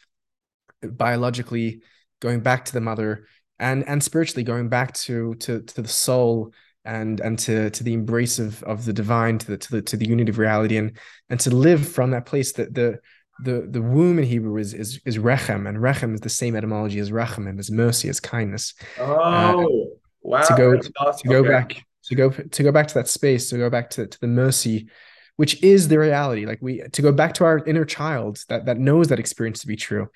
[0.81, 1.81] biologically,
[2.19, 3.27] going back to the mother,
[3.59, 6.53] and and spiritually going back to to to the soul
[6.85, 9.97] and and to to the embrace of of the divine, to the to the to
[9.97, 10.97] the unity of reality, and
[11.29, 12.99] and to live from that place that the
[13.43, 16.99] the the womb in Hebrew is is is rechem, and rechem is the same etymology
[16.99, 18.73] as rachamim, as mercy, as kindness.
[18.99, 19.98] Oh.
[20.21, 20.41] Wow.
[20.41, 21.21] To go awesome.
[21.21, 21.49] to go okay.
[21.49, 24.27] back to go to go back to that space, to go back to, to the
[24.27, 24.89] mercy,
[25.37, 26.45] which is the reality.
[26.45, 29.67] Like we to go back to our inner child that that knows that experience to
[29.67, 30.09] be true.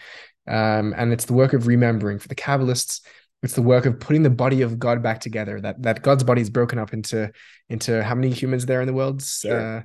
[0.47, 3.01] Um, and it's the work of remembering for the Kabbalists.
[3.43, 5.59] It's the work of putting the body of God back together.
[5.59, 7.31] That that God's body is broken up into
[7.69, 9.21] into how many humans there in the world?
[9.21, 9.77] Sure.
[9.77, 9.81] Uh,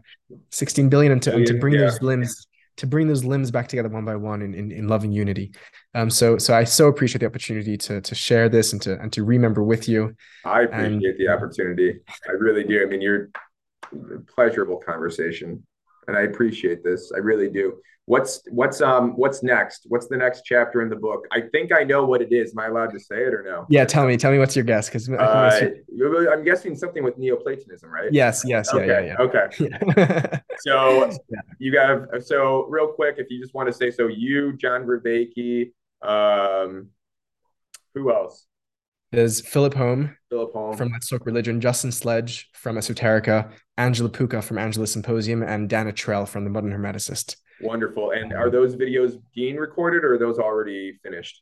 [0.50, 1.82] 16 billion, and to, and to bring yeah.
[1.82, 2.47] those limbs
[2.78, 5.52] to bring those limbs back together one by one in, in, in loving unity.
[5.94, 9.12] Um, so so I so appreciate the opportunity to to share this and to and
[9.12, 10.14] to remember with you.
[10.44, 12.00] I appreciate and, the opportunity.
[12.28, 12.82] I really do.
[12.82, 13.30] I mean, you're
[14.34, 15.64] pleasurable conversation,
[16.06, 17.12] and I appreciate this.
[17.14, 17.74] I really do.
[18.09, 19.85] What's what's um what's next?
[19.89, 21.26] What's the next chapter in the book?
[21.30, 22.52] I think I know what it is.
[22.52, 23.66] Am I allowed to say it or no?
[23.68, 24.16] Yeah, tell me.
[24.16, 24.89] Tell me what's your guess?
[24.89, 25.51] Because uh,
[26.32, 28.10] I'm guessing something with Neoplatonism, right?
[28.10, 28.44] Yes.
[28.47, 28.72] Yes.
[28.72, 29.16] Okay, yeah.
[29.20, 29.48] Yeah.
[29.59, 29.78] Yeah.
[29.93, 30.40] Okay.
[30.60, 31.40] so yeah.
[31.59, 35.72] you got so real quick, if you just want to say so, you John Vervaeke,
[36.01, 36.89] um,
[37.94, 38.47] who else?
[39.10, 40.16] There's Filip Holm.
[40.28, 45.43] Filip Holm from Let's Talk Religion, Justin Sledge from Esoterica, Angela Puca from Angela Symposium,
[45.43, 47.36] and Dan Attrell from The Modern Hermeticist.
[47.62, 48.10] Wonderful.
[48.10, 51.40] And are those videos being recorded or are those already finished?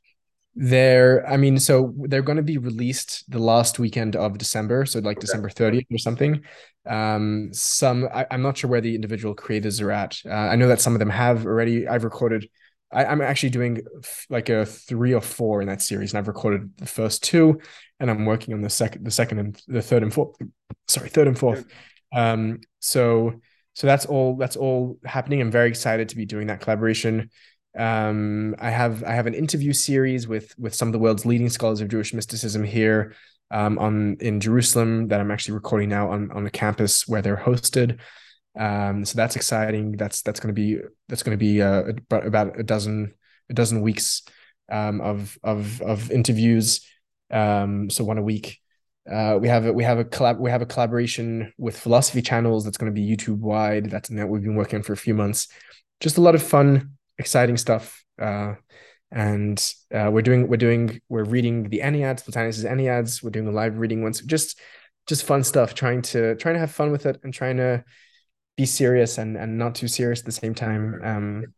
[0.54, 5.00] They're, I mean, so they're going to be released the last weekend of December, so
[5.00, 5.26] like okay.
[5.26, 6.42] December 30th or something.
[6.86, 10.16] Um, some I, am not sure where the individual creators are at.
[10.24, 11.86] Uh, I know that some of them have already.
[11.86, 12.48] I've recorded.
[12.92, 13.82] I, am actually doing
[14.30, 17.60] like a three or four in that series, and I've recorded the first two,
[17.98, 20.36] and I'm working on the second, the second and the third and fourth.
[20.88, 21.64] Sorry, third and fourth.
[22.14, 23.40] Um, so
[23.74, 25.40] so that's all that's all happening.
[25.40, 27.30] I'm very excited to be doing that collaboration.
[27.76, 31.50] Um, I have I have an interview series with with some of the world's leading
[31.50, 33.14] scholars of Jewish mysticism here
[33.50, 37.36] um, on in Jerusalem that I'm actually recording now on on the campus where they're
[37.36, 37.98] hosted.
[38.56, 39.92] Um, so that's exciting.
[39.92, 43.14] That's that's going to be that's going to be uh, about a dozen
[43.50, 44.22] a dozen weeks
[44.70, 46.86] um, of of of interviews.
[47.30, 48.60] Um, so one a week.
[49.10, 52.64] Uh, we have a, we have a collab we have a collaboration with Philosophy Channels
[52.64, 53.90] that's going to be YouTube wide.
[53.90, 55.48] That's that we've been working on for a few months.
[56.00, 58.04] Just a lot of fun, exciting stuff.
[58.20, 58.54] Uh,
[59.12, 63.22] and uh, we're doing we're doing we're reading the Enneads, Plotinus's Enneads.
[63.22, 64.20] We're doing a live reading once.
[64.20, 64.58] Just
[65.06, 65.74] just fun stuff.
[65.74, 67.84] Trying to trying to have fun with it and trying to
[68.56, 71.00] be serious and and not too serious at the same time.
[71.02, 71.54] Um,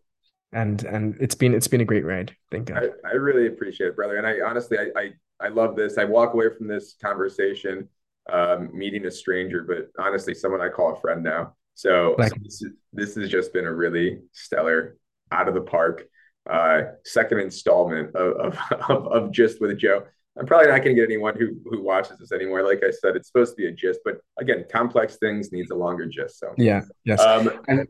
[0.52, 2.34] and and it's been it's been a great ride.
[2.50, 2.90] Thank God.
[3.04, 4.16] I, I really appreciate it, brother.
[4.16, 5.98] And I honestly I, I I love this.
[5.98, 7.88] I walk away from this conversation
[8.32, 11.54] um, meeting a stranger, but honestly, someone I call a friend now.
[11.74, 14.96] So, so this, is, this has just been a really stellar,
[15.30, 16.04] out of the park,
[16.50, 18.58] uh, second installment of, of,
[18.90, 20.04] of, of Gist with Joe.
[20.38, 22.62] I'm probably not going to get anyone who who watches this anymore.
[22.62, 25.74] Like I said, it's supposed to be a gist, but again, complex things needs a
[25.74, 26.38] longer gist.
[26.38, 27.20] So yeah, yes.
[27.20, 27.88] Um, and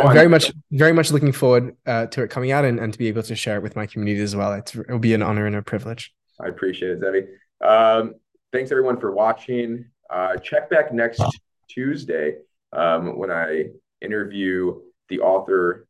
[0.00, 2.98] I'm very much, very much looking forward uh, to it coming out and, and to
[2.98, 4.54] be able to share it with my community as well.
[4.54, 6.14] It's, it'll be an honor and a privilege.
[6.40, 7.26] I appreciate it, Zevi.
[7.62, 8.14] Um,
[8.52, 9.84] thanks everyone for watching.
[10.08, 11.22] Uh, check back next
[11.68, 12.36] Tuesday
[12.72, 13.66] um, when I
[14.00, 15.86] interview the author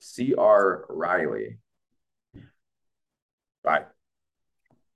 [0.00, 0.84] C.R.
[0.88, 1.58] Riley.
[3.62, 3.84] Bye.